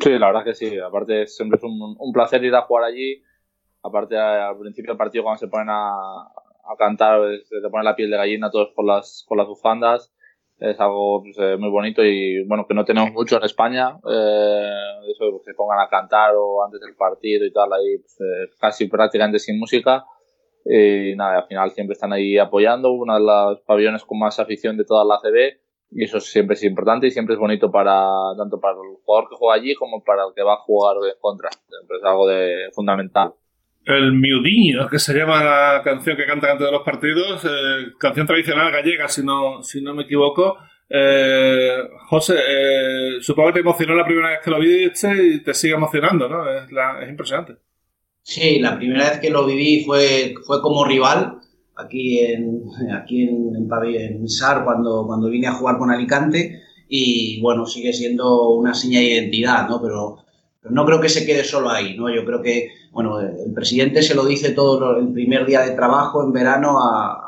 Sí, 0.00 0.18
la 0.18 0.28
verdad 0.28 0.44
que 0.44 0.54
sí. 0.54 0.78
Aparte, 0.78 1.26
siempre 1.26 1.58
es 1.58 1.64
un, 1.64 2.12
placer 2.12 2.44
ir 2.44 2.54
a 2.54 2.62
jugar 2.62 2.84
allí. 2.84 3.22
Aparte, 3.82 4.16
al 4.18 4.58
principio 4.58 4.92
del 4.92 4.98
partido, 4.98 5.24
cuando 5.24 5.38
se 5.38 5.48
ponen 5.48 5.68
a, 5.70 6.32
cantar, 6.78 7.20
se 7.44 7.60
te 7.62 7.70
pone 7.70 7.84
la 7.84 7.96
piel 7.96 8.10
de 8.10 8.16
gallina 8.18 8.50
todos 8.50 8.72
con 8.74 8.86
las, 8.86 9.24
con 9.26 9.38
las 9.38 9.46
bufandas 9.46 10.12
es 10.60 10.80
algo 10.80 11.22
pues, 11.22 11.36
eh, 11.38 11.56
muy 11.56 11.70
bonito 11.70 12.02
y 12.04 12.44
bueno 12.44 12.66
que 12.66 12.74
no 12.74 12.84
tenemos 12.84 13.12
mucho 13.12 13.36
en 13.36 13.44
España 13.44 13.96
eh, 14.10 14.70
eso 15.08 15.38
que 15.38 15.44
se 15.44 15.54
pongan 15.54 15.78
a 15.78 15.88
cantar 15.88 16.34
o 16.36 16.64
antes 16.64 16.80
del 16.80 16.96
partido 16.96 17.46
y 17.46 17.52
tal 17.52 17.72
ahí 17.72 17.98
pues, 17.98 18.20
eh, 18.20 18.50
casi 18.58 18.88
prácticamente 18.88 19.38
sin 19.38 19.58
música 19.58 20.04
y 20.64 21.14
nada 21.14 21.38
al 21.38 21.46
final 21.46 21.70
siempre 21.70 21.92
están 21.92 22.12
ahí 22.12 22.36
apoyando 22.38 22.90
uno 22.90 23.14
de 23.14 23.20
los 23.20 23.60
pabellones 23.60 24.04
con 24.04 24.18
más 24.18 24.38
afición 24.40 24.76
de 24.76 24.84
toda 24.84 25.04
la 25.04 25.18
CB 25.18 25.60
y 25.90 26.04
eso 26.04 26.20
siempre 26.20 26.54
es 26.54 26.64
importante 26.64 27.06
y 27.06 27.10
siempre 27.10 27.34
es 27.34 27.40
bonito 27.40 27.70
para 27.70 28.06
tanto 28.36 28.60
para 28.60 28.74
el 28.74 28.96
jugador 29.04 29.28
que 29.30 29.36
juega 29.36 29.54
allí 29.54 29.74
como 29.74 30.02
para 30.04 30.24
el 30.24 30.34
que 30.34 30.42
va 30.42 30.54
a 30.54 30.58
jugar 30.58 30.96
en 31.04 31.20
contra 31.20 31.50
siempre 31.50 31.96
es 31.96 32.04
algo 32.04 32.28
de 32.28 32.70
fundamental 32.72 33.32
el 33.88 34.12
Miudinho, 34.12 34.86
que 34.86 34.98
se 34.98 35.14
llama 35.14 35.42
la 35.42 35.80
canción 35.82 36.14
que 36.14 36.26
canta 36.26 36.52
antes 36.52 36.66
de 36.66 36.72
los 36.72 36.82
partidos, 36.82 37.42
eh, 37.44 37.92
canción 37.98 38.26
tradicional 38.26 38.70
gallega, 38.70 39.08
si 39.08 39.24
no, 39.24 39.62
si 39.62 39.80
no 39.80 39.94
me 39.94 40.02
equivoco. 40.02 40.58
Eh, 40.90 41.78
José, 42.08 42.34
eh, 42.36 43.16
supongo 43.20 43.48
que 43.48 43.54
te 43.54 43.60
emocionó 43.60 43.94
la 43.94 44.04
primera 44.04 44.28
vez 44.28 44.40
que 44.44 44.50
lo 44.50 44.58
viste 44.58 45.08
y 45.10 45.42
te 45.42 45.54
sigue 45.54 45.74
emocionando, 45.74 46.28
¿no? 46.28 46.46
Es, 46.50 46.64
es 46.64 47.08
impresionante. 47.08 47.54
Sí, 48.22 48.58
la 48.58 48.76
primera 48.76 49.08
vez 49.08 49.20
que 49.20 49.30
lo 49.30 49.46
viví 49.46 49.84
fue, 49.84 50.34
fue 50.46 50.60
como 50.60 50.84
rival 50.84 51.38
aquí 51.78 52.18
en, 52.20 52.62
aquí 52.94 53.22
en, 53.22 53.54
en, 53.56 54.28
SAR 54.28 54.64
cuando, 54.64 55.06
cuando 55.06 55.28
vine 55.28 55.46
a 55.46 55.54
jugar 55.54 55.78
con 55.78 55.90
Alicante 55.90 56.62
y 56.88 57.40
bueno, 57.40 57.66
sigue 57.66 57.92
siendo 57.92 58.50
una 58.50 58.74
seña 58.74 59.00
de 59.00 59.06
identidad, 59.06 59.68
¿no? 59.68 59.80
Pero 59.80 60.18
no 60.70 60.84
creo 60.84 61.00
que 61.00 61.08
se 61.08 61.24
quede 61.24 61.44
solo 61.44 61.70
ahí, 61.70 61.96
¿no? 61.96 62.12
Yo 62.12 62.24
creo 62.24 62.42
que, 62.42 62.68
bueno, 62.92 63.20
el 63.20 63.52
presidente 63.54 64.02
se 64.02 64.14
lo 64.14 64.24
dice 64.24 64.50
todo 64.50 64.96
el 64.96 65.12
primer 65.12 65.46
día 65.46 65.60
de 65.60 65.72
trabajo 65.72 66.22
en 66.22 66.32
verano 66.32 66.78
a, 66.78 67.24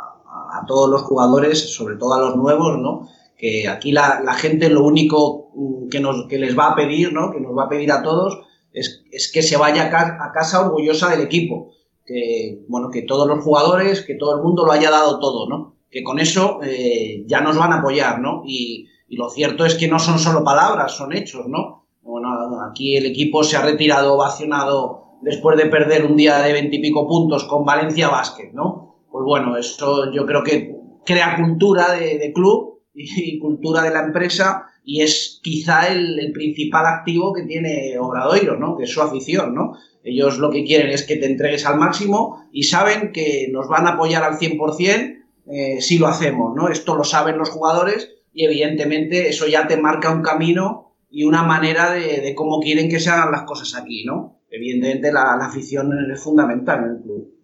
todos 0.66 0.90
los 0.90 1.02
jugadores, 1.02 1.74
sobre 1.74 1.96
todo 1.96 2.12
a 2.14 2.20
los 2.20 2.36
nuevos, 2.36 2.78
¿no? 2.78 3.08
Que 3.38 3.66
aquí 3.66 3.92
la, 3.92 4.22
gente 4.34 4.68
lo 4.68 4.84
único 4.84 5.52
que, 5.90 6.00
nos, 6.00 6.26
que 6.28 6.38
les 6.38 6.58
va 6.58 6.72
a 6.72 6.74
pedir, 6.74 7.12
¿no? 7.12 7.32
Que 7.32 7.40
nos 7.40 7.56
va 7.56 7.64
a 7.64 7.68
pedir 7.68 7.90
a 7.92 8.02
todos 8.02 8.40
es, 8.72 9.30
que 9.32 9.42
se 9.42 9.56
vaya 9.56 9.86
a 9.86 10.32
casa 10.32 10.60
orgullosa 10.60 11.10
del 11.10 11.22
equipo. 11.22 11.72
Que, 12.04 12.64
bueno, 12.68 12.90
que 12.90 13.02
todos 13.02 13.28
los 13.28 13.44
jugadores, 13.44 14.02
que 14.02 14.14
todo 14.14 14.36
el 14.36 14.42
mundo 14.42 14.64
lo 14.64 14.72
haya 14.72 14.90
dado 14.90 15.20
todo, 15.20 15.48
¿no? 15.48 15.76
Que 15.90 16.02
con 16.02 16.18
eso 16.18 16.60
eh, 16.62 17.24
ya 17.26 17.40
nos 17.40 17.56
van 17.56 17.72
a 17.72 17.78
apoyar, 17.78 18.20
¿no? 18.20 18.42
Y, 18.44 18.88
y 19.08 19.16
lo 19.16 19.28
cierto 19.28 19.64
es 19.64 19.74
que 19.74 19.88
no 19.88 19.98
son 19.98 20.18
solo 20.18 20.44
palabras, 20.44 20.92
son 20.92 21.12
hechos, 21.12 21.46
¿no? 21.48 21.86
Bueno, 22.02 22.28
aquí 22.68 22.96
el 22.96 23.06
equipo 23.06 23.44
se 23.44 23.56
ha 23.56 23.62
retirado 23.62 24.14
ovacionado 24.14 25.18
después 25.22 25.56
de 25.58 25.66
perder 25.66 26.06
un 26.06 26.16
día 26.16 26.38
de 26.38 26.52
veintipico 26.52 27.06
puntos 27.06 27.44
con 27.44 27.64
Valencia 27.64 28.08
Basket, 28.08 28.52
¿no? 28.52 28.96
Pues 29.10 29.24
bueno, 29.24 29.56
eso 29.56 30.12
yo 30.12 30.24
creo 30.26 30.42
que 30.42 30.76
crea 31.04 31.36
cultura 31.36 31.92
de, 31.92 32.32
club 32.32 32.80
y, 32.94 33.38
cultura 33.38 33.82
de 33.82 33.90
la 33.90 34.04
empresa 34.04 34.66
y 34.84 35.02
es 35.02 35.40
quizá 35.42 35.88
el, 35.88 36.32
principal 36.32 36.86
activo 36.86 37.32
que 37.32 37.42
tiene 37.42 37.98
Obradoiro, 37.98 38.56
¿no? 38.56 38.76
Que 38.76 38.84
es 38.84 38.90
su 38.92 39.02
afición, 39.02 39.54
¿no? 39.54 39.76
Ellos 40.02 40.38
lo 40.38 40.50
que 40.50 40.64
quieren 40.64 40.90
es 40.90 41.04
que 41.04 41.16
te 41.16 41.26
entregues 41.26 41.66
al 41.66 41.78
máximo 41.78 42.48
y 42.52 42.62
saben 42.64 43.12
que 43.12 43.48
nos 43.52 43.68
van 43.68 43.86
a 43.86 43.90
apoyar 43.90 44.22
al 44.22 44.38
100% 44.38 45.20
eh, 45.52 45.80
si 45.80 45.98
lo 45.98 46.06
hacemos, 46.06 46.54
¿no? 46.54 46.68
Esto 46.68 46.96
lo 46.96 47.04
saben 47.04 47.38
los 47.38 47.50
jugadores 47.50 48.10
y 48.32 48.44
evidentemente 48.44 49.28
eso 49.28 49.46
ya 49.46 49.66
te 49.66 49.76
marca 49.76 50.12
un 50.12 50.22
camino 50.22 50.94
y 51.10 51.24
una 51.24 51.42
manera 51.42 51.90
de, 51.92 52.34
cómo 52.36 52.60
quieren 52.60 52.88
que 52.88 53.00
se 53.00 53.10
hagan 53.10 53.32
las 53.32 53.42
cosas 53.42 53.74
aquí, 53.74 54.04
¿no? 54.04 54.40
Evidentemente 54.50 55.12
la, 55.12 55.34
afición 55.34 55.92
es 56.10 56.22
fundamental 56.22 56.84
en 56.84 56.90
el 56.90 57.02
club. 57.02 57.34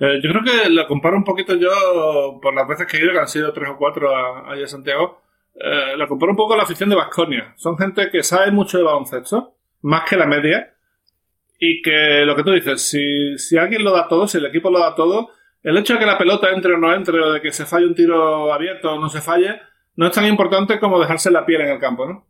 Eh, 0.00 0.20
yo 0.22 0.30
creo 0.30 0.42
que 0.42 0.70
la 0.70 0.88
comparo 0.88 1.16
un 1.16 1.24
poquito 1.24 1.54
yo, 1.54 1.70
por 2.42 2.54
las 2.54 2.66
veces 2.66 2.86
que 2.86 2.96
he 2.96 3.04
ido, 3.04 3.12
que 3.12 3.20
han 3.20 3.28
sido 3.28 3.52
tres 3.52 3.68
o 3.70 3.76
cuatro 3.78 4.10
allá 4.14 4.64
a 4.64 4.68
Santiago, 4.68 5.21
eh, 5.54 5.96
la 5.96 6.06
comparo 6.06 6.32
un 6.32 6.36
poco 6.36 6.50
con 6.50 6.58
la 6.58 6.64
afición 6.64 6.88
de 6.88 6.96
Vasconia. 6.96 7.54
Son 7.56 7.76
gente 7.76 8.10
que 8.10 8.22
sabe 8.22 8.50
mucho 8.50 8.78
de 8.78 8.84
baloncesto, 8.84 9.56
más 9.82 10.08
que 10.08 10.16
la 10.16 10.26
media, 10.26 10.74
y 11.58 11.82
que 11.82 12.24
lo 12.24 12.34
que 12.34 12.42
tú 12.42 12.52
dices, 12.52 12.82
si, 12.82 13.38
si 13.38 13.56
alguien 13.56 13.84
lo 13.84 13.92
da 13.92 14.08
todo, 14.08 14.26
si 14.26 14.38
el 14.38 14.46
equipo 14.46 14.70
lo 14.70 14.80
da 14.80 14.94
todo, 14.94 15.30
el 15.62 15.76
hecho 15.76 15.94
de 15.94 16.00
que 16.00 16.06
la 16.06 16.18
pelota 16.18 16.50
entre 16.50 16.74
o 16.74 16.78
no 16.78 16.92
entre, 16.92 17.20
o 17.20 17.32
de 17.32 17.40
que 17.40 17.52
se 17.52 17.66
falle 17.66 17.86
un 17.86 17.94
tiro 17.94 18.52
abierto 18.52 18.92
o 18.92 19.00
no 19.00 19.08
se 19.08 19.20
falle, 19.20 19.60
no 19.94 20.06
es 20.06 20.12
tan 20.12 20.26
importante 20.26 20.80
como 20.80 20.98
dejarse 20.98 21.30
la 21.30 21.46
piel 21.46 21.60
en 21.60 21.68
el 21.68 21.78
campo, 21.78 22.06
¿no? 22.06 22.26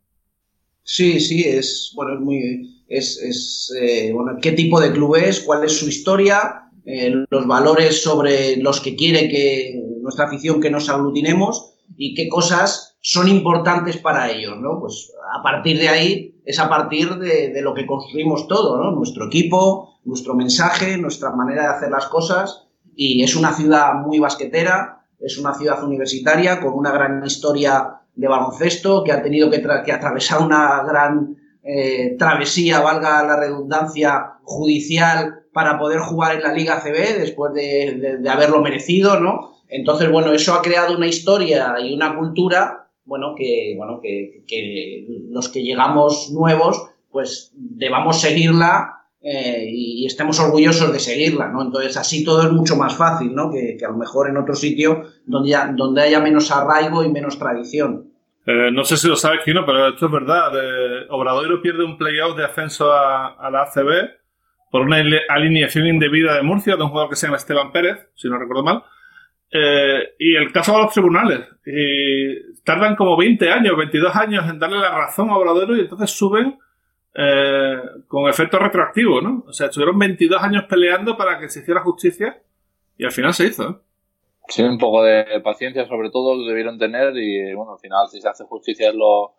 Sí, 0.83 1.19
sí, 1.19 1.43
es, 1.47 1.93
bueno, 1.95 2.15
es 2.15 2.19
muy, 2.19 2.83
es, 2.87 3.17
es 3.23 3.73
eh, 3.81 4.11
bueno, 4.13 4.37
qué 4.41 4.51
tipo 4.51 4.79
de 4.81 4.91
club 4.91 5.15
es, 5.15 5.39
cuál 5.39 5.63
es 5.63 5.79
su 5.79 5.87
historia, 5.87 6.69
eh, 6.85 7.25
los 7.29 7.47
valores 7.47 8.03
sobre 8.03 8.57
los 8.57 8.81
que 8.81 8.95
quiere 8.95 9.29
que 9.29 9.81
nuestra 10.01 10.25
afición 10.25 10.59
que 10.59 10.69
nos 10.69 10.89
aglutinemos 10.89 11.75
y 11.95 12.13
qué 12.13 12.27
cosas 12.27 12.92
son 13.05 13.27
importantes 13.27 13.97
para 13.97 14.31
ellos, 14.31 14.57
¿no? 14.59 14.79
Pues 14.79 15.11
a 15.37 15.43
partir 15.43 15.77
de 15.77 15.89
ahí 15.89 16.41
es 16.45 16.57
a 16.57 16.69
partir 16.69 17.15
de, 17.15 17.61
lo 17.61 17.73
que 17.73 17.85
construimos 17.85 18.47
todo, 18.47 18.81
¿no? 18.81 18.91
Nuestro 18.91 19.25
equipo, 19.25 19.99
nuestro 20.05 20.35
mensaje, 20.35 20.97
nuestra 20.97 21.31
manera 21.31 21.63
de 21.63 21.67
hacer 21.75 21.91
las 21.91 22.07
cosas 22.07 22.65
y 22.95 23.21
es 23.21 23.35
una 23.35 23.51
ciudad 23.51 23.95
muy 23.95 24.19
basquetera, 24.19 25.05
es 25.19 25.37
una 25.37 25.53
ciudad 25.53 25.83
universitaria 25.83 26.61
con 26.61 26.73
una 26.73 26.91
gran 26.91 27.21
historia 27.25 27.99
de 28.15 28.27
baloncesto, 28.27 29.03
que 29.03 29.11
ha 29.11 29.21
tenido 29.21 29.51
que, 29.51 29.61
que 29.61 29.91
atravesar 29.91 30.41
una 30.41 30.83
gran 30.83 31.35
eh, 31.61 32.15
travesía, 32.17 32.79
valga 32.79 33.21
la 33.23 33.35
redundancia, 33.37 34.35
judicial 34.43 35.43
para 35.51 35.77
poder 35.77 35.99
jugar 35.99 36.35
en 36.35 36.43
la 36.43 36.53
Liga 36.53 36.81
CB 36.81 37.19
después 37.19 37.53
de, 37.53 38.17
de, 38.21 38.29
haberlo 38.29 38.61
merecido, 38.61 39.19
¿no? 39.19 39.57
Entonces, 39.67 40.09
bueno, 40.09 40.31
eso 40.31 40.53
ha 40.53 40.61
creado 40.61 40.95
una 40.95 41.07
historia 41.07 41.75
y 41.81 41.93
una 41.93 42.15
cultura, 42.15 42.82
bueno, 43.05 43.35
que, 43.35 43.73
bueno, 43.77 43.99
que, 44.01 44.43
que 44.47 45.05
los 45.29 45.49
que 45.49 45.63
llegamos 45.63 46.31
nuevos, 46.31 46.89
pues 47.11 47.51
debamos 47.55 48.21
seguirla 48.21 49.03
eh, 49.25 49.69
y 49.71 50.05
estemos 50.05 50.37
orgullosos 50.41 50.91
de 50.91 50.99
seguirla, 50.99 51.47
¿no? 51.47 51.61
Entonces 51.61 51.95
así 51.95 52.25
todo 52.25 52.43
es 52.43 52.51
mucho 52.51 52.75
más 52.75 52.97
fácil, 52.97 53.33
¿no? 53.33 53.49
Que, 53.49 53.77
a 53.81 53.89
lo 53.89 53.95
mejor 53.95 54.29
en 54.29 54.35
otro 54.35 54.53
sitio 54.53 55.03
donde, 55.25 55.57
donde 55.75 56.01
haya 56.01 56.19
menos 56.19 56.51
arraigo 56.51 57.05
y 57.05 57.09
menos 57.09 57.39
tradición. 57.39 58.11
Eh, 58.45 58.69
no 58.73 58.83
sé 58.83 58.97
si 58.97 59.07
lo 59.07 59.15
sabes, 59.15 59.39
Kino, 59.45 59.65
pero 59.65 59.87
esto 59.87 60.07
es 60.07 60.11
verdad. 60.11 60.51
Obradoiro 61.09 61.61
pierde 61.61 61.85
un 61.85 61.97
playoff 61.97 62.35
de 62.35 62.43
ascenso 62.43 62.91
a, 62.91 63.49
la 63.49 63.61
ACB 63.61 64.09
por 64.69 64.81
una 64.81 64.97
alineación 65.29 65.87
indebida 65.87 66.35
de 66.35 66.41
Murcia 66.41 66.75
de 66.75 66.83
un 66.83 66.89
jugador 66.89 67.09
que 67.09 67.15
se 67.15 67.27
llama 67.27 67.37
Esteban 67.37 67.71
Pérez, 67.71 68.09
si 68.15 68.27
no 68.27 68.37
recuerdo 68.37 68.63
mal. 68.63 68.83
Eh, 69.49 70.15
y 70.19 70.35
el 70.35 70.51
caso 70.51 70.73
va 70.73 70.79
a 70.79 70.81
los 70.83 70.93
tribunales. 70.93 71.47
Y 71.65 72.52
tardan 72.63 72.95
como 72.95 73.17
20 73.17 73.49
años, 73.51 73.77
22 73.77 74.15
años 74.15 74.49
en 74.49 74.59
darle 74.59 74.79
la 74.79 74.91
razón 74.91 75.29
a 75.29 75.37
Obradoiro 75.37 75.75
y 75.75 75.81
entonces 75.81 76.11
suben 76.11 76.59
eh, 77.15 77.81
con 78.07 78.27
efecto 78.27 78.57
retroactivo, 78.57 79.21
¿no? 79.21 79.43
O 79.47 79.53
sea, 79.53 79.67
estuvieron 79.67 79.99
22 79.99 80.41
años 80.41 80.63
peleando 80.67 81.15
para 81.15 81.39
que 81.39 81.49
se 81.49 81.59
hiciera 81.59 81.81
justicia 81.81 82.41
y 82.97 83.05
al 83.05 83.11
final 83.11 83.33
se 83.33 83.47
hizo. 83.47 83.81
Sí, 84.47 84.63
un 84.63 84.77
poco 84.77 85.03
de 85.03 85.39
paciencia 85.41 85.85
sobre 85.85 86.09
todo 86.09 86.45
debieron 86.45 86.77
tener 86.77 87.15
y 87.15 87.53
bueno, 87.53 87.73
al 87.73 87.79
final 87.79 88.07
si 88.09 88.19
se 88.19 88.27
hace 88.27 88.43
justicia 88.45 88.89
es 88.89 88.95
lo, 88.95 89.35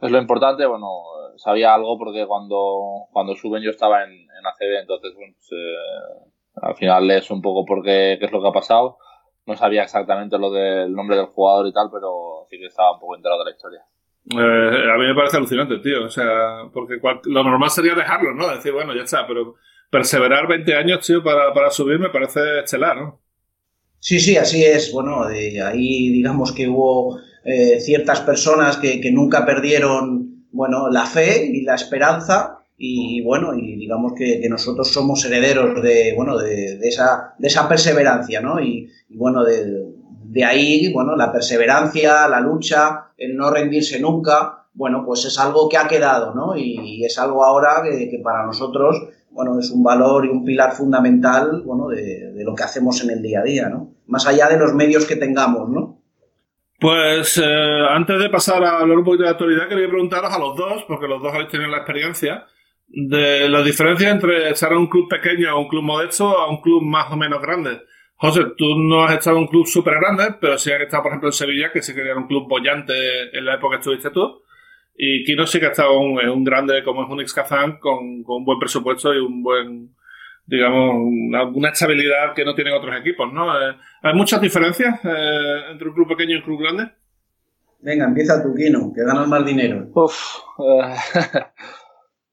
es 0.00 0.10
lo 0.10 0.18
importante. 0.18 0.66
Bueno, 0.66 0.88
sabía 1.36 1.74
algo 1.74 1.98
porque 1.98 2.26
cuando, 2.26 3.06
cuando 3.12 3.34
suben 3.36 3.62
yo 3.62 3.70
estaba 3.70 4.04
en, 4.04 4.12
en 4.12 4.46
ACB, 4.46 4.80
entonces 4.80 5.14
bueno, 5.14 5.34
pues, 5.36 5.52
eh, 5.52 6.30
al 6.62 6.74
final 6.74 7.10
es 7.10 7.30
un 7.30 7.42
poco 7.42 7.64
porque 7.64 8.16
qué 8.18 8.26
es 8.26 8.32
lo 8.32 8.40
que 8.40 8.48
ha 8.48 8.52
pasado. 8.52 8.98
No 9.46 9.56
sabía 9.56 9.82
exactamente 9.82 10.38
lo 10.38 10.50
del 10.50 10.92
nombre 10.92 11.16
del 11.16 11.26
jugador 11.26 11.66
y 11.66 11.72
tal, 11.72 11.88
pero 11.92 12.46
sí 12.48 12.58
que 12.58 12.66
estaba 12.66 12.94
un 12.94 13.00
poco 13.00 13.16
enterado 13.16 13.44
de 13.44 13.50
la 13.50 13.56
historia. 13.56 13.84
Eh, 14.32 14.92
a 14.92 14.98
mí 14.98 15.06
me 15.06 15.14
parece 15.14 15.38
alucinante, 15.38 15.78
tío. 15.78 16.04
O 16.04 16.10
sea, 16.10 16.68
porque 16.72 17.00
lo 17.24 17.42
normal 17.42 17.70
sería 17.70 17.94
dejarlo, 17.94 18.34
¿no? 18.34 18.48
Decir, 18.54 18.72
bueno, 18.72 18.94
ya 18.94 19.02
está, 19.02 19.26
pero 19.26 19.54
perseverar 19.90 20.46
20 20.46 20.74
años, 20.74 21.06
tío, 21.06 21.22
para, 21.22 21.52
para 21.52 21.70
subir 21.70 21.98
me 21.98 22.10
parece 22.10 22.60
estelar, 22.60 22.96
¿no? 22.96 23.20
Sí, 23.98 24.20
sí, 24.20 24.36
así 24.36 24.64
es. 24.64 24.92
Bueno, 24.92 25.26
de 25.26 25.62
ahí 25.62 26.10
digamos 26.10 26.52
que 26.52 26.68
hubo 26.68 27.18
eh, 27.44 27.80
ciertas 27.80 28.20
personas 28.20 28.76
que, 28.76 29.00
que, 29.00 29.10
nunca 29.10 29.44
perdieron, 29.44 30.46
bueno, 30.52 30.88
la 30.90 31.06
fe 31.06 31.46
y 31.46 31.62
la 31.62 31.74
esperanza. 31.74 32.59
Y, 32.82 33.22
bueno, 33.22 33.54
y 33.54 33.76
digamos 33.76 34.14
que, 34.16 34.40
nosotros 34.48 34.88
somos 34.88 35.22
herederos 35.26 35.82
de, 35.82 36.14
bueno, 36.16 36.38
de, 36.38 36.78
esa, 36.80 37.34
de 37.38 37.48
esa 37.48 37.68
perseverancia, 37.68 38.40
¿no? 38.40 38.58
Y, 38.58 38.90
y 39.08 39.16
bueno, 39.18 39.44
de, 39.44 39.92
de 40.30 40.44
ahí, 40.44 40.92
bueno, 40.92 41.16
la 41.16 41.32
perseverancia, 41.32 42.28
la 42.28 42.40
lucha, 42.40 43.08
el 43.18 43.36
no 43.36 43.50
rendirse 43.50 44.00
nunca, 44.00 44.60
bueno, 44.72 45.02
pues 45.04 45.24
es 45.24 45.38
algo 45.38 45.68
que 45.68 45.76
ha 45.76 45.88
quedado, 45.88 46.34
¿no? 46.34 46.56
Y, 46.56 47.04
es 47.04 47.18
algo 47.18 47.44
ahora 47.44 47.82
que, 47.82 48.20
para 48.22 48.46
nosotros, 48.46 48.96
bueno, 49.30 49.58
es 49.58 49.70
un 49.70 49.82
valor 49.82 50.24
y 50.24 50.28
un 50.28 50.44
pilar 50.44 50.72
fundamental, 50.72 51.62
bueno, 51.64 51.88
de, 51.88 52.32
lo 52.44 52.54
que 52.54 52.62
hacemos 52.62 53.02
en 53.02 53.10
el 53.10 53.22
día 53.22 53.40
a 53.40 53.42
día, 53.42 53.68
¿no? 53.68 53.92
Más 54.06 54.26
allá 54.26 54.48
de 54.48 54.58
los 54.58 54.72
medios 54.72 55.04
que 55.04 55.16
tengamos, 55.16 55.68
¿no? 55.68 55.98
Pues 56.78 57.36
eh, 57.36 57.86
antes 57.90 58.18
de 58.20 58.30
pasar 58.30 58.64
a 58.64 58.78
hablar 58.78 58.98
un 58.98 59.04
poquito 59.04 59.24
de 59.24 59.30
actualidad, 59.30 59.68
quería 59.68 59.88
preguntaros 59.88 60.32
a 60.32 60.38
los 60.38 60.56
dos, 60.56 60.84
porque 60.88 61.08
los 61.08 61.20
dos 61.20 61.34
habéis 61.34 61.50
tenido 61.50 61.70
la 61.70 61.78
experiencia, 61.78 62.46
de 62.92 63.48
la 63.48 63.62
diferencia 63.62 64.10
entre 64.10 64.50
estar 64.50 64.72
en 64.72 64.78
un 64.78 64.88
club 64.88 65.08
pequeño 65.08 65.54
o 65.54 65.60
un 65.60 65.68
club 65.68 65.82
modesto 65.82 66.26
a 66.38 66.50
un 66.50 66.60
club 66.60 66.82
más 66.82 67.10
o 67.12 67.16
menos 67.16 67.40
grande. 67.40 67.82
José, 68.16 68.42
tú 68.56 68.76
no 68.76 69.04
has 69.04 69.14
estado 69.14 69.36
en 69.36 69.44
un 69.44 69.48
club 69.48 69.66
súper 69.66 69.94
grande, 69.94 70.34
pero 70.40 70.58
sí 70.58 70.70
has 70.70 70.80
estado, 70.80 71.04
por 71.04 71.12
ejemplo, 71.12 71.28
en 71.28 71.32
Sevilla, 71.32 71.72
que 71.72 71.80
sí 71.80 71.94
que 71.94 72.02
era 72.02 72.16
un 72.16 72.26
club 72.26 72.48
bollante 72.48 72.92
en 73.36 73.44
la 73.44 73.54
época 73.54 73.76
que 73.76 73.80
estuviste 73.80 74.10
tú. 74.10 74.42
Y 74.94 75.24
Kino 75.24 75.46
sí 75.46 75.58
que 75.58 75.66
ha 75.66 75.70
estado 75.70 75.92
en 76.20 76.28
un, 76.28 76.44
grande 76.44 76.82
como 76.84 77.04
es 77.04 77.08
un 77.08 77.24
Kazan 77.34 77.78
con, 77.78 78.22
con 78.22 78.36
un 78.38 78.44
buen 78.44 78.58
presupuesto 78.58 79.14
y 79.14 79.18
un 79.18 79.42
buen, 79.42 79.94
digamos, 80.44 80.96
una, 81.54 81.70
estabilidad 81.70 82.34
que 82.34 82.44
no 82.44 82.54
tienen 82.54 82.74
otros 82.74 82.94
equipos, 83.00 83.32
¿no? 83.32 83.56
Eh, 83.56 83.76
¿Hay 84.02 84.14
muchas 84.14 84.40
diferencias 84.42 85.00
eh, 85.02 85.70
entre 85.70 85.88
un 85.88 85.94
club 85.94 86.08
pequeño 86.08 86.32
y 86.32 86.36
un 86.36 86.42
club 86.42 86.60
grande? 86.60 86.90
Venga, 87.80 88.04
empieza 88.04 88.42
tú, 88.42 88.54
Kino, 88.54 88.92
que 88.94 89.02
ganas 89.02 89.26
más 89.26 89.46
dinero. 89.46 89.88
Uf, 89.94 90.40
eh, 90.58 90.94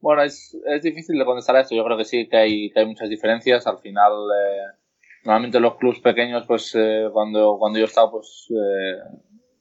bueno, 0.07 0.23
es, 0.23 0.57
es, 0.65 0.81
difícil 0.83 1.19
de 1.19 1.25
contestar 1.25 1.57
a 1.57 1.59
esto. 1.59 1.75
Yo 1.75 1.83
creo 1.83 1.97
que 1.97 2.05
sí 2.05 2.29
que 2.29 2.37
hay, 2.37 2.71
que 2.71 2.79
hay 2.79 2.85
muchas 2.85 3.09
diferencias. 3.09 3.67
Al 3.67 3.77
final, 3.79 4.13
normalmente 5.25 5.59
los 5.59 5.75
clubes 5.75 5.99
pequeños, 5.99 6.45
pues 6.47 6.73
eh, 6.75 7.09
cuando, 7.11 7.57
cuando 7.59 7.77
yo 7.77 7.83
he 7.83 7.89
estado, 7.89 8.11
pues, 8.11 8.47
eh, 8.51 8.99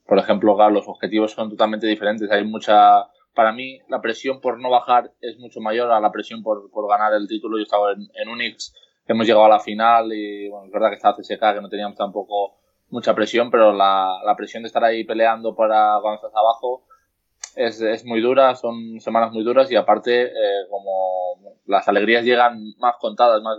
por 0.07 0.21
ejemplo, 0.21 0.57
los 0.71 0.87
objetivos 0.87 1.33
son 1.33 1.51
totalmente 1.51 1.89
diferentes. 1.89 2.31
Hay 2.31 2.45
mucha, 2.45 3.09
para 3.35 3.51
mí, 3.51 3.81
la 3.89 4.01
presión 4.01 4.41
por 4.41 4.61
no 4.61 4.71
bajar 4.71 5.11
es 5.21 5.37
mucho 5.41 5.61
mayor 5.61 5.91
a 5.91 5.99
la 5.99 6.13
presión 6.13 6.45
por, 6.45 6.71
por 6.71 6.89
ganar 6.89 7.13
el 7.15 7.27
título. 7.27 7.59
Yo 7.59 7.65
estaba 7.65 7.91
en, 7.91 8.09
en 8.15 8.29
Unix, 8.29 8.73
hemos 9.09 9.27
llegado 9.27 9.47
a 9.47 9.49
la 9.49 9.59
final 9.59 10.13
y, 10.13 10.49
bueno, 10.49 10.67
es 10.67 10.73
verdad 10.73 10.91
que 10.91 10.95
estaba 10.95 11.17
CSK, 11.17 11.55
que 11.55 11.61
no 11.61 11.69
teníamos 11.69 11.97
tampoco 11.97 12.61
mucha 12.91 13.17
presión, 13.17 13.51
pero 13.51 13.73
la, 13.73 14.21
la 14.25 14.37
presión 14.37 14.63
de 14.63 14.69
estar 14.69 14.85
ahí 14.85 15.03
peleando 15.03 15.57
para 15.57 15.99
cuando 16.01 16.15
estás 16.15 16.37
abajo 16.37 16.86
es, 17.57 17.81
es 17.81 18.05
muy 18.05 18.21
dura, 18.21 18.55
son 18.55 19.01
semanas 19.01 19.33
muy 19.33 19.43
duras 19.43 19.71
y 19.73 19.77
aparte, 19.77 20.27
eh, 20.27 20.67
como 20.71 21.57
las 21.65 21.89
alegrías 21.89 22.25
llegan 22.25 22.75
más 22.79 22.97
contadas, 23.01 23.43
más, 23.43 23.57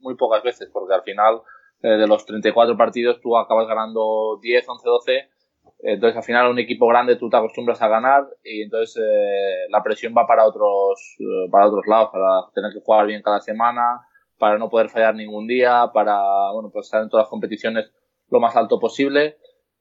muy 0.00 0.14
pocas 0.16 0.42
veces, 0.42 0.68
porque 0.70 0.94
al 0.94 1.02
final 1.02 1.40
eh, 1.82 1.88
de 1.88 2.06
los 2.06 2.26
34 2.26 2.76
partidos 2.76 3.20
tú 3.22 3.36
acabas 3.36 3.66
ganando 3.66 4.38
10, 4.42 4.68
11, 4.68 4.88
12. 4.88 5.28
Entonces 5.80 6.16
al 6.16 6.24
final 6.24 6.50
un 6.50 6.58
equipo 6.58 6.86
grande 6.88 7.16
tú 7.16 7.30
te 7.30 7.36
acostumbras 7.36 7.80
a 7.80 7.88
ganar 7.88 8.24
y 8.44 8.62
entonces 8.62 9.02
eh, 9.02 9.66
la 9.70 9.82
presión 9.82 10.12
va 10.16 10.26
para 10.26 10.44
otros, 10.44 11.16
para 11.50 11.68
otros 11.68 11.86
lados, 11.86 12.10
para 12.12 12.50
tener 12.54 12.72
que 12.72 12.84
jugar 12.84 13.06
bien 13.06 13.22
cada 13.22 13.40
semana, 13.40 14.00
para 14.38 14.58
no 14.58 14.68
poder 14.68 14.90
fallar 14.90 15.14
ningún 15.14 15.46
día, 15.46 15.90
para 15.94 16.20
bueno, 16.52 16.70
pues 16.70 16.86
estar 16.86 17.02
en 17.02 17.08
todas 17.08 17.24
las 17.24 17.30
competiciones 17.30 17.90
lo 18.28 18.40
más 18.40 18.56
alto 18.56 18.78
posible. 18.78 19.38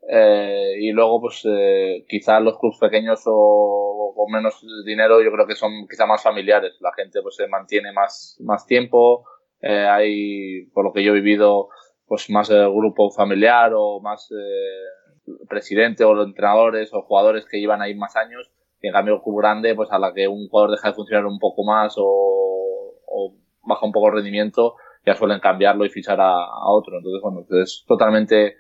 Eh, 0.10 0.76
y 0.80 0.92
luego, 0.92 1.20
pues 1.22 1.44
eh, 1.46 2.06
quizás 2.08 2.42
los 2.42 2.58
clubes 2.58 2.78
pequeños 2.80 3.24
o, 3.26 4.14
o, 4.16 4.30
menos 4.30 4.66
dinero, 4.86 5.22
yo 5.22 5.32
creo 5.32 5.46
que 5.46 5.56
son 5.56 5.88
quizá 5.90 6.06
más 6.06 6.24
familiares. 6.24 6.78
La 6.80 6.94
gente 6.94 7.22
pues 7.22 7.36
se 7.36 7.48
mantiene 7.48 7.92
más, 7.92 8.38
más 8.40 8.66
tiempo. 8.66 9.26
Eh, 9.62 9.88
hay, 9.88 10.66
por 10.74 10.86
lo 10.86 10.94
que 10.94 11.04
yo 11.04 11.12
he 11.12 11.16
vivido, 11.16 11.70
pues 12.06 12.30
más 12.30 12.50
eh, 12.50 12.60
grupo 12.60 13.12
familiar 13.12 13.74
o 13.76 14.00
más 14.00 14.32
eh, 14.32 15.34
presidente 15.50 16.06
o 16.06 16.14
los 16.14 16.28
entrenadores 16.28 16.94
o 16.94 17.02
jugadores 17.02 17.46
que 17.46 17.60
llevan 17.60 17.82
ahí 17.82 17.94
más 17.96 18.16
años. 18.16 18.50
En 18.82 18.94
cambio, 18.94 19.16
el 19.16 19.22
club 19.22 19.40
grande, 19.40 19.76
pues 19.76 19.92
a 19.92 20.00
la 20.00 20.14
que 20.14 20.28
un 20.28 20.48
jugador 20.48 20.72
deja 20.72 20.90
de 20.90 20.96
funcionar 20.96 21.26
un 21.26 21.40
poco 21.40 21.66
más 21.66 21.96
o, 21.98 23.02
o 23.06 23.34
baja 23.64 23.86
un 23.86 23.92
poco 23.92 24.08
el 24.08 24.16
rendimiento, 24.16 24.76
ya 25.06 25.16
suelen 25.16 25.40
cambiarlo 25.40 25.84
y 25.84 25.90
fichar 25.90 26.22
a, 26.22 26.32
a 26.32 26.70
otro. 26.70 26.98
Entonces, 26.98 27.22
bueno, 27.22 27.46
es 27.62 27.84
totalmente 27.88 28.58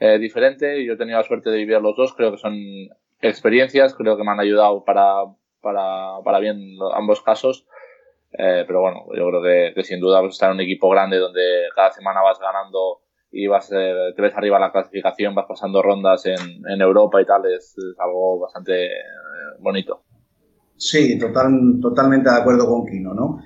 eh, 0.00 0.18
diferente. 0.18 0.84
Yo 0.84 0.94
he 0.94 0.96
tenido 0.96 1.18
la 1.18 1.24
suerte 1.24 1.50
de 1.50 1.56
vivir 1.56 1.80
los 1.80 1.96
dos, 1.96 2.14
creo 2.14 2.32
que 2.32 2.38
son 2.38 2.54
experiencias, 3.20 3.94
creo 3.94 4.16
que 4.16 4.24
me 4.24 4.30
han 4.30 4.40
ayudado 4.40 4.84
para 4.84 5.24
para, 5.60 6.22
para 6.24 6.38
bien 6.38 6.76
ambos 6.94 7.22
casos. 7.22 7.66
Eh, 8.32 8.64
pero 8.66 8.82
bueno, 8.82 9.04
yo 9.16 9.28
creo 9.28 9.74
que, 9.74 9.82
sin 9.82 10.00
duda 10.00 10.20
pues, 10.20 10.34
estar 10.34 10.50
en 10.50 10.56
un 10.56 10.60
equipo 10.60 10.90
grande 10.90 11.16
donde 11.16 11.40
cada 11.74 11.90
semana 11.92 12.20
vas 12.20 12.38
ganando 12.38 13.00
y 13.30 13.46
vas 13.46 13.70
eh, 13.72 14.12
te 14.14 14.22
ves 14.22 14.34
arriba 14.36 14.56
en 14.56 14.62
la 14.62 14.72
clasificación, 14.72 15.34
vas 15.34 15.46
pasando 15.48 15.82
rondas 15.82 16.26
en, 16.26 16.38
en 16.66 16.80
Europa 16.80 17.20
y 17.20 17.26
tal, 17.26 17.46
es, 17.46 17.74
algo 17.98 18.38
bastante 18.38 18.86
eh, 18.86 18.90
bonito. 19.60 20.02
Sí, 20.76 21.18
total, 21.18 21.78
totalmente 21.80 22.30
de 22.30 22.36
acuerdo 22.36 22.66
con 22.66 22.86
Kino, 22.86 23.12
¿no? 23.14 23.40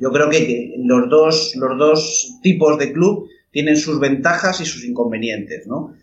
yo 0.00 0.10
creo 0.10 0.28
que, 0.28 0.74
los, 0.78 1.08
dos, 1.08 1.54
los 1.54 1.78
dos 1.78 2.38
tipos 2.42 2.78
de 2.78 2.92
club 2.92 3.28
tienen 3.50 3.76
sus 3.76 4.00
ventajas 4.00 4.60
y 4.60 4.64
sus 4.64 4.84
inconvenientes, 4.84 5.66
¿no? 5.66 5.94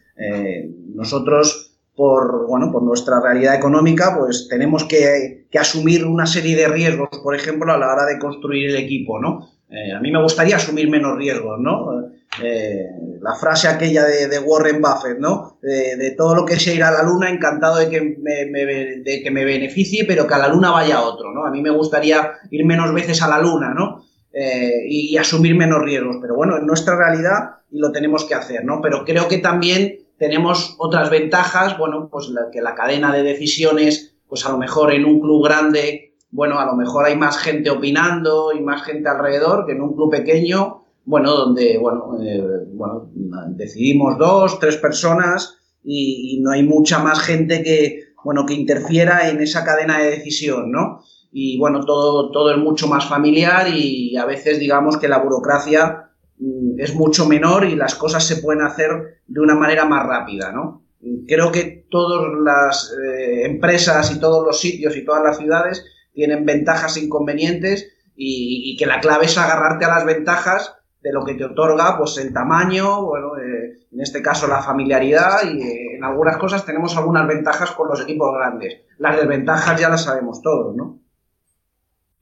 nosotros 0.95 1.67
por, 1.97 2.47
bueno, 2.47 2.71
por 2.71 2.83
nuestra 2.83 3.19
realidad 3.19 3.55
económica, 3.55 4.15
pues 4.17 4.47
tenemos 4.47 4.85
que, 4.85 5.47
asumir 5.59 6.05
una 6.05 6.27
serie 6.27 6.55
de 6.55 6.67
riesgos, 6.67 7.09
por 7.23 7.35
ejemplo, 7.35 7.73
a 7.73 7.77
la 7.79 7.91
hora 7.91 8.05
de 8.05 8.19
construir 8.19 8.69
el 8.69 8.75
equipo, 8.75 9.19
¿no? 9.19 9.49
Eh, 9.69 9.91
a 9.91 9.99
mí 9.99 10.11
me 10.11 10.21
gustaría 10.21 10.57
asumir 10.57 10.87
menos 10.87 11.17
riesgos, 11.17 11.59
¿no? 11.59 12.11
Eh, 12.43 12.85
la 13.19 13.33
frase 13.33 13.67
aquella 13.67 14.03
de, 14.03 14.39
Warren 14.39 14.79
Buffett, 14.79 15.17
¿no? 15.17 15.57
De, 15.59 16.13
todo 16.15 16.35
lo 16.35 16.45
que 16.45 16.59
sea 16.59 16.75
ir 16.75 16.83
a 16.83 16.91
la 16.91 17.01
luna, 17.01 17.31
encantado 17.31 17.77
de 17.77 17.89
que 17.89 18.17
me, 18.21 18.45
de 18.45 19.21
que 19.23 19.31
me 19.31 19.43
beneficie, 19.43 20.05
pero 20.05 20.27
que 20.27 20.35
a 20.35 20.37
la 20.37 20.49
luna 20.49 20.69
vaya 20.69 21.01
otro, 21.01 21.33
¿no? 21.33 21.47
A 21.47 21.51
mí 21.51 21.63
me 21.63 21.71
gustaría 21.71 22.33
ir 22.51 22.63
menos 22.63 22.93
veces 22.93 23.23
a 23.23 23.27
la 23.27 23.41
luna, 23.41 23.73
¿no? 23.73 24.03
Eh, 24.39 24.85
y, 24.87 25.17
asumir 25.17 25.55
menos 25.55 25.81
riesgos, 25.81 26.17
pero 26.21 26.35
bueno, 26.35 26.57
en 26.57 26.67
nuestra 26.67 26.95
realidad 26.95 27.55
y 27.71 27.79
lo 27.79 27.91
tenemos 27.91 28.23
que 28.23 28.35
hacer, 28.35 28.63
¿no? 28.63 28.81
Pero 28.83 29.03
creo 29.03 29.27
que 29.27 29.39
también 29.39 30.05
tenemos 30.19 30.75
otras 30.77 31.09
ventajas, 31.09 31.75
bueno, 31.79 32.07
pues 32.11 32.31
que 32.51 32.61
la 32.61 32.75
cadena 32.75 33.11
de 33.11 33.23
decisiones, 33.23 34.15
pues 34.27 34.45
a 34.45 34.51
lo 34.51 34.59
mejor 34.59 34.93
en 34.93 35.05
un 35.05 35.21
club 35.21 35.43
grande, 35.43 36.13
bueno, 36.29 36.59
a 36.59 36.67
lo 36.67 36.75
mejor 36.75 37.05
hay 37.05 37.17
más 37.17 37.39
gente 37.39 37.71
opinando 37.71 38.51
y 38.53 38.61
más 38.61 38.83
gente 38.83 39.09
alrededor 39.09 39.65
que 39.65 39.71
en 39.71 39.81
un 39.81 39.95
club 39.95 40.11
pequeño, 40.11 40.85
bueno, 41.05 41.31
donde, 41.33 41.79
bueno, 41.79 42.15
eh, 42.21 42.67
bueno 42.73 43.09
decidimos 43.55 44.19
dos, 44.19 44.59
tres 44.59 44.77
personas 44.77 45.57
y, 45.83 46.39
no 46.43 46.51
hay 46.51 46.61
mucha 46.61 46.99
más 46.99 47.21
gente 47.21 47.63
que, 47.63 48.13
bueno, 48.23 48.45
que 48.45 48.53
interfiera 48.53 49.29
en 49.29 49.41
esa 49.41 49.65
cadena 49.65 49.97
de 49.97 50.11
decisión, 50.11 50.71
¿no? 50.71 51.01
Y 51.31 51.59
bueno, 51.59 51.85
todo, 51.85 52.31
todo 52.31 52.51
es 52.51 52.57
mucho 52.57 52.87
más 52.87 53.05
familiar 53.05 53.67
y 53.67 54.15
a 54.17 54.25
veces 54.25 54.59
digamos 54.59 54.97
que 54.97 55.07
la 55.07 55.19
burocracia 55.19 56.07
Mm, 56.39 56.79
es 56.79 56.93
mucho 56.93 57.27
menor 57.27 57.65
y 57.65 57.75
las 57.75 57.95
cosas 57.95 58.23
se 58.23 58.37
pueden 58.37 58.61
hacer 58.61 59.21
de 59.27 59.39
una 59.39 59.55
manera 59.55 59.85
más 59.85 60.05
rápida, 60.05 60.51
¿no? 60.51 60.83
Creo 61.27 61.51
que 61.51 61.85
todas 61.89 62.27
las 62.43 62.93
eh, 62.93 63.45
empresas 63.45 64.11
y 64.11 64.19
todos 64.19 64.45
los 64.45 64.59
sitios 64.59 64.95
y 64.95 65.05
todas 65.05 65.23
las 65.23 65.37
ciudades 65.37 65.85
tienen 66.13 66.45
ventajas 66.45 66.97
e 66.97 67.01
inconvenientes 67.01 67.93
y, 68.15 68.75
que 68.77 68.87
la 68.87 68.99
clave 68.99 69.25
es 69.25 69.37
agarrarte 69.37 69.85
a 69.85 69.89
las 69.89 70.05
ventajas 70.05 70.75
de 71.01 71.13
lo 71.13 71.23
que 71.23 71.35
te 71.35 71.45
otorga 71.45 71.97
pues 71.97 72.17
el 72.17 72.33
tamaño, 72.33 73.05
bueno, 73.05 73.37
eh, 73.37 73.85
en 73.91 74.01
este 74.01 74.21
caso 74.21 74.47
la 74.47 74.61
familiaridad 74.61 75.43
y 75.43 75.61
eh, 75.61 75.95
en 75.97 76.03
algunas 76.03 76.37
cosas 76.37 76.65
tenemos 76.65 76.97
algunas 76.97 77.27
ventajas 77.27 77.71
con 77.71 77.87
los 77.87 78.01
equipos 78.01 78.33
grandes. 78.33 78.81
Las 78.97 79.17
desventajas 79.17 79.79
ya 79.79 79.89
las 79.89 80.03
sabemos 80.03 80.41
todos, 80.41 80.75
¿no? 80.75 80.99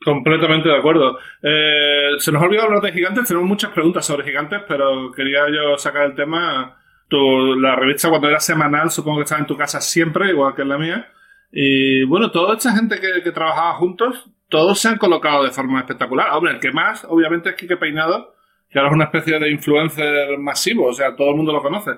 Completamente 0.05 0.69
de 0.69 0.77
acuerdo. 0.77 1.17
Eh, 1.41 2.11
se 2.19 2.31
nos 2.31 2.39
ha 2.39 2.45
olvidado 2.45 2.67
hablar 2.67 2.83
de 2.83 2.91
gigantes, 2.91 3.27
tenemos 3.27 3.49
muchas 3.49 3.71
preguntas 3.71 4.05
sobre 4.05 4.23
gigantes, 4.23 4.61
pero 4.67 5.11
quería 5.11 5.47
yo 5.49 5.79
sacar 5.79 6.05
el 6.05 6.13
tema. 6.13 6.77
Tu, 7.07 7.55
la 7.55 7.75
revista 7.75 8.09
cuando 8.09 8.29
era 8.29 8.39
semanal, 8.39 8.91
supongo 8.91 9.17
que 9.17 9.23
estaba 9.23 9.41
en 9.41 9.47
tu 9.47 9.57
casa 9.57 9.81
siempre, 9.81 10.29
igual 10.29 10.53
que 10.53 10.61
en 10.61 10.69
la 10.69 10.77
mía. 10.77 11.07
Y 11.51 12.03
bueno, 12.03 12.29
toda 12.29 12.55
esta 12.55 12.75
gente 12.75 12.99
que, 12.99 13.31
trabajaba 13.31 13.73
juntos, 13.77 14.29
todos 14.47 14.79
se 14.79 14.89
han 14.89 14.99
colocado 14.99 15.43
de 15.43 15.49
forma 15.49 15.79
espectacular. 15.79 16.27
Hombre, 16.33 16.53
el 16.53 16.59
que 16.59 16.71
más, 16.71 17.03
obviamente, 17.09 17.49
es 17.49 17.55
Quique 17.55 17.77
Peinado, 17.77 18.35
que 18.69 18.77
ahora 18.77 18.91
es 18.91 18.95
una 18.95 19.05
especie 19.05 19.39
de 19.39 19.49
influencer 19.49 20.37
masivo, 20.37 20.85
o 20.85 20.93
sea, 20.93 21.15
todo 21.15 21.31
el 21.31 21.37
mundo 21.37 21.51
lo 21.51 21.63
conoce. 21.63 21.93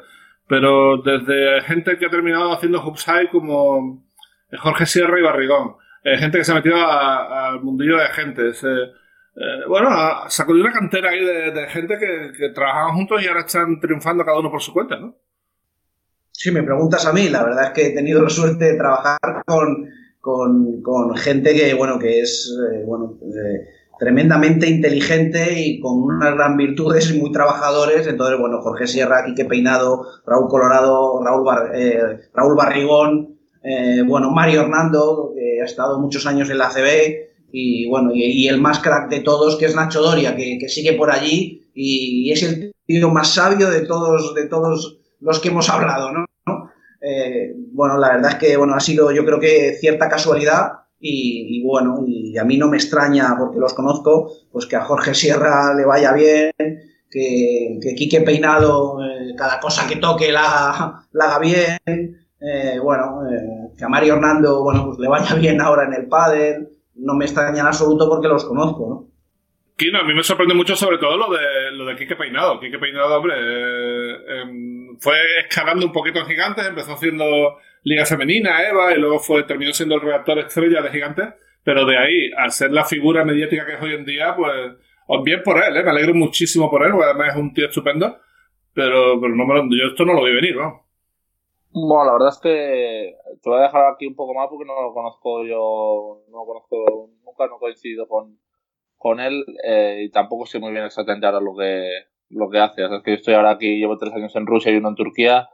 Pero 0.47 1.01
desde 1.03 1.59
gente 1.63 1.97
que 1.97 2.05
ha 2.05 2.09
terminado 2.09 2.53
haciendo 2.53 2.81
Hubside 2.81 3.29
como 3.29 4.01
Jorge 4.57 4.85
Sierra 4.85 5.19
y 5.19 5.23
Barrigón 5.23 5.75
eh, 6.03 6.17
gente 6.17 6.37
que 6.37 6.43
se 6.43 6.51
ha 6.51 6.55
metido 6.55 6.77
al 6.77 7.61
mundillo 7.61 7.97
de 7.97 8.05
agentes. 8.05 8.63
Eh, 8.63 8.67
eh, 9.35 9.67
bueno, 9.67 9.89
sacudió 10.29 10.63
una 10.63 10.73
cantera 10.73 11.09
ahí 11.11 11.23
de, 11.23 11.67
gente 11.69 11.95
que, 11.97 12.49
trabajaban 12.49 12.95
juntos 12.95 13.21
y 13.21 13.27
ahora 13.27 13.41
están 13.41 13.79
triunfando 13.79 14.23
cada 14.23 14.39
uno 14.39 14.49
por 14.49 14.61
su 14.61 14.73
cuenta, 14.73 14.97
¿no? 14.97 15.15
Sí, 16.31 16.51
me 16.51 16.63
preguntas 16.63 17.05
a 17.05 17.13
mí. 17.13 17.29
La 17.29 17.43
verdad 17.43 17.65
es 17.65 17.71
que 17.71 17.87
he 17.87 17.95
tenido 17.95 18.21
la 18.21 18.29
suerte 18.29 18.65
de 18.65 18.77
trabajar 18.77 19.17
con, 19.45 19.89
gente 21.15 21.53
que, 21.53 21.73
bueno, 21.73 21.97
que 21.97 22.21
es, 22.21 22.55
bueno, 22.85 23.17
tremendamente 23.97 24.69
inteligente 24.69 25.59
y 25.59 25.79
con 25.79 26.03
unas 26.03 26.35
gran 26.35 26.57
virtudes 26.57 27.11
y 27.11 27.19
muy 27.19 27.31
trabajadores. 27.31 28.05
Entonces, 28.07 28.39
bueno, 28.39 28.61
Jorge 28.61 28.85
Sierra, 28.85 29.25
Quique 29.25 29.45
Peinado, 29.45 30.05
Raúl 30.25 30.47
Colorado, 30.47 31.23
Raúl, 31.23 31.47
Raúl 32.33 32.55
Barrigón, 32.55 33.36
eh, 33.67 34.01
bueno, 34.03 34.31
Mario 34.31 34.61
Hernando, 34.61 35.33
que 35.35 35.61
ha 35.61 35.65
estado 35.65 35.99
muchos 35.99 36.25
años 36.25 36.49
en 36.49 36.57
la 36.57 36.69
CB, 36.69 37.27
y 37.51 37.87
bueno, 37.89 38.11
y, 38.13 38.47
el 38.47 38.61
más 38.61 38.79
crack 38.79 39.09
de 39.09 39.19
todos, 39.21 39.57
que 39.57 39.65
es 39.65 39.75
Nacho 39.75 40.01
Doria, 40.01 40.35
que, 40.35 40.69
sigue 40.69 40.93
por 40.93 41.11
allí 41.11 41.69
y, 41.73 42.31
es 42.31 42.43
el 42.43 42.73
tío 42.85 43.09
más 43.09 43.33
sabio 43.33 43.69
de 43.69 43.81
todos, 43.81 44.33
de 44.35 44.47
todos 44.47 44.99
los 45.19 45.39
que 45.39 45.49
hemos 45.49 45.69
hablado, 45.69 46.11
¿no? 46.11 46.25
Eh, 47.01 47.53
bueno, 47.73 47.97
la 47.97 48.13
verdad 48.13 48.31
es 48.31 48.37
que 48.37 48.57
bueno, 48.57 48.73
ha 48.73 48.79
sido 48.79 49.11
yo 49.11 49.23
creo 49.23 49.39
que 49.39 49.73
cierta 49.79 50.09
casualidad 50.09 50.71
y, 50.99 51.61
bueno, 51.63 52.03
y 52.07 52.37
a 52.37 52.43
mí 52.43 52.57
no 52.57 52.67
me 52.69 52.77
extraña 52.77 53.35
porque 53.37 53.59
los 53.59 53.73
conozco, 53.73 54.31
pues 54.51 54.65
que 54.65 54.77
a 54.77 54.85
Jorge 54.85 55.13
Sierra 55.13 55.75
le 55.75 55.85
vaya 55.85 56.11
bien, 56.13 56.51
que, 57.09 57.79
que 57.81 57.95
Quique 57.95 58.21
Peinado 58.21 58.97
eh, 59.03 59.35
cada 59.37 59.59
cosa 59.59 59.87
que 59.87 59.97
toque 59.97 60.31
la, 60.31 61.05
la 61.11 61.25
haga 61.25 61.39
bien, 61.39 62.26
eh, 62.39 62.79
bueno, 62.81 63.21
eh, 63.29 63.73
que 63.77 63.83
a 63.83 63.89
Mario 63.89 64.15
Hernando, 64.15 64.63
bueno, 64.63 64.85
pues 64.85 64.99
le 64.99 65.07
vaya 65.07 65.35
bien 65.39 65.59
ahora 65.61 65.85
en 65.85 65.93
el 65.93 66.07
pádel, 66.07 66.69
no 66.95 67.15
me 67.15 67.25
extraña 67.25 67.61
en 67.61 67.67
absoluto 67.67 68.07
porque 68.09 68.27
los 68.27 68.45
conozco, 68.45 68.89
¿no? 68.89 69.17
Kino, 69.75 69.99
a 69.99 70.03
mí 70.03 70.13
me 70.15 70.23
sorprende 70.23 70.55
mucho 70.55 70.75
sobre 70.75 70.97
todo 70.97 71.15
lo 71.17 71.29
de, 71.29 71.71
lo 71.73 71.85
de 71.85 71.95
Quique 71.95 72.15
Peinado. 72.15 72.59
Quique 72.59 72.79
Peinado, 72.79 73.17
hombre, 73.17 73.35
eh, 73.37 74.41
em, 74.41 74.97
fue 74.99 75.15
escalando 75.47 75.85
un 75.85 75.91
poquito 75.91 76.19
en 76.19 76.25
Gigantes, 76.25 76.65
empezó 76.65 76.93
haciendo 76.93 77.57
Liga 77.83 78.03
Femenina, 78.05 78.67
Eva, 78.67 78.91
y 78.93 78.99
luego 78.99 79.19
fue 79.19 79.43
terminó 79.43 79.71
siendo 79.73 79.95
el 79.95 80.01
redactor 80.01 80.39
estrella 80.39 80.81
de 80.81 80.89
Gigantes, 80.89 81.27
pero 81.63 81.85
de 81.85 81.95
ahí, 81.95 82.31
al 82.35 82.51
ser 82.51 82.71
la 82.71 82.85
figura 82.85 83.23
mediática 83.23 83.67
que 83.67 83.75
es 83.75 83.81
hoy 83.81 83.93
en 83.93 84.05
día, 84.05 84.35
pues, 84.35 85.23
bien 85.23 85.43
por 85.43 85.63
él, 85.63 85.73
me 85.83 85.91
alegro 85.91 86.15
muchísimo 86.15 86.71
por 86.71 86.83
él, 86.83 86.93
porque 86.93 87.05
además 87.05 87.35
es 87.35 87.35
un 87.35 87.53
tío 87.53 87.67
estupendo, 87.67 88.17
pero, 88.73 89.21
pero 89.21 89.35
no 89.35 89.45
me 89.45 89.77
yo 89.77 89.89
esto 89.89 90.05
no 90.05 90.13
lo 90.13 90.23
vi 90.23 90.33
venir, 90.33 90.55
¿no? 90.55 90.86
Bueno, 91.71 92.05
la 92.05 92.13
verdad 92.13 92.29
es 92.29 92.39
que 92.39 93.15
te 93.41 93.49
voy 93.49 93.59
a 93.59 93.63
dejar 93.63 93.85
aquí 93.93 94.07
un 94.07 94.15
poco 94.15 94.33
más 94.33 94.47
porque 94.49 94.65
no 94.65 94.81
lo 94.81 94.93
conozco 94.93 95.43
yo, 95.45 96.23
no 96.29 96.37
lo 96.39 96.45
conozco, 96.45 97.09
nunca 97.23 97.47
no 97.47 97.57
he 97.57 97.59
coincidido 97.59 98.07
con, 98.07 98.39
con 98.97 99.19
él 99.19 99.45
eh, 99.63 100.03
y 100.05 100.11
tampoco 100.11 100.45
sé 100.45 100.59
muy 100.59 100.71
bien 100.71 100.85
exactamente 100.85 101.25
ahora 101.27 101.41
lo 101.41 101.55
que, 101.55 101.89
lo 102.29 102.49
que 102.49 102.59
hace. 102.59 102.83
es 102.85 103.03
que 103.03 103.11
yo 103.11 103.15
estoy 103.17 103.33
ahora 103.35 103.51
aquí, 103.51 103.77
llevo 103.79 103.97
tres 103.97 104.13
años 104.13 104.35
en 104.35 104.47
Rusia 104.47 104.71
y 104.71 104.77
uno 104.77 104.89
en 104.89 104.95
Turquía, 104.95 105.49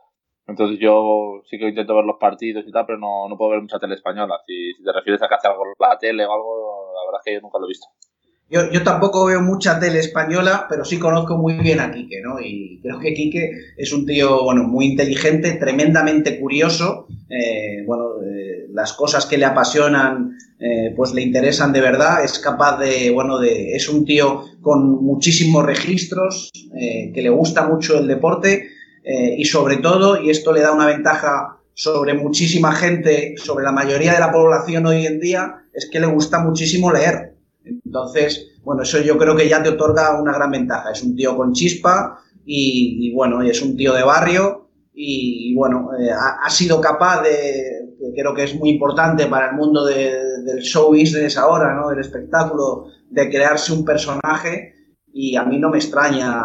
entonces 0.47 0.79
yo 0.79 1.41
sí 1.45 1.57
que 1.59 1.69
intento 1.69 1.95
ver 1.95 2.05
los 2.05 2.17
partidos 2.19 2.65
y 2.67 2.71
tal, 2.71 2.85
pero 2.85 2.99
no, 2.99 3.27
no 3.29 3.37
puedo 3.37 3.51
ver 3.51 3.61
mucha 3.61 3.79
tele 3.79 3.95
española. 3.95 4.39
Si, 4.47 4.73
si 4.73 4.83
te 4.83 4.93
refieres 4.93 5.21
a 5.23 5.27
que 5.29 5.35
hace 5.35 5.47
algo 5.47 5.63
la 5.79 5.97
tele 5.99 6.25
o 6.25 6.33
algo, 6.33 6.93
la 6.95 7.05
verdad 7.05 7.21
es 7.21 7.25
que 7.25 7.33
yo 7.35 7.41
nunca 7.41 7.59
lo 7.59 7.65
he 7.65 7.69
visto. 7.69 7.87
Yo, 8.49 8.83
tampoco 8.83 9.25
veo 9.25 9.41
mucha 9.41 9.79
tele 9.79 9.97
española, 9.97 10.67
pero 10.69 10.85
sí 10.85 10.99
conozco 10.99 11.37
muy 11.37 11.55
bien 11.55 11.79
a 11.79 11.91
Quique, 11.91 12.21
¿no? 12.21 12.39
Y 12.39 12.79
creo 12.83 12.99
que 12.99 13.13
Quique 13.15 13.49
es 13.75 13.91
un 13.91 14.05
tío, 14.05 14.43
bueno, 14.43 14.63
muy 14.63 14.85
inteligente, 14.85 15.53
tremendamente 15.53 16.39
curioso. 16.39 17.07
Eh, 17.29 17.83
bueno, 17.87 18.21
eh, 18.23 18.67
las 18.71 18.93
cosas 18.93 19.25
que 19.25 19.39
le 19.39 19.45
apasionan, 19.45 20.37
eh, 20.59 20.93
pues 20.95 21.15
le 21.15 21.23
interesan 21.23 21.73
de 21.73 21.81
verdad. 21.81 22.23
Es 22.23 22.37
capaz 22.37 22.77
de, 22.77 23.09
bueno, 23.09 23.39
de, 23.39 23.75
es 23.75 23.89
un 23.89 24.05
tío 24.05 24.43
con 24.61 25.03
muchísimos 25.03 25.65
registros, 25.65 26.51
que 26.53 27.21
le 27.21 27.29
gusta 27.29 27.67
mucho 27.67 27.97
el 27.97 28.07
deporte 28.07 28.67
y 29.37 29.45
sobre 29.45 29.77
todo, 29.77 30.21
y 30.21 30.29
esto 30.29 30.53
le 30.53 30.61
da 30.61 30.71
una 30.71 30.85
ventaja 30.85 31.57
sobre 31.73 32.13
muchísima 32.13 32.71
gente, 32.71 33.35
sobre 33.37 33.65
la 33.65 33.71
mayoría 33.71 34.13
de 34.13 34.19
la 34.19 34.31
población 34.31 34.85
hoy 34.85 35.05
en 35.05 35.19
día, 35.19 35.63
es 35.73 35.89
que 35.91 35.99
le 35.99 36.07
gusta 36.07 36.39
muchísimo 36.39 36.91
leer. 36.91 37.32
Entonces, 37.65 38.53
bueno, 38.63 38.83
eso 38.83 38.99
yo 39.01 39.17
creo 39.17 39.35
que 39.35 39.47
ya 39.47 39.61
te 39.61 39.69
otorga 39.69 40.19
una 40.19 40.33
gran 40.33 40.51
ventaja. 40.51 40.91
Es 40.91 41.03
un 41.03 41.15
tío 41.15 41.35
con 41.35 41.53
chispa 41.53 42.19
y, 42.45 43.13
bueno, 43.13 43.41
es 43.41 43.61
un 43.61 43.75
tío 43.75 43.93
de 43.93 44.03
barrio 44.03 44.69
y, 44.93 45.53
bueno, 45.55 45.89
eh, 45.99 46.09
ha, 46.11 46.49
sido 46.49 46.79
capaz 46.79 47.21
de, 47.23 47.89
creo 48.15 48.33
que 48.33 48.43
es 48.43 48.55
muy 48.55 48.69
importante 48.69 49.27
para 49.27 49.49
el 49.49 49.55
mundo 49.55 49.85
del 49.85 50.61
show 50.61 50.89
business 50.89 51.37
ahora, 51.37 51.73
¿no? 51.73 51.89
Del 51.89 51.99
espectáculo, 51.99 52.87
de 53.09 53.29
crearse 53.29 53.73
un 53.73 53.85
personaje 53.85 54.73
y 55.11 55.35
a 55.35 55.43
mí 55.43 55.59
no 55.59 55.69
me 55.69 55.77
extraña 55.77 56.43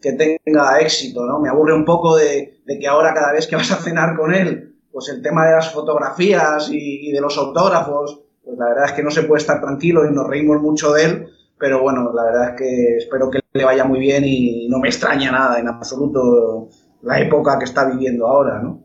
que 0.00 0.12
tenga 0.12 0.80
éxito, 0.80 1.24
¿no? 1.26 1.40
Me 1.40 1.48
aburre 1.48 1.74
un 1.74 1.84
poco 1.84 2.16
de, 2.16 2.62
que 2.66 2.86
ahora 2.86 3.14
cada 3.14 3.32
vez 3.32 3.46
que 3.46 3.56
vas 3.56 3.70
a 3.72 3.76
cenar 3.76 4.16
con 4.16 4.34
él, 4.34 4.76
pues 4.92 5.08
el 5.08 5.22
tema 5.22 5.46
de 5.46 5.52
las 5.52 5.72
fotografías 5.72 6.68
y 6.70 7.10
de 7.10 7.20
los 7.20 7.36
autógrafos 7.36 8.27
pues 8.48 8.58
la 8.58 8.68
verdad 8.70 8.84
es 8.86 8.92
que 8.92 9.02
no 9.02 9.10
se 9.10 9.24
puede 9.24 9.40
estar 9.40 9.60
tranquilo 9.60 10.08
y 10.08 10.14
nos 10.14 10.26
reímos 10.26 10.62
mucho 10.62 10.90
de 10.94 11.04
él, 11.04 11.28
pero 11.58 11.82
bueno, 11.82 12.10
la 12.14 12.24
verdad 12.24 12.50
es 12.50 12.56
que 12.56 12.96
espero 12.96 13.30
que 13.30 13.40
le 13.52 13.64
vaya 13.64 13.84
muy 13.84 13.98
bien 13.98 14.24
y 14.24 14.66
no 14.70 14.78
me 14.78 14.88
extraña 14.88 15.30
nada 15.30 15.60
en 15.60 15.68
absoluto 15.68 16.70
la 17.02 17.20
época 17.20 17.58
que 17.58 17.66
está 17.66 17.84
viviendo 17.90 18.26
ahora, 18.26 18.62
¿no? 18.62 18.84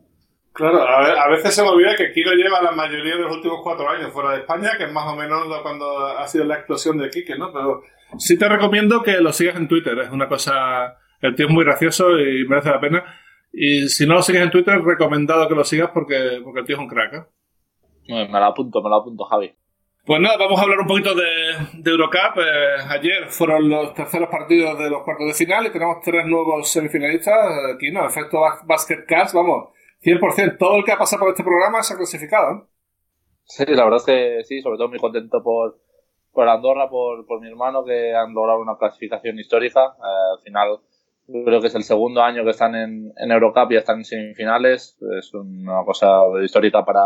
Claro, 0.52 0.84
a, 0.84 1.30
veces 1.30 1.56
se 1.56 1.64
me 1.64 1.70
olvida 1.70 1.96
que 1.96 2.12
Kiko 2.12 2.32
lleva 2.32 2.62
la 2.62 2.74
mayoría 2.74 3.16
de 3.16 3.22
los 3.22 3.38
últimos 3.38 3.62
cuatro 3.64 3.90
años 3.90 4.12
fuera 4.12 4.34
de 4.34 4.40
España, 4.40 4.72
que 4.78 4.84
es 4.84 4.92
más 4.92 5.08
o 5.08 5.16
menos 5.16 5.48
cuando 5.62 6.08
ha 6.08 6.28
sido 6.28 6.44
la 6.44 6.56
explosión 6.56 6.98
de 6.98 7.10
Kike, 7.10 7.38
¿no? 7.38 7.54
Pero 7.54 7.82
sí 8.18 8.38
te 8.38 8.50
recomiendo 8.50 9.02
que 9.02 9.14
lo 9.22 9.32
sigas 9.32 9.56
en 9.56 9.70
Twitter, 9.70 9.98
es 10.00 10.12
una 10.12 10.28
cosa... 10.28 10.98
El 11.22 11.36
tío 11.36 11.48
es 11.48 11.54
muy 11.54 11.64
gracioso 11.64 12.20
y 12.20 12.46
merece 12.50 12.70
la 12.70 12.82
pena. 12.82 13.04
Y 13.54 13.88
si 13.88 14.06
no 14.06 14.16
lo 14.16 14.22
sigues 14.22 14.42
en 14.42 14.52
Twitter, 14.52 14.82
recomendado 14.84 15.48
que 15.48 15.56
lo 15.56 15.64
sigas 15.64 15.90
porque, 15.94 16.42
porque 16.44 16.60
el 16.60 16.66
tío 16.66 16.76
es 16.76 16.82
un 16.82 16.90
crack, 16.90 17.14
¿eh? 17.14 17.24
Me 18.08 18.28
lo 18.28 18.46
apunto, 18.46 18.82
me 18.82 18.90
lo 18.90 18.96
apunto, 18.98 19.26
Javi. 19.26 19.54
Pues 20.06 20.20
nada, 20.20 20.36
vamos 20.36 20.60
a 20.60 20.64
hablar 20.64 20.80
un 20.80 20.88
poquito 20.88 21.16
de, 21.16 21.90
Eurocup. 21.90 22.38
Eh, 22.38 22.76
ayer 22.90 23.30
fueron 23.30 23.70
los 23.70 23.94
terceros 23.94 24.28
partidos 24.28 24.78
de 24.78 24.90
los 24.90 25.02
cuartos 25.04 25.28
de 25.28 25.34
final 25.34 25.66
y 25.66 25.72
tenemos 25.72 26.02
tres 26.04 26.26
nuevos 26.26 26.70
semifinalistas. 26.70 27.36
Aquí 27.74 27.90
no, 27.90 28.06
efecto 28.06 28.42
Basket 28.66 29.06
Cast, 29.08 29.34
vamos, 29.34 29.70
100%. 30.04 30.58
Todo 30.58 30.76
el 30.76 30.84
que 30.84 30.92
ha 30.92 30.98
pasado 30.98 31.22
por 31.22 31.30
este 31.30 31.46
programa 31.46 31.82
se 31.84 31.94
ha 31.94 31.98
clasificado. 31.98 32.68
Sí, 33.46 33.64
la 33.66 33.86
verdad 33.86 34.00
es 34.00 34.06
que 34.06 34.44
sí, 34.44 34.62
sobre 34.62 34.76
todo 34.76 34.90
muy 34.90 35.00
contento 35.00 35.42
por, 35.42 35.80
por 36.34 36.50
Andorra, 36.50 36.90
por, 36.90 37.26
por 37.26 37.40
mi 37.40 37.48
hermano, 37.48 37.86
que 37.86 38.14
han 38.14 38.34
logrado 38.34 38.60
una 38.60 38.78
clasificación 38.78 39.40
histórica. 39.40 39.96
Eh, 40.00 40.34
al 40.38 40.44
final, 40.44 40.80
creo 41.46 41.62
que 41.62 41.68
es 41.68 41.76
el 41.76 41.84
segundo 41.84 42.22
año 42.22 42.44
que 42.44 42.50
están 42.50 42.76
en, 42.76 43.14
en 43.16 43.32
Eurocup 43.32 43.72
y 43.72 43.78
están 43.78 44.00
en 44.00 44.06
semifinales. 44.06 44.98
Es 45.18 45.34
una 45.34 45.86
cosa 45.86 46.24
histórica 46.44 46.84
para 46.84 47.04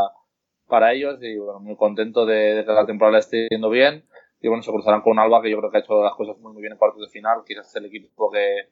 para 0.67 0.93
ellos 0.93 1.17
y 1.21 1.37
bueno, 1.37 1.59
muy 1.59 1.75
contento 1.75 2.25
de, 2.25 2.63
que 2.65 2.71
la 2.71 2.85
temporada 2.85 3.19
esté 3.19 3.47
yendo 3.49 3.69
bien. 3.69 4.03
Y 4.41 4.47
bueno, 4.47 4.61
se 4.61 4.71
cruzarán 4.71 5.01
con 5.01 5.17
Alba 5.17 5.41
que 5.41 5.49
yo 5.49 5.57
creo 5.57 5.71
que 5.71 5.77
ha 5.77 5.79
hecho 5.81 6.03
las 6.03 6.15
cosas 6.15 6.37
muy, 6.39 6.53
muy 6.53 6.61
bien 6.61 6.73
en 6.73 6.77
cuartos 6.77 7.01
de 7.01 7.09
final. 7.09 7.39
Quizás 7.45 7.67
es 7.67 7.75
el 7.75 7.85
equipo 7.85 8.29
que, 8.31 8.69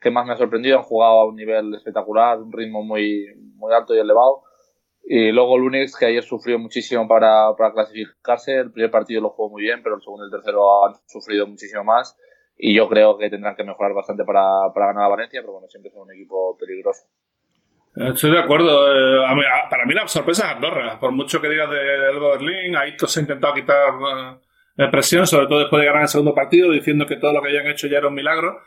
que 0.00 0.10
más 0.10 0.26
me 0.26 0.34
ha 0.34 0.36
sorprendido. 0.36 0.78
Han 0.78 0.84
jugado 0.84 1.20
a 1.20 1.24
un 1.26 1.36
nivel 1.36 1.74
espectacular, 1.74 2.38
un 2.38 2.52
ritmo 2.52 2.82
muy, 2.82 3.26
muy 3.54 3.72
alto 3.72 3.94
y 3.94 3.98
elevado. 3.98 4.42
Y 5.08 5.30
luego 5.30 5.56
el 5.56 5.86
que 5.98 6.06
ayer 6.06 6.22
sufrió 6.22 6.58
muchísimo 6.58 7.06
para, 7.06 7.54
para 7.56 7.72
clasificarse. 7.72 8.56
El 8.56 8.72
primer 8.72 8.90
partido 8.90 9.22
lo 9.22 9.30
jugó 9.30 9.50
muy 9.50 9.62
bien, 9.62 9.82
pero 9.82 9.94
el 9.94 10.02
segundo 10.02 10.24
y 10.24 10.26
el 10.26 10.32
tercero 10.32 10.84
han 10.84 10.94
sufrido 11.06 11.46
muchísimo 11.46 11.84
más. 11.84 12.18
Y 12.58 12.74
yo 12.74 12.88
creo 12.88 13.16
que 13.16 13.30
tendrán 13.30 13.54
que 13.54 13.64
mejorar 13.64 13.94
bastante 13.94 14.24
para, 14.24 14.72
para 14.74 14.86
ganar 14.86 15.04
a 15.04 15.08
Valencia, 15.08 15.40
pero 15.42 15.52
bueno, 15.52 15.68
siempre 15.68 15.92
son 15.92 16.02
un 16.02 16.12
equipo 16.12 16.56
peligroso. 16.58 17.06
Estoy 17.96 18.30
de 18.30 18.38
acuerdo. 18.38 18.92
Eh, 18.92 19.26
para 19.70 19.86
mí 19.86 19.94
la 19.94 20.06
sorpresa 20.06 20.46
es 20.46 20.54
Andorra. 20.54 21.00
Por 21.00 21.12
mucho 21.12 21.40
que 21.40 21.48
digas 21.48 21.70
de 21.70 22.10
Elba 22.10 22.32
Berlín, 22.32 22.76
ahí 22.76 22.94
se 22.98 23.20
ha 23.20 23.22
intentado 23.22 23.54
quitar 23.54 23.94
eh, 24.76 24.88
presión, 24.90 25.26
sobre 25.26 25.46
todo 25.46 25.60
después 25.60 25.80
de 25.80 25.86
ganar 25.86 26.02
el 26.02 26.08
segundo 26.08 26.34
partido, 26.34 26.70
diciendo 26.70 27.06
que 27.06 27.16
todo 27.16 27.32
lo 27.32 27.40
que 27.40 27.48
hayan 27.48 27.66
hecho 27.68 27.86
ya 27.86 27.98
era 27.98 28.08
un 28.08 28.14
milagro. 28.14 28.60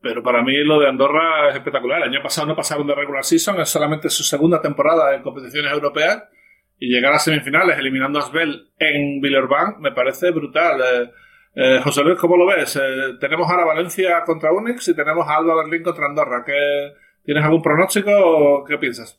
Pero 0.00 0.22
para 0.24 0.42
mí 0.42 0.56
lo 0.64 0.80
de 0.80 0.88
Andorra 0.88 1.48
es 1.50 1.54
espectacular. 1.54 2.02
El 2.02 2.08
año 2.08 2.22
pasado 2.22 2.48
no 2.48 2.56
pasaron 2.56 2.86
de 2.86 2.96
regular 2.96 3.24
season, 3.24 3.60
es 3.60 3.68
solamente 3.68 4.10
su 4.10 4.24
segunda 4.24 4.60
temporada 4.60 5.14
en 5.14 5.22
competiciones 5.22 5.72
europeas. 5.72 6.24
Y 6.76 6.88
llegar 6.92 7.12
a 7.12 7.20
semifinales 7.20 7.78
eliminando 7.78 8.18
a 8.18 8.22
Asbel 8.22 8.72
en 8.80 9.20
Villeurbanne 9.20 9.76
me 9.78 9.92
parece 9.92 10.32
brutal. 10.32 11.12
Eh, 11.54 11.80
José 11.84 12.02
Luis, 12.02 12.18
¿cómo 12.18 12.36
lo 12.36 12.46
ves? 12.46 12.78
tenemos 13.20 13.48
ahora 13.48 13.64
Valencia 13.64 14.24
contra 14.24 14.52
Unix 14.52 14.88
y 14.88 14.96
tenemos 14.96 15.26
a 15.28 15.36
Alba 15.36 15.54
Berlín 15.54 15.84
contra 15.84 16.06
Andorra. 16.06 16.42
¿Qué, 16.44 16.92
¿Tienes 17.24 17.42
algún 17.42 17.62
pronóstico 17.62 18.10
o 18.12 18.64
qué 18.64 18.76
piensas? 18.76 19.18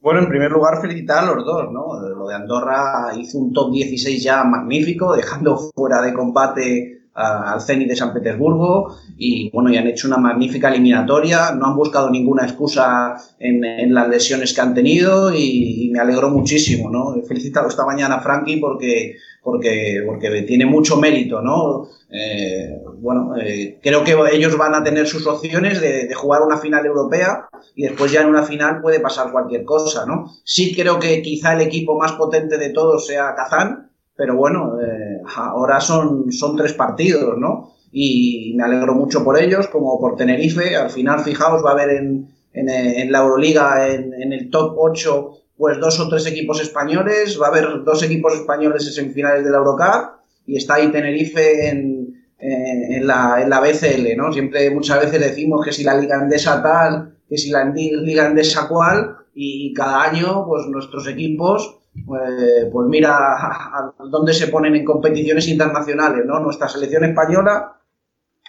Bueno, 0.00 0.20
en 0.20 0.28
primer 0.28 0.52
lugar, 0.52 0.80
felicitar 0.80 1.24
a 1.24 1.34
los 1.34 1.44
dos, 1.44 1.72
¿no? 1.72 1.98
Lo 2.00 2.28
de 2.28 2.34
Andorra 2.36 3.12
hizo 3.16 3.38
un 3.38 3.52
top 3.52 3.72
16 3.72 4.22
ya 4.22 4.44
magnífico, 4.44 5.16
dejando 5.16 5.58
fuera 5.74 6.00
de 6.00 6.14
combate 6.14 6.97
al 7.18 7.60
Zenit 7.60 7.88
de 7.88 7.96
San 7.96 8.12
Petersburgo 8.12 8.96
y 9.16 9.50
bueno, 9.50 9.70
y 9.70 9.76
han 9.76 9.88
hecho 9.88 10.06
una 10.06 10.18
magnífica 10.18 10.68
eliminatoria, 10.68 11.50
no 11.50 11.66
han 11.66 11.76
buscado 11.76 12.10
ninguna 12.10 12.44
excusa 12.44 13.16
en, 13.40 13.92
las 13.92 14.08
lesiones 14.08 14.54
que 14.54 14.60
han 14.60 14.74
tenido 14.74 15.34
y, 15.34 15.90
me 15.92 15.98
alegró 15.98 16.30
muchísimo, 16.30 16.90
¿no? 16.90 17.16
He 17.16 17.22
felicitado 17.26 17.68
esta 17.68 17.84
mañana 17.84 18.16
a 18.16 18.20
Frankie 18.20 18.58
porque, 18.58 19.16
porque, 19.42 20.02
porque 20.06 20.42
tiene 20.42 20.66
mucho 20.66 20.96
mérito, 20.96 21.40
¿no? 21.40 21.88
Eh, 22.10 22.78
bueno, 23.00 23.34
eh, 23.36 23.78
creo 23.82 24.04
que 24.04 24.14
ellos 24.32 24.56
van 24.56 24.74
a 24.74 24.84
tener 24.84 25.06
sus 25.06 25.26
opciones 25.26 25.80
de, 25.80 26.12
jugar 26.14 26.42
una 26.42 26.58
final 26.58 26.86
europea 26.86 27.48
y 27.74 27.82
después 27.84 28.12
ya 28.12 28.22
en 28.22 28.28
una 28.28 28.42
final 28.42 28.80
puede 28.80 29.00
pasar 29.00 29.32
cualquier 29.32 29.64
cosa, 29.64 30.06
¿no? 30.06 30.30
Sí 30.44 30.74
creo 30.76 30.98
que 30.98 31.20
quizá 31.22 31.54
el 31.54 31.62
equipo 31.62 31.98
más 31.98 32.12
potente 32.12 32.58
de 32.58 32.70
todos 32.70 33.06
sea 33.06 33.34
Kazán, 33.34 33.90
pero 34.18 34.34
bueno, 34.34 34.76
eh, 34.82 35.22
ahora 35.36 35.80
son, 35.80 36.32
son 36.32 36.56
tres 36.56 36.72
partidos, 36.72 37.38
¿no? 37.38 37.74
Y 37.92 38.52
me 38.56 38.64
alegro 38.64 38.92
mucho 38.92 39.22
por 39.22 39.40
ellos, 39.40 39.68
como 39.68 40.00
por 40.00 40.16
Tenerife. 40.16 40.74
Al 40.74 40.90
final, 40.90 41.20
fijaos, 41.20 41.64
va 41.64 41.70
a 41.70 41.72
haber 41.74 41.90
en, 41.90 42.28
en, 42.52 43.12
la 43.12 43.20
Euroliga, 43.20 43.88
en, 43.88 44.32
el 44.32 44.50
top 44.50 44.74
8, 44.76 45.30
pues 45.56 45.78
dos 45.78 46.00
o 46.00 46.08
tres 46.08 46.26
equipos 46.26 46.60
españoles. 46.60 47.38
Va 47.40 47.46
a 47.46 47.50
haber 47.50 47.84
dos 47.84 48.02
equipos 48.02 48.34
españoles 48.34 48.88
en 48.88 48.92
semifinales 48.92 49.44
de 49.44 49.50
la 49.52 49.58
Eurocup. 49.58 50.18
Y 50.46 50.56
está 50.56 50.74
ahí 50.74 50.90
Tenerife 50.90 51.68
en, 51.68 52.20
en, 52.40 53.06
la, 53.06 53.40
en 53.40 53.48
la 53.48 53.60
BCL, 53.60 54.16
¿no? 54.16 54.32
Siempre, 54.32 54.68
muchas 54.72 55.00
veces 55.00 55.20
decimos 55.20 55.64
que 55.64 55.70
si 55.70 55.84
la 55.84 55.96
Liga 55.96 56.18
Andesa 56.18 56.60
tal, 56.60 57.14
que 57.28 57.38
si 57.38 57.50
la 57.50 57.66
Liga 57.66 58.26
Andesa 58.26 58.66
cual. 58.66 59.14
Y 59.32 59.72
cada 59.74 60.02
año, 60.02 60.44
pues 60.44 60.66
nuestros 60.66 61.06
equipos 61.06 61.78
pues, 62.06 62.66
pues 62.72 62.88
mira 62.88 63.16
a, 63.16 63.94
dónde 64.10 64.32
se 64.32 64.48
ponen 64.48 64.76
en 64.76 64.84
competiciones 64.84 65.48
internacionales, 65.48 66.24
¿no? 66.26 66.40
Nuestra 66.40 66.68
selección 66.68 67.04
española, 67.04 67.80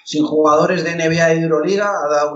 sin 0.03 0.25
jugadores 0.25 0.83
de 0.83 0.95
NBA 0.95 1.35
y 1.35 1.43
Euroliga, 1.43 1.91
ha 1.91 2.09
dado 2.09 2.33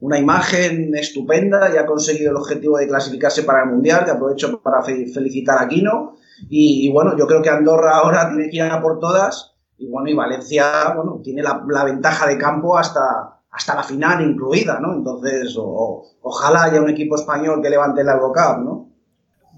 una, 0.00 0.18
imagen 0.18 0.94
estupenda 0.94 1.70
y 1.72 1.76
ha 1.76 1.86
conseguido 1.86 2.30
el 2.30 2.36
objetivo 2.36 2.78
de 2.78 2.88
clasificarse 2.88 3.42
para 3.42 3.64
el 3.64 3.70
Mundial, 3.70 4.04
que 4.04 4.12
aprovecho 4.12 4.60
para 4.62 4.82
felicitar 4.82 5.62
a 5.62 5.68
Kino. 5.68 6.16
Y, 6.48 6.90
bueno, 6.92 7.16
yo 7.18 7.26
creo 7.26 7.42
que 7.42 7.50
Andorra 7.50 7.98
ahora 7.98 8.28
tiene 8.30 8.48
que 8.48 8.56
ir 8.56 8.62
a 8.62 8.80
por 8.80 8.98
todas. 8.98 9.54
Y 9.76 9.88
bueno, 9.90 10.08
y 10.08 10.14
Valencia, 10.14 10.92
bueno, 10.94 11.20
tiene 11.22 11.42
la, 11.42 11.84
ventaja 11.84 12.26
de 12.26 12.38
campo 12.38 12.78
hasta, 12.78 13.00
hasta 13.50 13.74
la 13.74 13.82
final 13.82 14.22
incluida, 14.22 14.78
¿no? 14.78 14.94
Entonces, 14.94 15.56
ojalá 15.58 16.64
haya 16.64 16.80
un 16.80 16.90
equipo 16.90 17.16
español 17.16 17.60
que 17.62 17.70
levante 17.70 18.04
la 18.04 18.12
Eurocup, 18.12 18.58
¿no? 18.62 18.89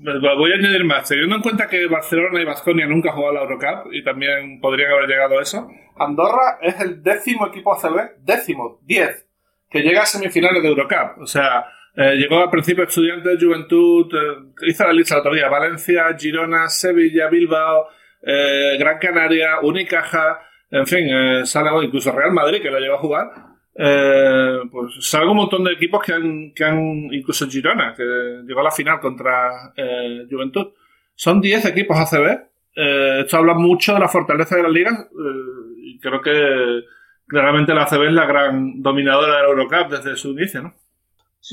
Voy 0.03 0.53
a 0.53 0.57
añadir 0.57 0.85
más. 0.85 1.09
Teniendo 1.09 1.37
en 1.37 1.43
cuenta 1.43 1.69
que 1.69 1.87
Barcelona 1.87 2.41
y 2.41 2.45
Vasconia 2.45 2.87
nunca 2.87 3.11
han 3.11 3.17
jugado 3.17 3.35
la 3.35 3.43
Eurocup 3.43 3.93
y 3.93 4.03
también 4.03 4.61
podrían 4.61 4.91
haber 4.93 5.09
llegado 5.09 5.39
a 5.39 5.43
eso, 5.43 5.69
Andorra 5.97 6.59
es 6.61 6.81
el 6.81 7.03
décimo 7.03 7.47
equipo 7.47 7.73
ACB, 7.73 8.19
décimo, 8.25 8.81
diez, 8.83 9.29
que 9.71 9.81
llega 9.81 10.03
a 10.03 10.07
semifinales 10.07 10.63
de 10.63 10.69
Eurocup. 10.69 11.21
O 11.21 11.27
sea, 11.27 11.67
eh, 11.95 12.15
llegó 12.17 12.43
al 12.43 12.51
principio 12.51 12.85
Estudiantes, 12.85 13.39
Juventud, 13.41 14.13
eh, 14.13 14.67
hizo 14.67 14.85
la 14.85 14.93
lista 14.93 15.15
la 15.15 15.21
otro 15.21 15.35
día, 15.35 15.49
Valencia, 15.49 16.05
Girona, 16.19 16.69
Sevilla, 16.69 17.29
Bilbao, 17.29 17.87
eh, 18.23 18.77
Gran 18.79 18.99
Canaria, 18.99 19.61
Unicaja, 19.63 20.41
en 20.71 20.87
fin, 20.87 21.45
sale 21.45 21.85
incluso 21.85 22.13
Real 22.13 22.33
Madrid 22.33 22.63
que 22.63 22.71
lo 22.71 22.81
llegó 22.81 22.95
a 22.95 22.99
jugar 22.99 23.52
eh, 23.75 24.61
pues 24.71 24.95
salgo 25.01 25.31
un 25.31 25.39
montón 25.39 25.65
de 25.65 25.73
equipos 25.73 26.03
que 26.05 26.13
han, 26.13 26.53
que 26.55 26.65
han, 26.65 27.09
incluso 27.13 27.49
Girona, 27.49 27.95
que 27.95 28.05
llegó 28.47 28.61
a 28.61 28.65
la 28.65 28.71
final 28.71 29.01
contra 29.01 29.73
eh, 29.77 30.27
Juventud. 30.31 30.69
Son 31.15 31.41
10 31.41 31.67
equipos 31.67 31.97
ACB. 31.97 32.27
Eh, 32.75 33.21
esto 33.21 33.37
habla 33.37 33.55
mucho 33.55 33.95
de 33.95 34.01
la 34.01 34.09
fortaleza 34.09 34.57
de 34.57 34.63
las 34.63 34.73
ligas 34.73 34.99
eh, 34.99 35.75
y 35.79 35.99
creo 36.01 36.21
que 36.21 36.85
claramente 37.27 37.75
la 37.75 37.83
ACB 37.85 38.05
es 38.05 38.13
la 38.13 38.27
gran 38.27 38.83
dominadora 38.83 39.37
de 39.37 39.43
la 39.43 39.49
Eurocup 39.49 39.91
desde 39.91 40.17
su 40.17 40.31
inicio, 40.31 40.63
¿no? 40.63 40.75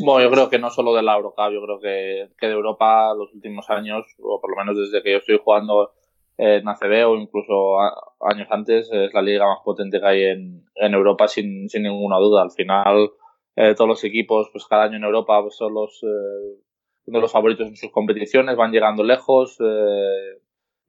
Bueno, 0.05 0.21
yo 0.23 0.31
creo 0.31 0.49
que 0.49 0.59
no 0.59 0.69
solo 0.69 0.93
de 0.93 1.01
la 1.01 1.15
Eurocup, 1.15 1.51
yo 1.51 1.61
creo 1.63 1.79
que, 1.79 2.29
que 2.37 2.47
de 2.47 2.53
Europa 2.53 3.13
los 3.15 3.33
últimos 3.33 3.69
años, 3.69 4.05
o 4.19 4.39
por 4.39 4.51
lo 4.51 4.57
menos 4.57 4.77
desde 4.77 5.01
que 5.01 5.13
yo 5.13 5.17
estoy 5.17 5.39
jugando 5.43 5.93
en 6.39 6.67
ACB 6.67 7.05
o 7.05 7.15
incluso 7.17 7.77
años 8.21 8.47
antes, 8.49 8.89
es 8.91 9.13
la 9.13 9.21
liga 9.21 9.45
más 9.45 9.59
potente 9.63 9.99
que 9.99 10.07
hay 10.07 10.23
en, 10.23 10.93
Europa 10.93 11.27
sin, 11.27 11.67
ninguna 11.73 12.17
duda. 12.17 12.41
Al 12.41 12.51
final, 12.51 13.11
eh, 13.57 13.75
todos 13.75 13.89
los 13.89 14.03
equipos, 14.05 14.49
pues 14.51 14.65
cada 14.65 14.83
año 14.83 14.97
en 14.97 15.03
Europa 15.03 15.41
pues, 15.41 15.57
son 15.57 15.73
los, 15.73 16.01
eh, 16.03 16.61
uno 17.07 17.17
de 17.17 17.21
los 17.21 17.31
favoritos 17.31 17.67
en 17.67 17.75
sus 17.75 17.91
competiciones, 17.91 18.55
van 18.55 18.71
llegando 18.71 19.03
lejos. 19.03 19.57
Eh, 19.59 20.39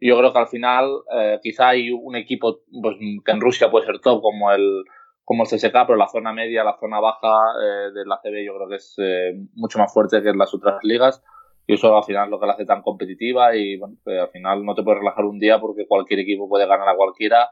yo 0.00 0.16
creo 0.18 0.32
que 0.32 0.38
al 0.38 0.48
final, 0.48 0.88
eh, 1.14 1.40
quizá 1.42 1.70
hay 1.70 1.90
un 1.90 2.14
equipo 2.14 2.60
pues, 2.80 2.96
que 3.24 3.32
en 3.32 3.40
Rusia 3.40 3.70
puede 3.70 3.86
ser 3.86 4.00
top, 4.00 4.22
como 4.22 4.52
el, 4.52 4.84
como 5.24 5.42
el 5.42 5.48
CSK, 5.48 5.72
pero 5.72 5.96
la 5.96 6.08
zona 6.08 6.32
media, 6.32 6.64
la 6.64 6.78
zona 6.78 7.00
baja 7.00 7.28
eh, 7.62 7.92
de 7.92 8.06
la 8.06 8.14
ACB 8.16 8.46
yo 8.46 8.54
creo 8.54 8.68
que 8.68 8.76
es 8.76 8.94
eh, 8.98 9.32
mucho 9.54 9.78
más 9.78 9.92
fuerte 9.92 10.22
que 10.22 10.30
en 10.30 10.38
las 10.38 10.54
otras 10.54 10.78
ligas 10.82 11.22
y 11.70 11.74
eso 11.74 11.96
al 11.96 12.02
final 12.02 12.24
es 12.24 12.30
lo 12.32 12.40
que 12.40 12.46
la 12.46 12.54
hace 12.54 12.66
tan 12.66 12.82
competitiva 12.82 13.54
y 13.54 13.78
bueno, 13.78 13.96
al 14.04 14.28
final 14.30 14.64
no 14.64 14.74
te 14.74 14.82
puedes 14.82 14.98
relajar 14.98 15.24
un 15.24 15.38
día 15.38 15.60
porque 15.60 15.86
cualquier 15.86 16.18
equipo 16.18 16.48
puede 16.48 16.66
ganar 16.66 16.88
a 16.88 16.96
cualquiera 16.96 17.48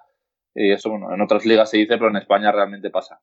y 0.53 0.73
eso 0.73 0.91
bueno, 0.91 1.15
en 1.15 1.21
otras 1.21 1.47
ligas 1.47 1.71
se 1.71 1.77
dice, 1.77 1.97
pero 1.99 2.11
en 2.11 2.17
España 2.17 2.51
realmente 2.51 2.91
pasa. 2.91 3.21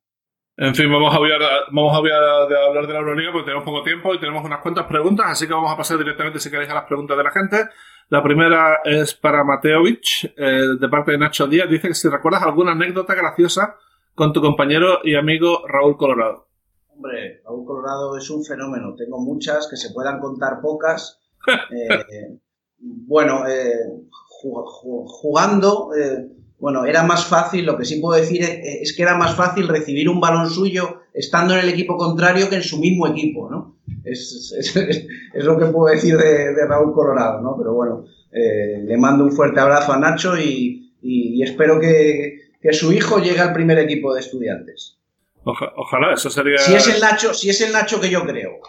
En 0.56 0.74
fin, 0.74 0.90
vamos 0.90 1.14
a 1.14 1.18
hablar, 1.18 1.42
vamos 1.70 1.94
a 1.94 1.98
hablar 1.98 2.88
de 2.88 2.94
la 2.94 3.00
Euroliga 3.00 3.34
porque 3.34 3.48
tenemos 3.48 3.66
poco 3.66 3.84
tiempo 3.84 4.14
y 4.14 4.20
tenemos 4.22 4.46
unas 4.46 4.62
cuantas 4.62 4.86
preguntas, 4.86 5.26
así 5.28 5.48
que 5.48 5.54
vamos 5.54 5.70
a 5.70 5.76
pasar 5.76 5.98
directamente, 5.98 6.40
si 6.40 6.50
queréis, 6.50 6.70
a 6.70 6.76
las 6.76 6.86
preguntas 6.86 7.18
de 7.18 7.24
la 7.26 7.32
gente. 7.32 7.58
La 8.08 8.24
primera 8.24 8.80
es 8.86 9.16
para 9.16 9.44
Mateovich, 9.44 10.34
eh, 10.38 10.78
de 10.80 10.88
parte 10.88 11.12
de 11.12 11.18
Nacho 11.18 11.48
Díaz. 11.48 11.70
Dice 11.70 11.90
que 11.90 11.94
si 11.94 12.08
recuerdas 12.08 12.44
alguna 12.44 12.72
anécdota 12.72 13.16
graciosa 13.16 13.76
con 14.14 14.32
tu 14.32 14.40
compañero 14.40 15.00
y 15.04 15.16
amigo 15.16 15.68
Raúl 15.68 15.98
Colorado. 15.98 16.48
Hombre, 16.96 17.42
Raúl 17.44 17.66
Colorado 17.66 18.18
es 18.18 18.30
un 18.30 18.44
fenómeno. 18.46 18.96
Tengo 18.96 19.20
muchas, 19.20 19.68
que 19.68 19.76
se 19.76 19.92
puedan 19.92 20.20
contar 20.20 20.62
pocas. 20.62 21.20
Eh, 21.72 22.40
bueno, 22.80 23.48
eh, 23.48 23.86
jugando, 24.42 25.92
eh, 25.96 26.28
bueno, 26.58 26.86
era 26.86 27.04
más 27.04 27.26
fácil, 27.26 27.66
lo 27.66 27.78
que 27.78 27.86
sí 27.86 28.00
puedo 28.00 28.20
decir 28.20 28.42
es, 28.44 28.96
que 28.96 29.04
era 29.04 29.16
más 29.16 29.36
fácil 29.36 29.68
recibir 29.68 30.10
un 30.10 30.20
balón 30.20 30.50
suyo 30.50 31.02
estando 31.14 31.54
en 31.54 31.60
el 31.60 31.70
equipo 31.70 31.98
contrario 31.98 32.50
que 32.50 32.56
en 32.56 32.64
su 32.64 32.80
mismo 32.80 33.06
equipo, 33.06 33.48
¿no? 33.52 33.78
Es, 34.04 34.56
lo 35.36 35.60
que 35.60 35.66
puedo 35.68 35.94
decir 35.94 36.18
de, 36.18 36.66
Raúl 36.68 36.94
Colorado, 36.94 37.42
¿no? 37.42 37.56
Pero 37.58 37.76
bueno, 37.76 38.06
le 38.32 38.98
mando 38.98 39.24
un 39.24 39.32
fuerte 39.32 39.60
abrazo 39.60 39.94
a 39.94 40.00
Nacho 40.00 40.40
y, 40.40 40.92
espero 41.44 41.80
que, 41.80 42.40
su 42.72 42.92
hijo 42.92 43.20
llegue 43.20 43.40
al 43.40 43.54
primer 43.54 43.78
equipo 43.78 44.16
de 44.16 44.22
estudiantes. 44.22 44.98
Ojalá, 45.46 46.14
eso 46.14 46.30
sería... 46.30 46.58
Si 46.58 46.74
es 46.74 46.88
el 46.88 47.02
Nacho, 47.02 47.34
si 47.34 47.50
es 47.50 47.62
el 47.62 47.72
Nacho 47.72 48.02
que 48.02 48.10
yo 48.10 48.26
creo. 48.26 48.60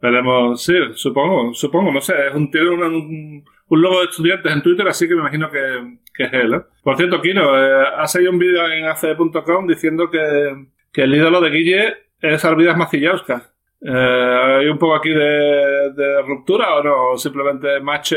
Veremos, 0.00 0.62
sí, 0.62 0.74
supongo, 0.94 1.52
supongo, 1.52 1.92
no 1.92 2.00
sé, 2.00 2.14
es 2.28 2.34
un, 2.34 2.50
tiene 2.50 2.70
un, 2.70 3.44
un, 3.68 3.82
logo 3.82 4.00
de 4.00 4.06
estudiantes 4.06 4.50
en 4.50 4.62
Twitter, 4.62 4.88
así 4.88 5.06
que 5.06 5.14
me 5.14 5.20
imagino 5.20 5.50
que, 5.50 5.98
que 6.14 6.24
es 6.24 6.32
él. 6.32 6.54
¿eh? 6.54 6.62
Por 6.82 6.96
cierto, 6.96 7.20
Kino, 7.20 7.58
eh, 7.58 7.84
ha 7.98 8.06
salido 8.06 8.32
un 8.32 8.38
vídeo 8.38 8.66
en 8.66 8.86
AC.com 8.86 9.66
diciendo 9.66 10.10
que, 10.10 10.68
que, 10.90 11.02
el 11.02 11.14
ídolo 11.14 11.42
de 11.42 11.50
Guille 11.50 11.94
es 12.18 12.44
Arvidas 12.44 12.78
Macillauskas. 12.78 13.52
Eh, 13.82 14.58
¿Hay 14.60 14.68
un 14.68 14.78
poco 14.78 14.94
aquí 14.94 15.10
de, 15.10 15.92
de 15.94 16.22
ruptura 16.22 16.76
o 16.76 16.82
no? 16.82 17.10
¿O 17.10 17.18
simplemente 17.18 17.80
Mache 17.80 18.16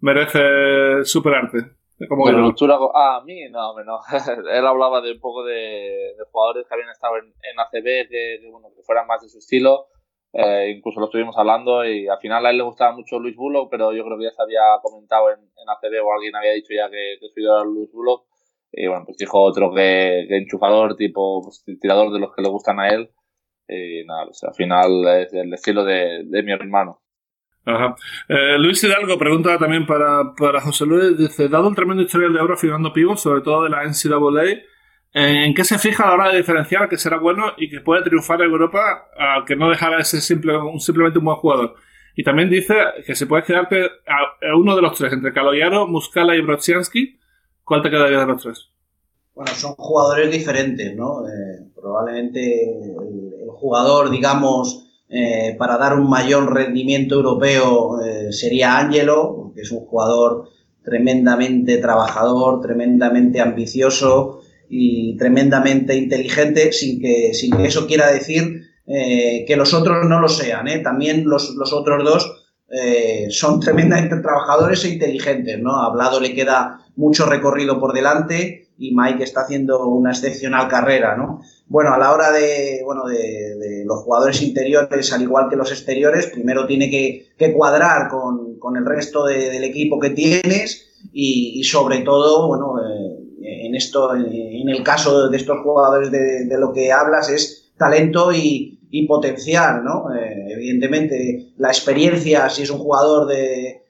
merece 0.00 1.04
superarte? 1.04 1.81
Como 2.08 2.30
ruptura 2.30 2.76
ah, 2.94 3.16
a 3.16 3.24
mí, 3.24 3.48
no, 3.50 3.74
no. 3.82 4.00
Él 4.52 4.66
hablaba 4.66 5.00
de 5.00 5.12
un 5.12 5.20
poco 5.20 5.44
de, 5.44 6.14
de 6.16 6.24
jugadores 6.30 6.66
que 6.66 6.74
habían 6.74 6.90
estado 6.90 7.18
en, 7.18 7.26
en 7.26 7.60
ACB, 7.60 8.08
que, 8.08 8.48
bueno, 8.50 8.68
que 8.74 8.82
fueran 8.82 9.06
más 9.06 9.22
de 9.22 9.28
su 9.28 9.38
estilo 9.38 9.88
eh, 10.34 10.72
incluso 10.74 10.98
lo 10.98 11.06
estuvimos 11.06 11.36
hablando 11.36 11.84
y 11.84 12.08
al 12.08 12.18
final 12.18 12.46
a 12.46 12.50
él 12.50 12.56
le 12.56 12.62
gustaba 12.62 12.96
mucho 12.96 13.18
Luis 13.18 13.36
Bullock, 13.36 13.70
pero 13.70 13.92
yo 13.92 14.02
creo 14.02 14.16
que 14.16 14.24
ya 14.24 14.30
se 14.30 14.42
había 14.42 14.62
comentado 14.82 15.30
en, 15.30 15.40
en 15.40 15.68
ACB 15.68 16.02
o 16.02 16.12
alguien 16.14 16.34
había 16.34 16.52
dicho 16.52 16.72
ya 16.72 16.88
que, 16.90 17.18
que 17.20 17.28
su 17.28 17.40
era 17.40 17.62
Luis 17.64 17.92
Bullock. 17.92 18.24
Y 18.72 18.86
bueno, 18.86 19.04
pues 19.04 19.18
dijo 19.18 19.42
otro 19.42 19.74
que, 19.74 20.24
que 20.28 20.38
enchufador, 20.38 20.96
tipo 20.96 21.42
pues, 21.42 21.62
tirador 21.78 22.10
de 22.12 22.20
los 22.20 22.34
que 22.34 22.40
le 22.40 22.48
gustan 22.48 22.80
a 22.80 22.88
él. 22.88 23.10
Y 23.68 24.04
nada, 24.06 24.24
pues, 24.24 24.42
al 24.44 24.54
final 24.54 25.06
es 25.18 25.34
el 25.34 25.52
estilo 25.52 25.84
de, 25.84 26.22
de 26.24 26.42
mi 26.42 26.52
hermano. 26.52 27.01
Ajá. 27.64 27.94
Eh, 28.28 28.58
Luis 28.58 28.82
Hidalgo 28.82 29.18
pregunta 29.18 29.56
también 29.58 29.86
para, 29.86 30.34
para 30.34 30.60
José 30.60 30.84
Luis, 30.84 31.16
dice, 31.16 31.48
dado 31.48 31.68
el 31.68 31.76
tremendo 31.76 32.02
historial 32.02 32.32
de 32.32 32.40
Oro 32.40 32.56
firmando 32.56 32.92
pivos, 32.92 33.20
sobre 33.20 33.42
todo 33.42 33.64
de 33.64 33.70
la 33.70 33.84
NCAA, 33.84 34.62
¿En 35.14 35.52
qué 35.52 35.62
se 35.62 35.78
fija 35.78 36.04
a 36.04 36.06
la 36.08 36.14
hora 36.14 36.30
de 36.30 36.38
diferenciar 36.38 36.88
que 36.88 36.96
será 36.96 37.18
bueno 37.18 37.52
y 37.58 37.68
que 37.68 37.80
puede 37.80 38.02
triunfar 38.02 38.40
en 38.40 38.50
Europa 38.50 39.10
al 39.18 39.44
que 39.44 39.56
no 39.56 39.68
dejara 39.68 39.98
de 39.98 40.04
ser 40.04 40.22
simple, 40.22 40.54
simplemente 40.78 41.18
un 41.18 41.26
buen 41.26 41.36
jugador? 41.36 41.74
Y 42.16 42.24
también 42.24 42.48
dice 42.48 42.74
que 43.06 43.14
si 43.14 43.26
puedes 43.26 43.44
quedarte 43.44 43.84
a, 44.06 44.56
uno 44.56 44.74
de 44.74 44.82
los 44.82 44.96
tres, 44.96 45.12
entre 45.12 45.32
Kaloyaro, 45.32 45.86
Muscala 45.86 46.34
y 46.34 46.40
Brodzianski, 46.40 47.18
¿cuál 47.62 47.82
te 47.82 47.90
quedaría 47.90 48.20
de 48.20 48.26
los 48.26 48.42
tres? 48.42 48.70
Bueno, 49.34 49.50
son 49.52 49.72
jugadores 49.74 50.30
diferentes, 50.30 50.94
¿no? 50.94 51.26
Eh, 51.26 51.70
probablemente 51.74 52.64
el, 52.64 53.48
jugador, 53.48 54.10
digamos, 54.10 54.91
eh, 55.14 55.54
para 55.58 55.76
dar 55.76 55.92
un 55.98 56.08
mayor 56.08 56.54
rendimiento 56.54 57.16
europeo 57.16 58.02
eh, 58.02 58.32
sería 58.32 58.78
Angelo, 58.78 59.52
que 59.54 59.60
es 59.60 59.70
un 59.70 59.80
jugador 59.80 60.48
tremendamente 60.82 61.76
trabajador, 61.76 62.62
tremendamente 62.62 63.38
ambicioso, 63.38 64.40
y 64.70 65.18
tremendamente 65.18 65.94
inteligente, 65.94 66.72
sin 66.72 66.98
que, 66.98 67.34
sin 67.34 67.54
que 67.54 67.66
eso 67.66 67.86
quiera 67.86 68.10
decir 68.10 68.62
eh, 68.86 69.44
que 69.46 69.54
los 69.54 69.74
otros 69.74 70.06
no 70.08 70.18
lo 70.18 70.30
sean. 70.30 70.66
También 70.82 71.24
los, 71.28 71.50
los, 71.56 71.74
otros 71.74 72.02
dos 72.02 72.46
son 73.28 73.60
tremendamente 73.60 74.16
trabajadores 74.16 74.82
e 74.86 74.94
inteligentes. 74.94 75.60
¿no? 75.60 75.76
A 75.76 75.88
Hablado 75.88 76.20
le 76.20 76.34
queda 76.34 76.80
mucho 76.96 77.26
recorrido 77.26 77.78
por 77.78 77.92
delante 77.92 78.68
y 78.82 78.94
Mike 78.94 79.22
está 79.22 79.42
haciendo 79.42 79.86
una 79.86 80.10
excepcional 80.10 80.68
carrera. 80.68 81.16
¿no? 81.16 81.40
Bueno, 81.66 81.94
a 81.94 81.98
la 81.98 82.12
hora 82.12 82.32
de, 82.32 82.80
bueno, 82.84 83.04
de, 83.06 83.84
los 83.84 84.00
jugadores 84.00 84.42
interiores, 84.42 85.12
al 85.12 85.22
igual 85.22 85.48
que 85.48 85.56
los 85.56 85.70
exteriores, 85.70 86.26
primero 86.26 86.66
tiene 86.66 86.90
que, 86.90 87.28
que 87.36 87.52
cuadrar 87.52 88.08
con, 88.08 88.58
con, 88.58 88.76
el 88.76 88.86
resto 88.86 89.24
del 89.24 89.64
equipo 89.64 89.98
que 89.98 90.10
tienes 90.10 90.88
y, 91.12 91.60
y 91.60 91.64
sobre 91.64 91.98
todo, 91.98 92.48
bueno, 92.48 92.76
en 93.42 93.74
esto, 93.74 94.14
en 94.14 94.68
el 94.68 94.82
caso 94.82 95.28
de 95.28 95.36
estos 95.36 95.58
jugadores 95.62 96.10
de, 96.10 96.58
lo 96.58 96.72
que 96.72 96.92
hablas, 96.92 97.30
es 97.30 97.72
talento 97.76 98.32
y, 98.32 98.78
potencial, 99.08 99.82
¿no? 99.82 100.14
Eh, 100.14 100.52
evidentemente, 100.52 101.54
la 101.56 101.68
experiencia, 101.68 102.48
si 102.50 102.62
es 102.62 102.70
un 102.70 102.78
jugador 102.78 103.26
de, 103.26 103.82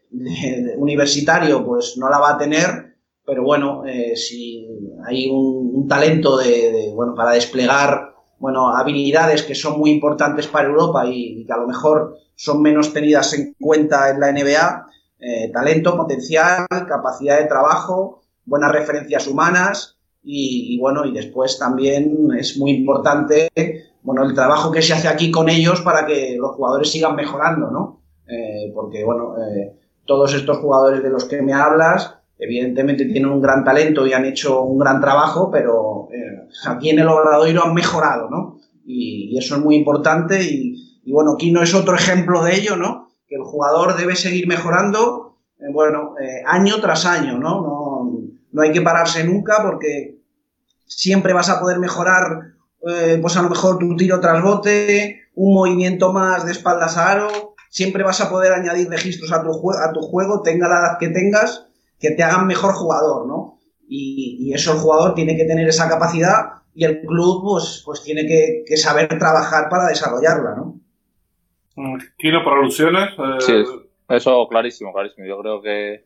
universitario, 0.77 1.65
pues 1.65 1.97
no 1.97 2.09
la 2.09 2.19
va 2.19 2.35
a 2.35 2.39
tener, 2.39 2.95
pero 3.27 3.43
bueno, 3.43 3.85
eh, 3.85 4.15
si 4.15 4.67
hay 5.07 5.29
un, 5.31 5.87
talento 5.89 6.39
de, 6.39 6.93
bueno, 6.95 7.15
para 7.15 7.33
desplegar 7.33 8.13
bueno, 8.43 8.77
habilidades 8.77 9.45
que 9.45 9.55
son 9.55 9.79
muy 9.79 9.91
importantes 9.91 10.49
para 10.49 10.67
Europa 10.67 11.07
y, 11.07 11.45
que 11.47 11.53
a 11.53 11.59
lo 11.59 11.69
mejor 11.69 12.17
son 12.35 12.61
menos 12.61 12.93
tenidas 12.93 13.33
en 13.35 13.55
cuenta 13.61 14.11
en 14.11 14.19
la 14.19 14.33
NBA, 14.33 14.87
eh, 15.21 15.53
talento, 15.53 15.97
potencial, 15.97 16.67
capacidad 16.89 17.39
de 17.39 17.47
trabajo, 17.47 18.23
buenas 18.45 18.73
referencias 18.73 19.29
humanas 19.29 19.97
y, 20.25 20.77
bueno, 20.81 21.05
y 21.05 21.13
después 21.13 21.57
también 21.57 22.31
es 22.37 22.57
muy 22.57 22.73
importante, 22.73 23.49
bueno, 24.03 24.25
el 24.25 24.35
trabajo 24.35 24.73
que 24.73 24.83
se 24.83 24.93
hace 24.93 25.07
aquí 25.07 25.31
con 25.31 25.49
ellos 25.49 25.81
para 25.83 26.05
que 26.05 26.37
los 26.37 26.57
jugadores 26.57 26.91
sigan 26.91 27.15
mejorando, 27.15 27.71
¿no? 27.71 28.03
Eh, 28.27 28.73
porque, 28.75 29.05
bueno, 29.05 29.37
eh, 29.39 29.73
todos 30.05 30.35
estos 30.35 30.59
jugadores 30.59 31.01
de 31.01 31.11
los 31.11 31.27
que 31.27 31.43
me 31.43 31.53
hablas, 31.53 32.19
evidentemente 32.45 33.05
tienen 33.07 33.31
un 33.31 33.41
gran 33.41 33.65
talento 33.65 34.07
y 34.07 34.13
han 34.13 34.25
hecho 34.25 34.63
un 34.63 34.79
gran 34.79 35.01
trabajo, 35.01 35.51
pero 35.51 36.09
eh, 36.13 36.49
aquí 36.67 36.91
en 36.91 36.99
el 36.99 37.09
Obradoiro 37.09 37.65
han 37.65 37.75
mejorado, 37.75 38.29
¿no? 38.31 38.59
Y, 38.85 39.39
eso 39.39 39.57
es 39.57 39.63
muy 39.63 39.77
importante 39.77 40.43
y, 40.43 41.01
y, 41.05 41.13
bueno, 41.13 41.37
Kino 41.37 41.63
es 41.63 41.75
otro 41.75 41.95
ejemplo 41.95 42.45
de 42.45 42.57
ello, 42.57 42.77
¿no? 42.77 43.09
Que 43.27 43.37
el 43.37 43.43
jugador 43.43 43.97
debe 43.97 44.17
seguir 44.17 44.47
mejorando, 44.47 45.39
bueno, 45.73 46.15
año 46.47 46.81
tras 46.81 47.07
año, 47.07 47.39
¿no? 47.39 47.63
no 47.63 47.93
no 48.53 48.63
hay 48.63 48.73
que 48.73 48.83
pararse 48.83 49.25
nunca 49.25 49.63
porque 49.63 50.19
siempre 50.87 51.33
vas 51.33 51.49
a 51.49 51.59
poder 51.59 51.79
mejorar, 51.79 52.53
eh, 52.87 53.19
pues 53.21 53.37
a 53.37 53.43
lo 53.43 53.49
mejor 53.49 53.79
tu 53.79 53.97
tiro 53.97 54.21
tras 54.21 54.43
bote, 54.43 55.23
un 55.35 55.55
movimiento 55.55 56.13
más 56.13 56.45
de 56.45 56.53
espaldas 56.53 56.97
a 56.97 57.11
aro, 57.11 57.55
siempre 57.71 58.05
vas 58.05 58.21
a 58.21 58.29
poder 58.29 58.53
añadir 58.53 58.89
registros 58.89 59.33
a 59.33 59.43
tu, 59.43 59.51
a 59.73 59.93
tu 59.93 60.01
juego, 60.03 60.43
tenga 60.43 60.69
la 60.69 60.81
edad 60.81 60.99
que 61.01 61.09
tengas, 61.09 61.67
que 62.03 62.11
te 62.11 62.23
hagan 62.23 62.47
mejor 62.47 62.75
jugador, 62.75 63.27
¿no? 63.27 63.61
Y, 63.89 64.53
eso 64.53 64.73
el 64.73 64.79
jugador 64.79 65.15
tiene 65.15 65.37
que 65.37 65.45
tener 65.45 65.69
esa 65.69 65.89
capacidad 65.89 66.63
y 66.75 66.85
el 66.85 67.01
club 67.03 67.43
pues, 67.43 67.83
pues 67.85 68.03
tiene 68.03 68.27
que, 68.27 68.77
saber 68.77 69.09
trabajar 69.19 69.69
para 69.71 69.87
desarrollarla, 69.87 70.57
¿no? 70.57 70.81
Quiero 72.19 72.45
por 72.45 72.55
alusiones. 72.55 73.11
Eh, 73.19 73.41
sí, 73.41 73.65
eso 74.09 74.47
clarísimo, 74.49 74.93
clarísimo. 74.93 75.27
Yo 75.27 75.39
creo 75.39 75.63
que 75.63 76.05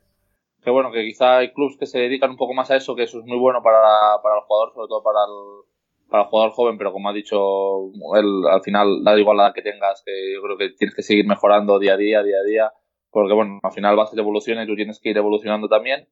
que 0.66 0.72
bueno, 0.72 0.90
que 0.90 1.04
quizá 1.04 1.38
hay 1.38 1.52
clubes 1.52 1.76
que 1.78 1.86
se 1.86 2.00
dedican 2.00 2.30
un 2.30 2.36
poco 2.36 2.52
más 2.52 2.68
a 2.72 2.76
eso, 2.76 2.96
que 2.96 3.04
eso 3.04 3.20
es 3.20 3.24
muy 3.24 3.38
bueno 3.38 3.62
para, 3.62 3.80
para 4.20 4.34
el 4.34 4.42
jugador, 4.48 4.74
sobre 4.74 4.88
todo 4.88 5.00
para 5.00 5.20
el, 5.20 6.10
para 6.10 6.24
el 6.24 6.28
jugador 6.28 6.52
joven, 6.54 6.76
pero 6.76 6.92
como 6.92 7.08
ha 7.08 7.12
dicho 7.12 7.92
él, 8.16 8.42
al 8.50 8.62
final 8.62 9.04
da 9.04 9.16
igual 9.16 9.36
la 9.36 9.44
edad 9.44 9.54
que 9.54 9.62
tengas, 9.62 10.02
que 10.04 10.34
yo 10.34 10.42
creo 10.42 10.58
que 10.58 10.70
tienes 10.76 10.96
que 10.96 11.02
seguir 11.02 11.24
mejorando 11.24 11.78
día 11.78 11.94
a 11.94 11.96
día, 11.96 12.20
día 12.24 12.38
a 12.38 12.44
día, 12.44 12.72
porque 13.16 13.32
bueno, 13.32 13.60
al 13.62 13.72
final 13.72 13.96
vas 13.96 14.12
a 14.12 14.20
evolución 14.20 14.60
y 14.60 14.66
tú 14.66 14.76
tienes 14.76 15.00
que 15.00 15.08
ir 15.08 15.16
evolucionando 15.16 15.68
también. 15.68 16.06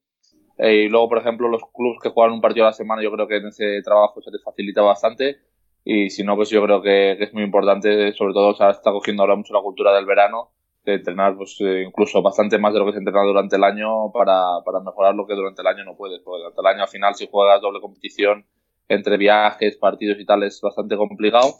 Eh, 0.57 0.85
y 0.85 0.89
luego, 0.89 1.11
por 1.11 1.19
ejemplo, 1.19 1.49
los 1.51 1.61
clubes 1.71 1.99
que 2.03 2.09
juegan 2.09 2.33
un 2.33 2.41
partido 2.41 2.65
a 2.65 2.71
la 2.71 2.73
semana, 2.73 3.03
yo 3.03 3.13
creo 3.13 3.29
que 3.29 3.37
en 3.37 3.49
ese 3.49 3.83
trabajo 3.83 4.23
se 4.23 4.31
les 4.31 4.43
facilita 4.43 4.81
bastante. 4.81 5.37
Y 5.85 6.09
si 6.09 6.25
no, 6.25 6.35
pues 6.35 6.49
yo 6.49 6.65
creo 6.65 6.81
que, 6.81 7.17
que 7.19 7.25
es 7.25 7.35
muy 7.35 7.43
importante, 7.43 8.11
sobre 8.15 8.33
todo, 8.33 8.53
o 8.53 8.55
sea, 8.55 8.71
está 8.71 8.91
cogiendo 8.91 9.23
ahora 9.23 9.37
mucho 9.37 9.53
la 9.53 9.61
cultura 9.61 9.95
del 9.95 10.07
verano 10.07 10.53
de 10.83 10.95
entrenar 10.95 11.37
pues 11.37 11.59
eh, 11.61 11.85
incluso 11.87 12.23
bastante 12.23 12.59
más 12.59 12.73
de 12.73 12.79
lo 12.79 12.87
que 12.87 12.93
se 12.93 12.99
entrena 12.99 13.23
durante 13.23 13.57
el 13.57 13.65
año 13.65 14.11
para, 14.11 14.43
para 14.65 14.81
mejorar 14.81 15.15
lo 15.15 15.27
que 15.27 15.35
durante 15.35 15.61
el 15.61 15.67
año 15.67 15.85
no 15.85 15.97
puedes. 15.97 16.23
Porque 16.23 16.39
durante 16.39 16.61
el 16.63 16.67
año 16.67 16.83
al 16.85 16.89
final 16.89 17.15
si 17.15 17.29
juegas 17.31 17.61
doble 17.61 17.83
competición 17.83 18.47
entre 18.89 19.19
viajes, 19.19 19.77
partidos 19.77 20.19
y 20.19 20.25
tal 20.25 20.43
es 20.43 20.59
bastante 20.63 20.97
complicado. 20.97 21.53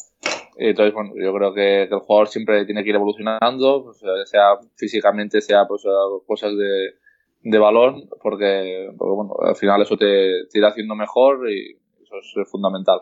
Entonces, 0.57 0.95
bueno, 0.95 1.13
yo 1.17 1.35
creo 1.35 1.55
que, 1.55 1.83
el 1.83 1.99
jugador 2.01 2.29
siempre 2.29 2.65
tiene 2.65 2.83
que 2.83 2.91
ir 2.91 2.97
evolucionando, 2.97 3.85
pues, 3.85 4.03
sea 4.31 4.57
físicamente, 4.77 5.41
sea 5.41 5.67
pues 5.67 5.85
cosas 6.27 6.57
de, 6.57 6.95
de 7.41 7.59
balón, 7.59 8.09
porque, 8.23 8.91
porque, 8.97 9.15
bueno, 9.15 9.35
al 9.43 9.57
final 9.57 9.83
eso 9.83 9.97
te, 9.97 10.47
te 10.51 10.59
irá 10.59 10.69
haciendo 10.69 10.95
mejor 10.95 11.51
y 11.51 11.77
eso 12.03 12.41
es 12.41 12.51
fundamental. 12.51 13.01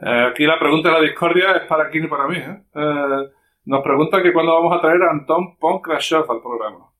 Eh, 0.00 0.26
aquí 0.30 0.44
la 0.46 0.58
pregunta 0.58 0.88
de 0.88 0.94
la 0.94 1.00
discordia 1.00 1.52
es 1.56 1.66
para 1.66 1.90
quién 1.90 2.04
y 2.04 2.08
para 2.08 2.28
mí. 2.28 2.36
¿eh? 2.36 2.62
eh 2.74 3.30
nos 3.64 3.82
pregunta 3.82 4.22
que 4.22 4.32
cuándo 4.32 4.54
vamos 4.54 4.74
a 4.74 4.80
traer 4.80 5.02
a 5.02 5.10
Anton 5.10 5.58
Ponkrashov 5.58 6.30
al 6.30 6.40
programa. 6.40 6.90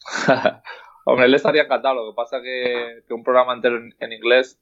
Hombre, 1.04 1.26
él 1.26 1.34
estaría 1.34 1.62
encantado. 1.62 1.94
Lo 1.94 2.10
que 2.10 2.16
pasa 2.16 2.42
que, 2.42 3.04
que 3.06 3.14
un 3.14 3.22
programa 3.22 3.54
entero 3.54 3.76
en, 3.76 4.12
inglés 4.12 4.60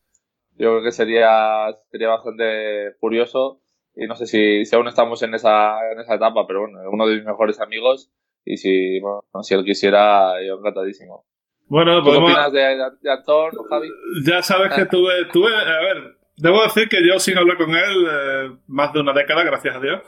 yo 0.57 0.73
creo 0.73 0.83
que 0.83 0.93
sería, 0.93 1.69
sería 1.91 2.09
bastante 2.09 2.97
curioso 3.01 3.63
y 3.95 4.07
no 4.07 4.15
sé 4.17 4.27
si, 4.27 4.65
si 4.65 4.77
aún 4.77 4.89
estamos 4.89 5.23
en 5.23 5.35
esa, 5.35 5.93
en 5.93 6.01
esa 6.01 6.15
etapa, 6.15 6.47
pero 6.47 6.61
bueno, 6.61 6.79
uno 6.91 7.07
de 7.07 7.17
mis 7.17 7.25
mejores 7.25 7.61
amigos 7.61 8.11
y 8.45 8.57
si, 8.57 9.01
bueno, 9.01 9.23
si 9.43 9.55
él 9.55 9.65
quisiera, 9.65 10.35
yo 10.47 10.59
encantadísimo. 10.59 11.25
Bueno, 11.67 12.03
¿Qué 12.03 12.11
opinas 12.11 12.53
de, 12.53 12.61
de 13.01 13.13
Antón, 13.13 13.51
Javi? 13.69 13.89
Ya 14.27 14.43
sabes 14.43 14.75
que 14.75 14.87
tuve, 14.87 15.25
tuve, 15.33 15.55
a 15.55 15.81
ver, 15.81 16.17
debo 16.37 16.63
decir 16.63 16.89
que 16.89 17.07
yo 17.07 17.19
sin 17.19 17.39
hablar 17.39 17.57
con 17.57 17.71
él 17.71 18.07
eh, 18.11 18.51
más 18.67 18.93
de 18.93 19.01
una 19.01 19.13
década, 19.13 19.45
gracias 19.45 19.77
a 19.77 19.81
Dios, 19.81 20.03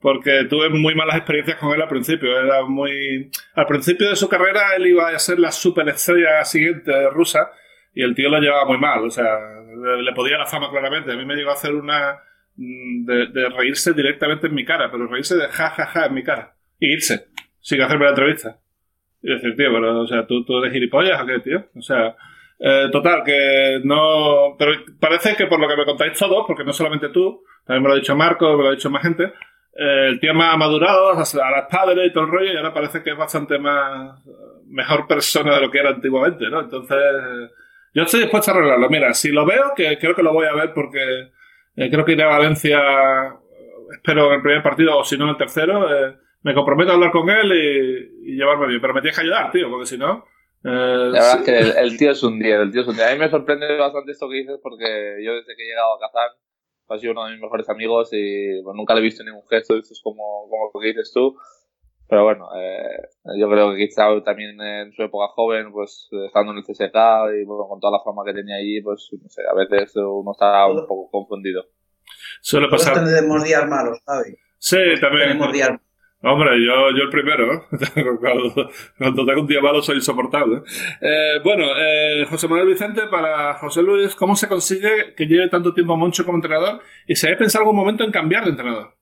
porque 0.00 0.44
tuve 0.48 0.70
muy 0.70 0.94
malas 0.94 1.16
experiencias 1.16 1.58
con 1.58 1.72
él 1.72 1.82
al 1.82 1.88
principio. 1.88 2.38
Era 2.40 2.62
muy, 2.64 3.30
al 3.54 3.66
principio 3.66 4.08
de 4.08 4.16
su 4.16 4.28
carrera 4.28 4.74
él 4.76 4.86
iba 4.86 5.08
a 5.08 5.18
ser 5.18 5.38
la 5.38 5.52
superestrella 5.52 6.44
siguiente 6.44 7.10
rusa 7.10 7.50
y 7.92 8.02
el 8.02 8.14
tío 8.14 8.28
lo 8.28 8.38
llevaba 8.38 8.64
muy 8.64 8.78
mal, 8.78 9.04
o 9.04 9.10
sea, 9.10 9.38
le, 10.00 10.12
podía 10.12 10.38
la 10.38 10.46
fama 10.46 10.70
claramente. 10.70 11.12
A 11.12 11.16
mí 11.16 11.24
me 11.24 11.34
llegó 11.34 11.50
a 11.50 11.54
hacer 11.54 11.74
una 11.74 12.18
de, 12.60 13.26
de, 13.28 13.48
reírse 13.48 13.94
directamente 13.94 14.46
en 14.46 14.54
mi 14.54 14.64
cara, 14.64 14.90
pero 14.90 15.06
reírse 15.06 15.34
de 15.36 15.48
ja 15.48 15.70
ja 15.70 15.86
ja 15.86 16.06
en 16.06 16.14
mi 16.14 16.22
cara 16.22 16.54
y 16.78 16.92
irse 16.92 17.28
sin 17.60 17.80
hacerme 17.80 18.04
la 18.04 18.10
entrevista. 18.10 18.58
Y 19.22 19.32
decir, 19.32 19.54
tío, 19.56 19.70
pero, 19.72 20.00
o 20.00 20.06
sea, 20.06 20.26
¿tú, 20.26 20.44
tú 20.44 20.58
eres 20.58 20.72
gilipollas 20.72 21.22
o 21.22 21.26
qué, 21.26 21.40
tío? 21.40 21.66
O 21.76 21.82
sea, 21.82 22.16
eh, 22.58 22.88
total, 22.92 23.22
que 23.24 23.80
no. 23.84 24.56
Pero 24.58 24.72
parece 24.98 25.36
que 25.36 25.46
por 25.46 25.60
lo 25.60 25.68
que 25.68 25.76
me 25.76 25.84
contáis 25.84 26.18
todos, 26.18 26.44
porque 26.46 26.64
no 26.64 26.72
solamente 26.72 27.08
tú, 27.08 27.42
también 27.64 27.82
me 27.82 27.88
lo 27.88 27.94
ha 27.94 27.98
dicho 27.98 28.16
Marco, 28.16 28.56
me 28.56 28.62
lo 28.62 28.68
ha 28.68 28.74
dicho 28.74 28.90
más 28.90 29.02
gente, 29.02 29.24
eh, 29.24 30.06
el 30.08 30.20
tío 30.20 30.34
más 30.34 30.56
madurado, 30.56 31.12
a 31.12 31.16
las 31.16 31.66
padres 31.70 32.08
y 32.08 32.12
todo 32.12 32.24
el 32.24 32.30
rollo, 32.30 32.52
y 32.52 32.56
ahora 32.56 32.74
parece 32.74 33.02
que 33.02 33.10
es 33.10 33.16
bastante 33.16 33.58
más. 33.58 34.22
mejor 34.68 35.06
persona 35.06 35.54
de 35.54 35.62
lo 35.62 35.70
que 35.70 35.78
era 35.78 35.90
antiguamente, 35.90 36.48
¿no? 36.50 36.60
Entonces. 36.60 36.98
Yo 37.92 38.04
estoy 38.04 38.20
dispuesto 38.20 38.52
a 38.52 38.54
arreglarlo. 38.54 38.88
Mira, 38.88 39.12
si 39.14 39.30
lo 39.32 39.44
veo, 39.44 39.72
que 39.74 39.98
creo 39.98 40.14
que 40.14 40.22
lo 40.22 40.32
voy 40.32 40.46
a 40.46 40.54
ver 40.54 40.72
porque 40.72 41.32
eh, 41.76 41.90
creo 41.90 42.04
que 42.04 42.12
iré 42.12 42.22
a 42.24 42.28
Valencia, 42.28 42.80
espero 43.92 44.28
en 44.28 44.34
el 44.34 44.42
primer 44.42 44.62
partido 44.62 44.98
o 44.98 45.04
si 45.04 45.16
no 45.16 45.24
en 45.24 45.30
el 45.30 45.36
tercero. 45.36 45.88
Eh, 45.88 46.16
me 46.42 46.54
comprometo 46.54 46.90
a 46.90 46.94
hablar 46.94 47.12
con 47.12 47.28
él 47.28 47.52
y, 47.52 48.36
llevarme 48.36 48.66
bien. 48.66 48.80
Pero 48.80 48.94
me 48.94 49.00
tienes 49.00 49.16
que 49.16 49.24
ayudar, 49.24 49.50
tío, 49.50 49.68
porque 49.70 49.86
si 49.86 49.98
no. 49.98 50.24
Eh, 50.64 50.68
la 50.68 51.10
verdad 51.10 51.38
es 51.38 51.44
que 51.44 51.80
el, 51.80 51.96
tío 51.96 52.10
es 52.10 52.22
un 52.22 52.38
día, 52.38 52.60
el 52.60 52.70
tío 52.70 52.82
es 52.82 52.88
un 52.88 52.96
día. 52.96 53.08
A 53.08 53.12
mí 53.12 53.18
me 53.18 53.30
sorprende 53.30 53.76
bastante 53.76 54.12
esto 54.12 54.28
que 54.28 54.36
dices 54.36 54.58
porque 54.62 55.22
yo 55.24 55.34
desde 55.34 55.56
que 55.56 55.62
he 55.62 55.66
llegado 55.66 55.94
a 55.94 56.00
Kazán 56.00 56.30
ha 56.88 56.98
sido 56.98 57.12
uno 57.12 57.24
de 57.26 57.32
mis 57.32 57.40
mejores 57.40 57.68
amigos 57.68 58.08
y 58.12 58.62
pues, 58.62 58.74
nunca 58.74 58.94
le 58.94 59.00
he 59.00 59.04
visto 59.04 59.22
ningún 59.22 59.46
gesto 59.48 59.74
de 59.74 59.80
estos 59.80 60.00
como, 60.02 60.48
como 60.50 60.70
lo 60.74 60.80
que 60.80 60.88
dices 60.88 61.12
tú. 61.14 61.36
Pero 62.10 62.24
bueno, 62.24 62.48
eh, 62.56 63.38
yo 63.38 63.48
creo 63.48 63.70
que 63.70 63.86
quizá 63.86 64.08
también 64.24 64.60
en 64.60 64.92
su 64.92 65.02
época 65.04 65.28
joven, 65.28 65.70
pues 65.70 66.08
estando 66.26 66.50
en 66.50 66.58
el 66.58 66.64
CSK 66.64 66.96
y 67.40 67.44
bueno, 67.44 67.68
con 67.68 67.78
toda 67.78 67.98
la 67.98 68.04
fama 68.04 68.24
que 68.26 68.34
tenía 68.34 68.56
allí, 68.56 68.82
pues 68.82 69.08
no 69.12 69.28
sé, 69.28 69.42
a 69.48 69.54
veces 69.54 69.94
uno 69.94 70.32
está 70.32 70.66
un 70.66 70.86
poco 70.88 71.08
confundido. 71.08 71.66
Suele 72.40 72.68
pasar. 72.68 73.04
tenemos 73.04 73.44
días 73.44 73.64
malos, 73.68 74.00
¿sabes? 74.04 74.36
Sí, 74.58 74.76
también. 75.00 75.28
Tenemos 75.28 75.52
días 75.52 75.70
Hombre, 76.22 76.50
yo, 76.62 76.90
yo 76.90 77.04
el 77.04 77.08
primero, 77.08 77.54
¿eh? 77.54 77.62
cuando, 78.20 78.70
cuando, 78.98 79.24
tengo 79.24 79.40
un 79.40 79.46
día 79.46 79.62
malo 79.62 79.80
soy 79.80 79.96
insoportable. 79.96 80.62
Eh, 81.00 81.40
bueno, 81.42 81.64
eh, 81.78 82.26
José 82.28 82.46
Manuel 82.46 82.68
Vicente, 82.68 83.06
para 83.06 83.54
José 83.54 83.82
Luis, 83.82 84.14
¿cómo 84.16 84.36
se 84.36 84.46
consigue 84.46 85.14
que 85.16 85.24
lleve 85.24 85.48
tanto 85.48 85.72
tiempo 85.72 85.96
Moncho 85.96 86.26
como 86.26 86.36
entrenador? 86.36 86.80
¿Y 87.06 87.16
se 87.16 87.28
había 87.28 87.38
pensado 87.38 87.62
algún 87.62 87.76
momento 87.76 88.04
en 88.04 88.10
cambiar 88.10 88.44
de 88.44 88.50
entrenador? 88.50 88.99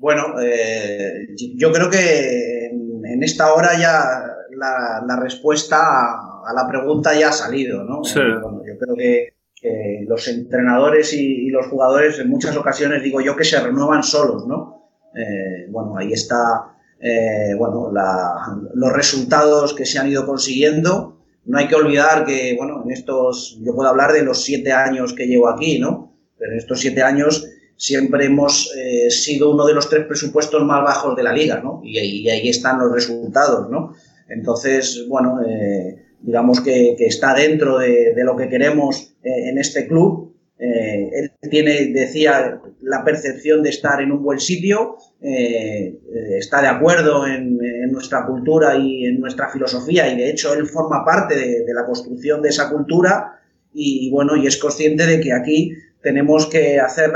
Bueno, 0.00 0.40
eh, 0.42 1.28
yo 1.56 1.70
creo 1.72 1.90
que 1.90 2.68
en, 2.68 3.22
esta 3.22 3.52
hora 3.52 3.78
ya 3.78 4.24
la, 4.56 5.04
la 5.06 5.20
respuesta 5.20 5.76
a, 5.78 6.52
la 6.54 6.66
pregunta 6.66 7.12
ya 7.14 7.28
ha 7.28 7.32
salido, 7.32 7.84
¿no? 7.84 8.02
Sí. 8.02 8.18
Bueno, 8.40 8.62
yo 8.66 8.78
creo 8.78 8.96
que, 8.96 9.34
que 9.54 10.06
los 10.08 10.26
entrenadores 10.26 11.12
y, 11.12 11.46
y 11.46 11.50
los 11.50 11.66
jugadores 11.66 12.18
en 12.18 12.30
muchas 12.30 12.56
ocasiones 12.56 13.02
digo 13.02 13.20
yo 13.20 13.36
que 13.36 13.44
se 13.44 13.60
renuevan 13.60 14.02
solos, 14.02 14.46
¿no? 14.46 14.88
Eh, 15.14 15.66
bueno, 15.68 15.98
ahí 15.98 16.14
está 16.14 16.78
eh, 16.98 17.54
bueno, 17.58 17.92
la, 17.92 18.58
los 18.72 18.92
resultados 18.94 19.74
que 19.74 19.84
se 19.84 19.98
han 19.98 20.08
ido 20.08 20.24
consiguiendo. 20.24 21.18
No 21.44 21.58
hay 21.58 21.68
que 21.68 21.74
olvidar 21.74 22.24
que, 22.24 22.54
bueno, 22.56 22.82
en 22.84 22.90
estos, 22.90 23.58
yo 23.60 23.74
puedo 23.74 23.90
hablar 23.90 24.12
de 24.12 24.22
los 24.22 24.44
siete 24.44 24.72
años 24.72 25.12
que 25.12 25.26
llevo 25.26 25.50
aquí, 25.50 25.78
¿no? 25.78 26.16
Pero 26.38 26.52
en 26.52 26.58
estos 26.58 26.80
siete 26.80 27.02
años 27.02 27.46
siempre 27.80 28.26
hemos 28.26 28.70
eh, 28.76 29.10
sido 29.10 29.54
uno 29.54 29.64
de 29.64 29.72
los 29.72 29.88
tres 29.88 30.04
presupuestos 30.06 30.62
más 30.64 30.84
bajos 30.84 31.16
de 31.16 31.22
la 31.22 31.32
liga, 31.32 31.60
¿no? 31.64 31.80
Y, 31.82 31.98
ahí 32.28 32.48
están 32.48 32.78
los 32.78 32.92
resultados, 32.92 33.70
¿no? 33.70 33.94
Entonces, 34.28 35.06
bueno, 35.08 35.40
eh, 35.42 35.96
digamos 36.20 36.60
que, 36.60 36.94
está 36.98 37.34
dentro 37.34 37.78
de, 37.78 38.12
lo 38.18 38.36
que 38.36 38.50
queremos 38.50 39.14
eh, 39.24 39.48
en 39.48 39.58
este 39.58 39.88
club 39.88 40.28
él 40.62 41.32
tiene, 41.50 41.86
decía, 41.86 42.60
la 42.82 43.02
percepción 43.02 43.62
de 43.62 43.70
estar 43.70 44.02
en 44.02 44.12
un 44.12 44.22
buen 44.22 44.38
sitio, 44.38 44.98
está 45.22 46.60
de 46.60 46.68
acuerdo 46.68 47.26
en, 47.26 47.58
en, 47.64 47.90
nuestra 47.90 48.26
cultura 48.26 48.76
y 48.76 49.06
en 49.06 49.20
nuestra 49.20 49.48
filosofía 49.48 50.12
y 50.12 50.18
de 50.18 50.28
hecho 50.28 50.52
él 50.52 50.66
forma 50.66 51.02
parte 51.02 51.34
de, 51.34 51.64
de 51.64 51.74
la 51.74 51.86
construcción 51.86 52.42
de 52.42 52.50
esa 52.50 52.68
cultura 52.68 53.40
y 53.72 54.10
bueno, 54.10 54.36
y 54.36 54.46
es 54.46 54.58
consciente 54.58 55.06
de 55.06 55.20
que 55.20 55.32
aquí 55.32 55.72
tenemos 56.02 56.46
que 56.46 56.80
hacer 56.80 57.12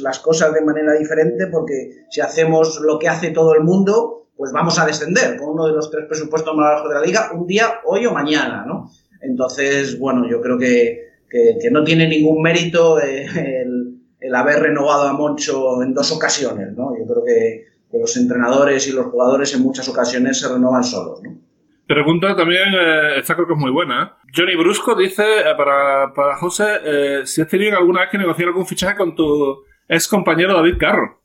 las 0.00 0.18
cosas 0.18 0.52
de 0.52 0.60
manera 0.60 0.92
diferente 0.94 1.46
porque 1.46 2.04
si 2.10 2.20
hacemos 2.20 2.80
lo 2.80 2.98
que 2.98 3.08
hace 3.08 3.30
todo 3.30 3.54
el 3.54 3.62
mundo, 3.62 4.28
pues 4.36 4.52
vamos 4.52 4.78
a 4.78 4.86
descender 4.86 5.36
con 5.36 5.50
uno 5.50 5.66
de 5.66 5.72
los 5.72 5.90
tres 5.90 6.06
presupuestos 6.06 6.54
más 6.54 6.74
bajos 6.74 6.88
de 6.90 6.94
la 6.94 7.02
liga 7.02 7.30
un 7.34 7.46
día, 7.46 7.80
hoy 7.84 8.06
o 8.06 8.12
mañana, 8.12 8.64
¿no? 8.66 8.90
Entonces, 9.22 9.98
bueno, 9.98 10.28
yo 10.28 10.40
creo 10.42 10.58
que 10.58 11.06
que, 11.28 11.70
no 11.70 11.84
tiene 11.84 12.08
ningún 12.08 12.42
mérito 12.42 13.00
eh, 13.00 13.26
el, 13.62 13.98
el, 14.20 14.34
haber 14.34 14.60
renovado 14.60 15.08
a 15.08 15.12
Moncho 15.12 15.82
en 15.82 15.94
dos 15.94 16.12
ocasiones, 16.12 16.72
¿no? 16.76 16.96
Yo 16.98 17.04
creo 17.04 17.24
que, 17.24 17.64
que, 17.90 17.98
los 17.98 18.16
entrenadores 18.16 18.86
y 18.88 18.92
los 18.92 19.06
jugadores 19.06 19.54
en 19.54 19.62
muchas 19.62 19.88
ocasiones 19.88 20.40
se 20.40 20.48
renovan 20.48 20.84
solos, 20.84 21.22
¿no? 21.22 21.45
Pregunta 21.86 22.34
también, 22.34 22.68
eh, 22.74 23.18
esta 23.18 23.34
creo 23.34 23.46
que 23.46 23.52
es 23.52 23.58
muy 23.58 23.70
buena. 23.70 24.02
¿eh? 24.02 24.30
Johnny 24.34 24.56
Brusco 24.56 24.96
dice 24.96 25.22
eh, 25.22 25.54
para, 25.56 26.12
para 26.14 26.36
José 26.36 26.64
eh, 26.84 27.20
si 27.24 27.40
has 27.40 27.48
tenido 27.48 27.76
alguna 27.76 28.00
vez 28.00 28.10
que 28.10 28.18
negociar 28.18 28.48
algún 28.48 28.66
fichaje 28.66 28.96
con 28.96 29.14
tu 29.14 29.64
ex 29.88 30.08
compañero 30.08 30.54
David 30.54 30.78
Carro. 30.78 31.20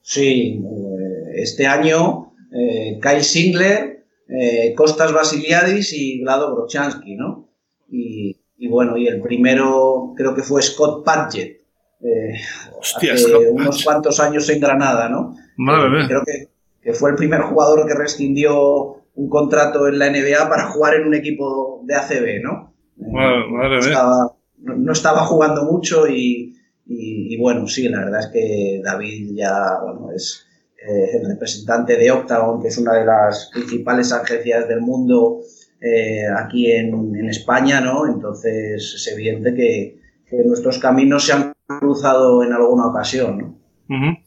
Sí, 0.00 0.62
este 1.34 1.66
año 1.66 2.32
Kyle 3.02 3.22
Singler, 3.22 4.06
Costas 4.74 5.12
Basiliadis 5.12 5.92
y 5.92 6.22
Vlado 6.22 6.54
Brochansky, 6.54 7.14
¿no? 7.14 7.50
Y, 7.90 8.40
y 8.56 8.68
bueno, 8.68 8.96
y 8.96 9.06
el 9.06 9.20
primero 9.20 10.14
creo 10.16 10.34
que 10.34 10.42
fue 10.42 10.62
Scott 10.62 11.04
Padgett, 11.04 11.60
Hostia, 12.78 13.14
hace 13.14 13.28
Scott 13.28 13.42
unos 13.50 13.66
Padgett. 13.66 13.84
cuantos 13.84 14.20
años 14.20 14.48
en 14.48 14.60
Granada, 14.60 15.10
¿no? 15.10 15.36
Madre 15.58 16.04
eh, 16.04 16.06
creo 16.06 16.22
que, 16.24 16.48
que, 16.82 16.92
fue 16.94 17.10
el 17.10 17.16
primer 17.16 17.42
jugador 17.42 17.86
que 17.86 17.94
rescindió 17.94 18.97
un 19.18 19.28
contrato 19.28 19.88
en 19.88 19.98
la 19.98 20.10
NBA 20.10 20.48
para 20.48 20.68
jugar 20.68 20.94
en 20.94 21.08
un 21.08 21.14
equipo 21.14 21.82
de 21.84 21.94
ACB, 21.96 22.42
¿no? 22.42 22.72
Madre 22.96 23.78
estaba, 23.80 24.32
no, 24.58 24.76
no, 24.76 24.92
estaba, 24.92 25.26
jugando 25.26 25.64
mucho 25.64 26.06
y, 26.06 26.54
y, 26.86 27.34
y, 27.34 27.36
bueno, 27.36 27.66
sí, 27.66 27.88
la 27.88 28.04
verdad 28.04 28.20
es 28.20 28.26
que 28.28 28.80
David 28.82 29.30
ya, 29.34 29.80
bueno, 29.82 30.12
es 30.14 30.46
eh, 30.76 31.16
el 31.16 31.28
representante 31.30 31.96
de 31.96 32.12
Octagon, 32.12 32.62
que 32.62 32.68
es 32.68 32.78
una 32.78 32.94
de 32.94 33.06
las 33.06 33.50
principales 33.52 34.12
agencias 34.12 34.68
del 34.68 34.82
mundo 34.82 35.40
eh, 35.80 36.22
aquí 36.36 36.70
en, 36.70 37.16
en, 37.16 37.28
España, 37.28 37.80
¿no? 37.80 38.06
Entonces 38.06 38.94
es 38.94 39.12
evidente 39.12 39.52
que, 39.52 40.00
que, 40.30 40.44
nuestros 40.44 40.78
caminos 40.78 41.26
se 41.26 41.32
han 41.32 41.52
cruzado 41.66 42.44
en 42.44 42.52
alguna 42.52 42.86
ocasión, 42.86 43.38
¿no? 43.38 43.58
Uh 43.88 44.00
-huh. 44.00 44.18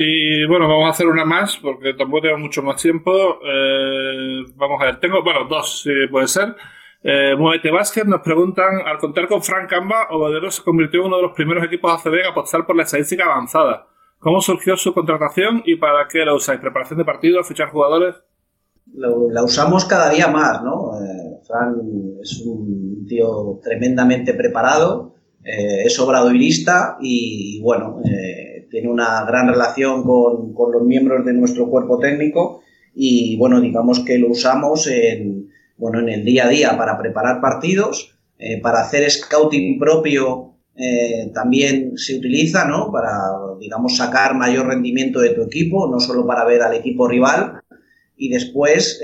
Y 0.00 0.46
bueno, 0.46 0.68
vamos 0.68 0.86
a 0.86 0.90
hacer 0.90 1.08
una 1.08 1.24
más 1.24 1.56
porque 1.56 1.92
tampoco 1.94 2.22
tengo 2.22 2.38
mucho 2.38 2.62
más 2.62 2.80
tiempo. 2.80 3.40
Eh, 3.44 4.44
vamos 4.54 4.80
a 4.80 4.84
ver, 4.84 5.00
tengo, 5.00 5.24
bueno, 5.24 5.40
dos, 5.48 5.82
si 5.82 5.90
puede 6.08 6.28
ser. 6.28 6.54
Eh, 7.02 7.34
Muete 7.36 7.72
Vázquez 7.72 8.04
nos 8.04 8.20
preguntan, 8.20 8.86
al 8.86 8.98
contar 8.98 9.26
con 9.26 9.42
Frank 9.42 9.68
Camba, 9.68 10.06
Obadero 10.10 10.52
se 10.52 10.62
convirtió 10.62 11.00
en 11.00 11.06
uno 11.08 11.16
de 11.16 11.22
los 11.22 11.32
primeros 11.32 11.64
equipos 11.64 11.92
ACB 11.92 12.26
a 12.26 12.30
apostar 12.30 12.64
por 12.64 12.76
la 12.76 12.84
estadística 12.84 13.24
avanzada. 13.24 13.88
¿Cómo 14.20 14.40
surgió 14.40 14.76
su 14.76 14.94
contratación 14.94 15.64
y 15.66 15.74
para 15.74 16.06
qué 16.06 16.24
la 16.24 16.32
usáis? 16.32 16.60
¿Preparación 16.60 17.00
de 17.00 17.04
partidos, 17.04 17.48
fichar 17.48 17.70
jugadores? 17.70 18.14
la 18.94 19.42
usamos 19.42 19.84
cada 19.84 20.10
día 20.10 20.28
más, 20.28 20.62
¿no? 20.62 20.92
Eh, 20.94 21.40
Fran 21.46 21.74
es 22.22 22.40
un 22.46 23.04
tío 23.06 23.58
tremendamente 23.62 24.32
preparado, 24.32 25.14
eh, 25.44 25.82
es 25.84 25.98
obradoirista 25.98 26.98
y, 27.00 27.60
bueno, 27.62 28.00
eh, 28.04 28.47
tiene 28.70 28.88
una 28.88 29.24
gran 29.24 29.48
relación 29.48 30.02
con, 30.02 30.52
con, 30.52 30.72
los 30.72 30.82
miembros 30.82 31.24
de 31.24 31.32
nuestro 31.32 31.68
cuerpo 31.68 31.98
técnico 31.98 32.62
y, 32.94 33.36
bueno, 33.36 33.60
digamos 33.60 34.00
que 34.00 34.18
lo 34.18 34.28
usamos 34.28 34.86
en, 34.86 35.50
bueno, 35.76 36.00
en 36.00 36.08
el 36.08 36.24
día 36.24 36.46
a 36.46 36.48
día 36.48 36.76
para 36.76 36.98
preparar 36.98 37.40
partidos, 37.40 38.18
eh, 38.38 38.60
para 38.60 38.80
hacer 38.80 39.08
scouting 39.10 39.78
propio 39.78 40.54
eh, 40.76 41.30
también 41.34 41.96
se 41.96 42.16
utiliza, 42.16 42.64
¿no? 42.64 42.92
Para, 42.92 43.10
digamos, 43.60 43.96
sacar 43.96 44.34
mayor 44.34 44.66
rendimiento 44.66 45.20
de 45.20 45.30
tu 45.30 45.42
equipo, 45.42 45.88
no 45.90 45.98
solo 45.98 46.26
para 46.26 46.44
ver 46.44 46.62
al 46.62 46.74
equipo 46.74 47.08
rival, 47.08 47.60
y 48.16 48.30
después, 48.30 49.00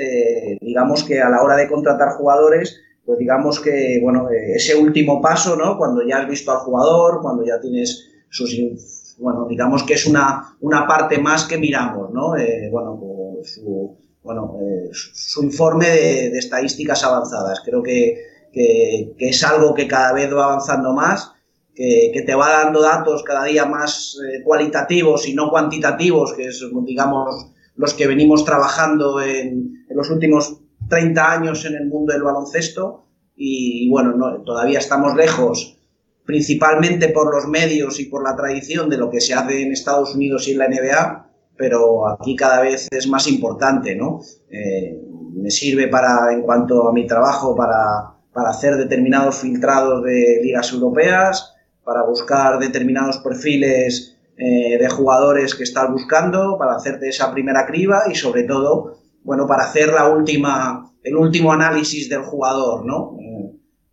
digamos 0.61 1.05
que 1.05 1.21
a 1.21 1.31
la 1.31 1.41
hora 1.41 1.55
de 1.55 1.69
contratar 1.69 2.17
jugadores, 2.17 2.81
pues 3.05 3.19
digamos 3.19 3.61
que, 3.61 4.01
bueno, 4.03 4.29
ese 4.31 4.77
último 4.77 5.21
paso, 5.21 5.57
¿no? 5.57 5.77
Cuando 5.77 6.07
ya 6.07 6.19
has 6.19 6.29
visto 6.29 6.51
al 6.51 6.59
jugador, 6.59 7.21
cuando 7.23 7.45
ya 7.45 7.61
tienes 7.61 8.09
sus, 8.31 8.94
bueno, 9.19 9.47
digamos 9.49 9.83
que 9.85 9.95
es 9.95 10.07
una, 10.07 10.57
una 10.61 10.87
parte 10.87 11.19
más 11.19 11.45
que 11.45 11.59
miramos, 11.59 12.11
¿no? 12.13 12.35
bueno, 12.71 12.99
pues 13.01 13.55
su, 13.55 13.97
bueno, 14.23 14.59
su 14.93 15.43
informe 15.43 15.87
de, 15.87 16.39
estadísticas 16.39 17.05
avanzadas. 17.05 17.63
Creo 17.65 17.83
que, 17.83 18.17
que, 18.53 19.15
es 19.19 19.45
algo 19.45 19.75
que 19.75 19.87
cada 19.87 20.13
vez 20.13 20.35
va 20.35 20.45
avanzando 20.45 20.93
más, 20.93 21.33
que, 21.75 22.23
te 22.25 22.35
va 22.35 22.65
dando 22.65 22.81
datos 22.81 23.23
cada 23.23 23.45
día 23.45 23.67
más 23.67 24.17
cualitativos 24.45 25.29
y 25.29 25.35
no 25.35 25.51
cuantitativos, 25.51 26.33
que 26.35 26.47
es, 26.47 26.65
digamos, 26.85 27.51
los 27.77 27.95
que 27.95 28.07
venimos 28.07 28.45
trabajando 28.45 29.21
en, 29.21 29.85
en 29.89 29.97
los 29.97 30.11
últimos 30.11 30.61
30 30.89 31.33
años 31.33 31.65
en 31.65 31.75
el 31.75 31.87
mundo 31.87 32.13
del 32.13 32.23
baloncesto 32.23 33.05
y, 33.37 33.89
bueno, 33.91 34.13
no, 34.13 34.43
todavía 34.43 34.79
estamos 34.79 35.15
lejos, 35.17 35.77
principalmente 36.25 37.09
por 37.09 37.35
los 37.35 37.47
medios 37.49 38.01
y 38.01 38.07
por 38.07 38.23
la 38.23 38.35
tradición 38.37 38.89
de 38.89 38.97
lo 38.97 39.11
que 39.11 39.21
se 39.21 39.35
hace 39.35 39.63
en 39.63 39.73
Estados 39.73 40.15
Unidos 40.15 40.49
y 40.49 40.53
en 40.53 40.59
la 40.59 40.69
NBA, 40.69 41.31
pero 41.57 42.09
aquí 42.09 42.35
cada 42.35 42.61
vez 42.61 42.89
es 42.91 43.07
más 43.09 43.29
importante, 43.29 43.95
¿no? 43.95 44.21
Eh, 44.51 45.01
me 45.35 45.51
sirve 45.51 45.89
para, 45.89 46.33
en 46.33 46.43
cuanto 46.43 46.89
a 46.89 46.93
mi 46.93 47.07
trabajo, 47.07 47.55
para, 47.55 48.15
para 48.33 48.51
hacer 48.51 48.77
determinados 48.77 49.37
filtrados 49.37 50.03
de 50.03 50.41
ligas 50.43 50.73
europeas, 50.73 51.55
para 51.85 52.03
buscar 52.05 52.59
determinados 52.59 53.19
perfiles 53.19 54.17
eh, 54.37 54.79
de 54.79 54.89
jugadores 54.89 55.55
que 55.55 55.65
estás 55.65 55.91
buscando, 55.91 56.57
para 56.59 56.77
hacerte 56.77 57.09
esa 57.09 57.31
primera 57.33 57.67
criba 57.67 58.05
y 58.11 58.15
sobre 58.15 58.45
todo 58.45 59.05
bueno, 59.25 59.47
para 59.47 59.65
hacer 59.65 59.89
la 59.89 60.09
última, 60.09 60.93
el 61.03 61.17
último 61.17 61.53
análisis 61.53 62.09
del 62.09 62.23
jugador, 62.23 62.85
¿no? 62.85 63.17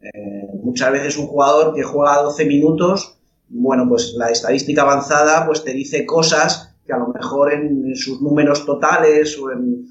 Eh, 0.02 0.48
muchas 0.64 0.92
veces 0.92 1.18
un 1.18 1.28
jugador 1.28 1.74
que 1.76 1.84
juega 1.84 2.24
12 2.24 2.46
minutos, 2.46 3.18
bueno, 3.50 3.88
pues 3.88 4.14
la 4.18 4.30
estadística 4.30 4.82
avanzada 4.82 5.46
pues 5.46 5.64
te 5.64 5.74
dice 5.74 6.06
cosas 6.06 6.76
que 6.86 6.94
a 6.94 6.98
lo 6.98 7.08
mejor 7.10 7.54
en, 7.54 7.96
sus 7.96 8.22
números 8.22 8.66
totales 8.66 9.38
o 9.38 9.52
en, 9.52 9.88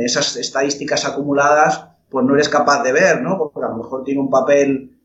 esas 0.00 0.36
estadísticas 0.36 1.06
acumuladas 1.06 1.86
pues 2.10 2.26
no 2.26 2.34
eres 2.34 2.50
capaz 2.50 2.82
de 2.82 2.92
ver, 2.92 3.22
¿no? 3.22 3.38
Porque 3.38 3.66
a 3.66 3.70
lo 3.70 3.78
mejor 3.78 4.04
tiene 4.04 4.20
un 4.20 4.28
papel 4.28 4.98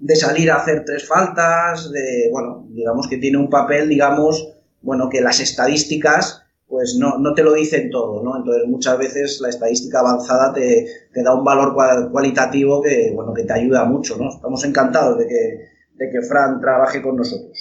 de 0.00 0.16
salir 0.16 0.50
a 0.50 0.56
hacer 0.56 0.84
tres 0.84 1.06
faltas, 1.06 1.92
de, 1.92 2.28
bueno, 2.32 2.66
digamos 2.70 3.06
que 3.06 3.18
tiene 3.18 3.38
un 3.38 3.48
papel, 3.48 3.88
digamos, 3.88 4.48
bueno, 4.82 5.08
que 5.08 5.20
las 5.20 5.38
estadísticas 5.38 6.43
pues 6.66 6.96
no, 6.98 7.18
no, 7.18 7.34
te 7.34 7.42
lo 7.42 7.52
dicen 7.52 7.90
todo, 7.90 8.22
¿no? 8.22 8.36
Entonces 8.36 8.66
muchas 8.66 8.98
veces 8.98 9.40
la 9.40 9.48
estadística 9.48 10.00
avanzada 10.00 10.52
te, 10.52 10.86
te 11.12 11.22
da 11.22 11.34
un 11.34 11.44
valor 11.44 11.74
cualitativo 12.10 12.82
que, 12.82 13.12
bueno, 13.14 13.32
que 13.34 13.44
te 13.44 13.52
ayuda 13.52 13.84
mucho, 13.84 14.16
¿no? 14.16 14.30
Estamos 14.30 14.64
encantados 14.64 15.18
de 15.18 15.26
que, 15.26 15.68
de 15.94 16.10
que 16.10 16.22
Fran 16.26 16.60
trabaje 16.60 17.02
con 17.02 17.16
nosotros. 17.16 17.60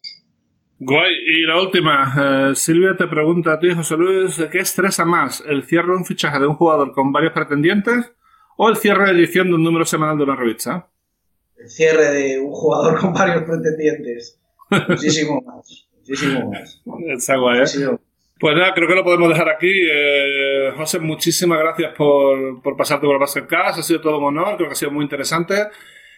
Guay. 0.80 1.14
Y 1.28 1.46
la 1.46 1.62
última, 1.62 2.50
eh, 2.52 2.56
Silvia 2.56 2.96
te 2.98 3.08
pregunta 3.08 3.54
a 3.54 3.60
ti, 3.60 3.74
José 3.74 3.96
Luis, 3.96 4.42
¿qué 4.52 4.60
estresa 4.60 5.06
más? 5.06 5.44
¿El 5.46 5.64
cierre 5.64 5.88
de 5.88 5.98
un 5.98 6.06
fichaje 6.06 6.40
de 6.40 6.48
un 6.48 6.56
jugador 6.56 6.92
con 6.92 7.12
varios 7.12 7.34
pretendientes 7.34 8.12
o 8.58 8.70
el 8.70 8.78
cierre 8.78 9.06
de 9.06 9.12
edición 9.12 9.48
de 9.48 9.56
un 9.56 9.64
número 9.64 9.86
semanal 9.86 10.18
de 10.18 10.24
una 10.24 10.36
revista? 10.36 10.90
El 11.56 11.70
cierre 11.70 12.12
de 12.12 12.40
un 12.40 12.52
jugador 12.52 13.00
con 13.02 13.14
varios 13.14 13.44
pretendientes. 13.44 14.40
Muchísimo 14.90 15.42
más. 15.42 15.88
Muchísimo 15.98 16.52
más. 16.52 16.82
Está 17.16 17.38
guay, 17.38 17.62
¿eh? 17.62 17.98
Pues 18.40 18.56
nada, 18.56 18.74
creo 18.74 18.88
que 18.88 18.96
lo 18.96 19.04
podemos 19.04 19.30
dejar 19.30 19.50
aquí. 19.50 19.72
Eh, 19.72 20.74
José, 20.76 21.00
muchísimas 21.00 21.60
gracias 21.60 21.94
por, 21.96 22.62
por 22.62 22.76
pasarte 22.76 23.06
por 23.06 23.20
Basketcast. 23.20 23.80
Ha 23.80 23.84
sido 23.84 24.02
todo 24.02 24.18
un 24.18 24.26
honor, 24.26 24.56
creo 24.58 24.68
que 24.70 24.74
ha 24.74 24.76
sido 24.76 24.92
muy 24.92 25.04
interesante. 25.04 25.56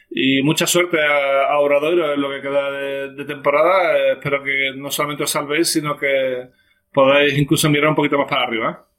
Y 0.09 0.41
mucha 0.43 0.65
suerte 0.65 0.97
a, 1.01 1.51
a 1.51 1.59
Obradoiro 1.59 2.13
en 2.13 2.21
lo 2.21 2.29
que 2.29 2.41
queda 2.41 2.71
de, 2.71 3.25
temporada. 3.25 3.97
Eh, 3.97 4.11
espero 4.13 4.43
que 4.43 4.71
no 4.75 4.89
solamente 4.89 5.23
os 5.23 5.31
salvéis, 5.31 5.71
sino 5.71 5.97
que 5.97 6.49
podáis 6.93 7.37
incluso 7.37 7.69
mirar 7.69 7.89
un 7.89 7.95
poquito 7.95 8.17
más 8.17 8.29
para 8.29 8.43
arriba. 8.43 8.71
¿eh? 8.71 8.95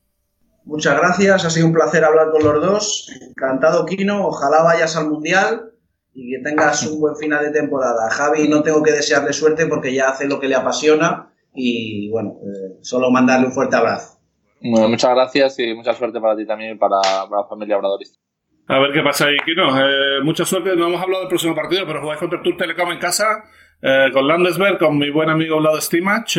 Muchas 0.64 0.98
gracias, 0.98 1.44
ha 1.44 1.50
sido 1.50 1.68
un 1.68 1.72
placer 1.72 2.04
hablar 2.04 2.30
con 2.30 2.42
los 2.42 2.60
dos. 2.60 3.10
Encantado, 3.28 3.86
Kino. 3.86 4.26
Ojalá 4.26 4.62
vayas 4.62 4.96
al 4.96 5.08
Mundial 5.08 5.72
y 6.12 6.32
que 6.32 6.42
tengas 6.42 6.84
un 6.86 7.00
buen 7.00 7.16
final 7.16 7.44
de 7.44 7.52
temporada. 7.52 8.10
Javi, 8.10 8.48
no 8.48 8.62
tengo 8.62 8.82
que 8.82 8.92
desearle 8.92 9.32
suerte 9.32 9.66
porque 9.66 9.94
ya 9.94 10.08
hace 10.08 10.26
lo 10.26 10.40
que 10.40 10.48
le 10.48 10.56
apasiona 10.56 11.32
y 11.56 12.08
bueno, 12.10 12.36
eh, 12.42 12.78
solo 12.82 13.10
mandarle 13.10 13.46
un 13.46 13.52
fuerte 13.52 13.76
abrazo. 13.76 14.18
muchas 14.60 15.10
gracias 15.10 15.58
y 15.58 15.74
mucha 15.74 15.94
suerte 15.94 16.20
para 16.20 16.36
ti 16.36 16.46
también 16.46 16.74
y 16.74 16.78
para, 16.78 16.96
la 17.00 17.48
familia 17.48 17.78
Obradorista. 17.78 18.20
A 18.68 18.78
ver 18.80 18.92
qué 18.92 19.02
pasa 19.02 19.26
ahí, 19.26 19.36
Kino. 19.44 19.78
Eh, 19.78 20.20
mucha 20.22 20.44
suerte. 20.44 20.74
No 20.76 20.88
hemos 20.88 21.00
hablado 21.00 21.22
del 21.22 21.28
próximo 21.28 21.54
partido, 21.54 21.86
pero 21.86 22.00
jugáis 22.00 22.18
contra 22.18 22.38
el 22.38 22.44
Tour 22.44 22.56
Telecom 22.56 22.90
en 22.90 22.98
casa, 22.98 23.44
eh, 23.80 24.08
con 24.12 24.26
Landesberg, 24.26 24.78
con 24.78 24.98
mi 24.98 25.10
buen 25.10 25.30
amigo 25.30 25.58
Vlado 25.58 25.80
Stimach. 25.80 26.36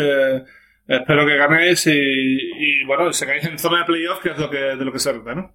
espero 0.87 1.25
que 1.25 1.37
ganéis 1.37 1.87
y, 1.87 2.85
bueno, 2.85 3.11
se 3.13 3.25
caéis 3.25 3.45
en 3.45 3.57
zona 3.57 3.79
de 3.79 3.85
playoff, 3.85 4.21
que 4.21 4.29
es 4.31 4.37
lo 4.37 4.49
que, 4.49 4.57
de 4.57 4.85
lo 4.85 4.91
que 4.91 4.99
se 4.99 5.13
trata, 5.13 5.35
¿no? 5.35 5.53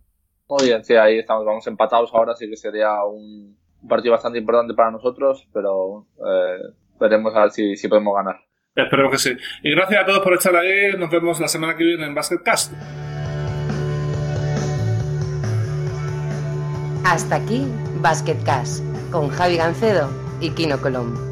Muy 0.48 0.66
bien, 0.66 0.84
sí, 0.84 0.94
ahí 0.94 1.18
estamos, 1.18 1.46
vamos 1.46 1.66
empatados 1.66 2.10
ahora, 2.12 2.34
sí 2.34 2.48
que 2.48 2.56
sería 2.56 3.02
un, 3.04 3.56
partido 3.88 4.12
bastante 4.12 4.38
importante 4.38 4.74
para 4.74 4.90
nosotros, 4.90 5.48
pero 5.52 6.06
veremos 7.00 7.34
a 7.34 7.42
ver 7.42 7.50
si, 7.50 7.76
si 7.76 7.88
podemos 7.88 8.14
ganar. 8.14 8.36
Espero 8.74 9.10
que 9.10 9.18
sí. 9.18 9.36
Y 9.62 9.70
gracias 9.72 10.02
a 10.02 10.06
todos 10.06 10.20
por 10.20 10.32
estar 10.34 10.56
ahí. 10.56 10.92
Nos 10.98 11.10
vemos 11.10 11.38
la 11.40 11.48
semana 11.48 11.76
que 11.76 11.84
viene 11.84 12.06
en 12.06 12.14
Basketcast. 12.14 12.72
Hasta 17.04 17.36
aquí 17.36 17.66
Basketcast 18.00 18.82
con 19.10 19.28
Javi 19.28 19.56
Gancedo 19.56 20.10
y 20.40 20.50
Kino 20.50 20.80
Colombo. 20.80 21.31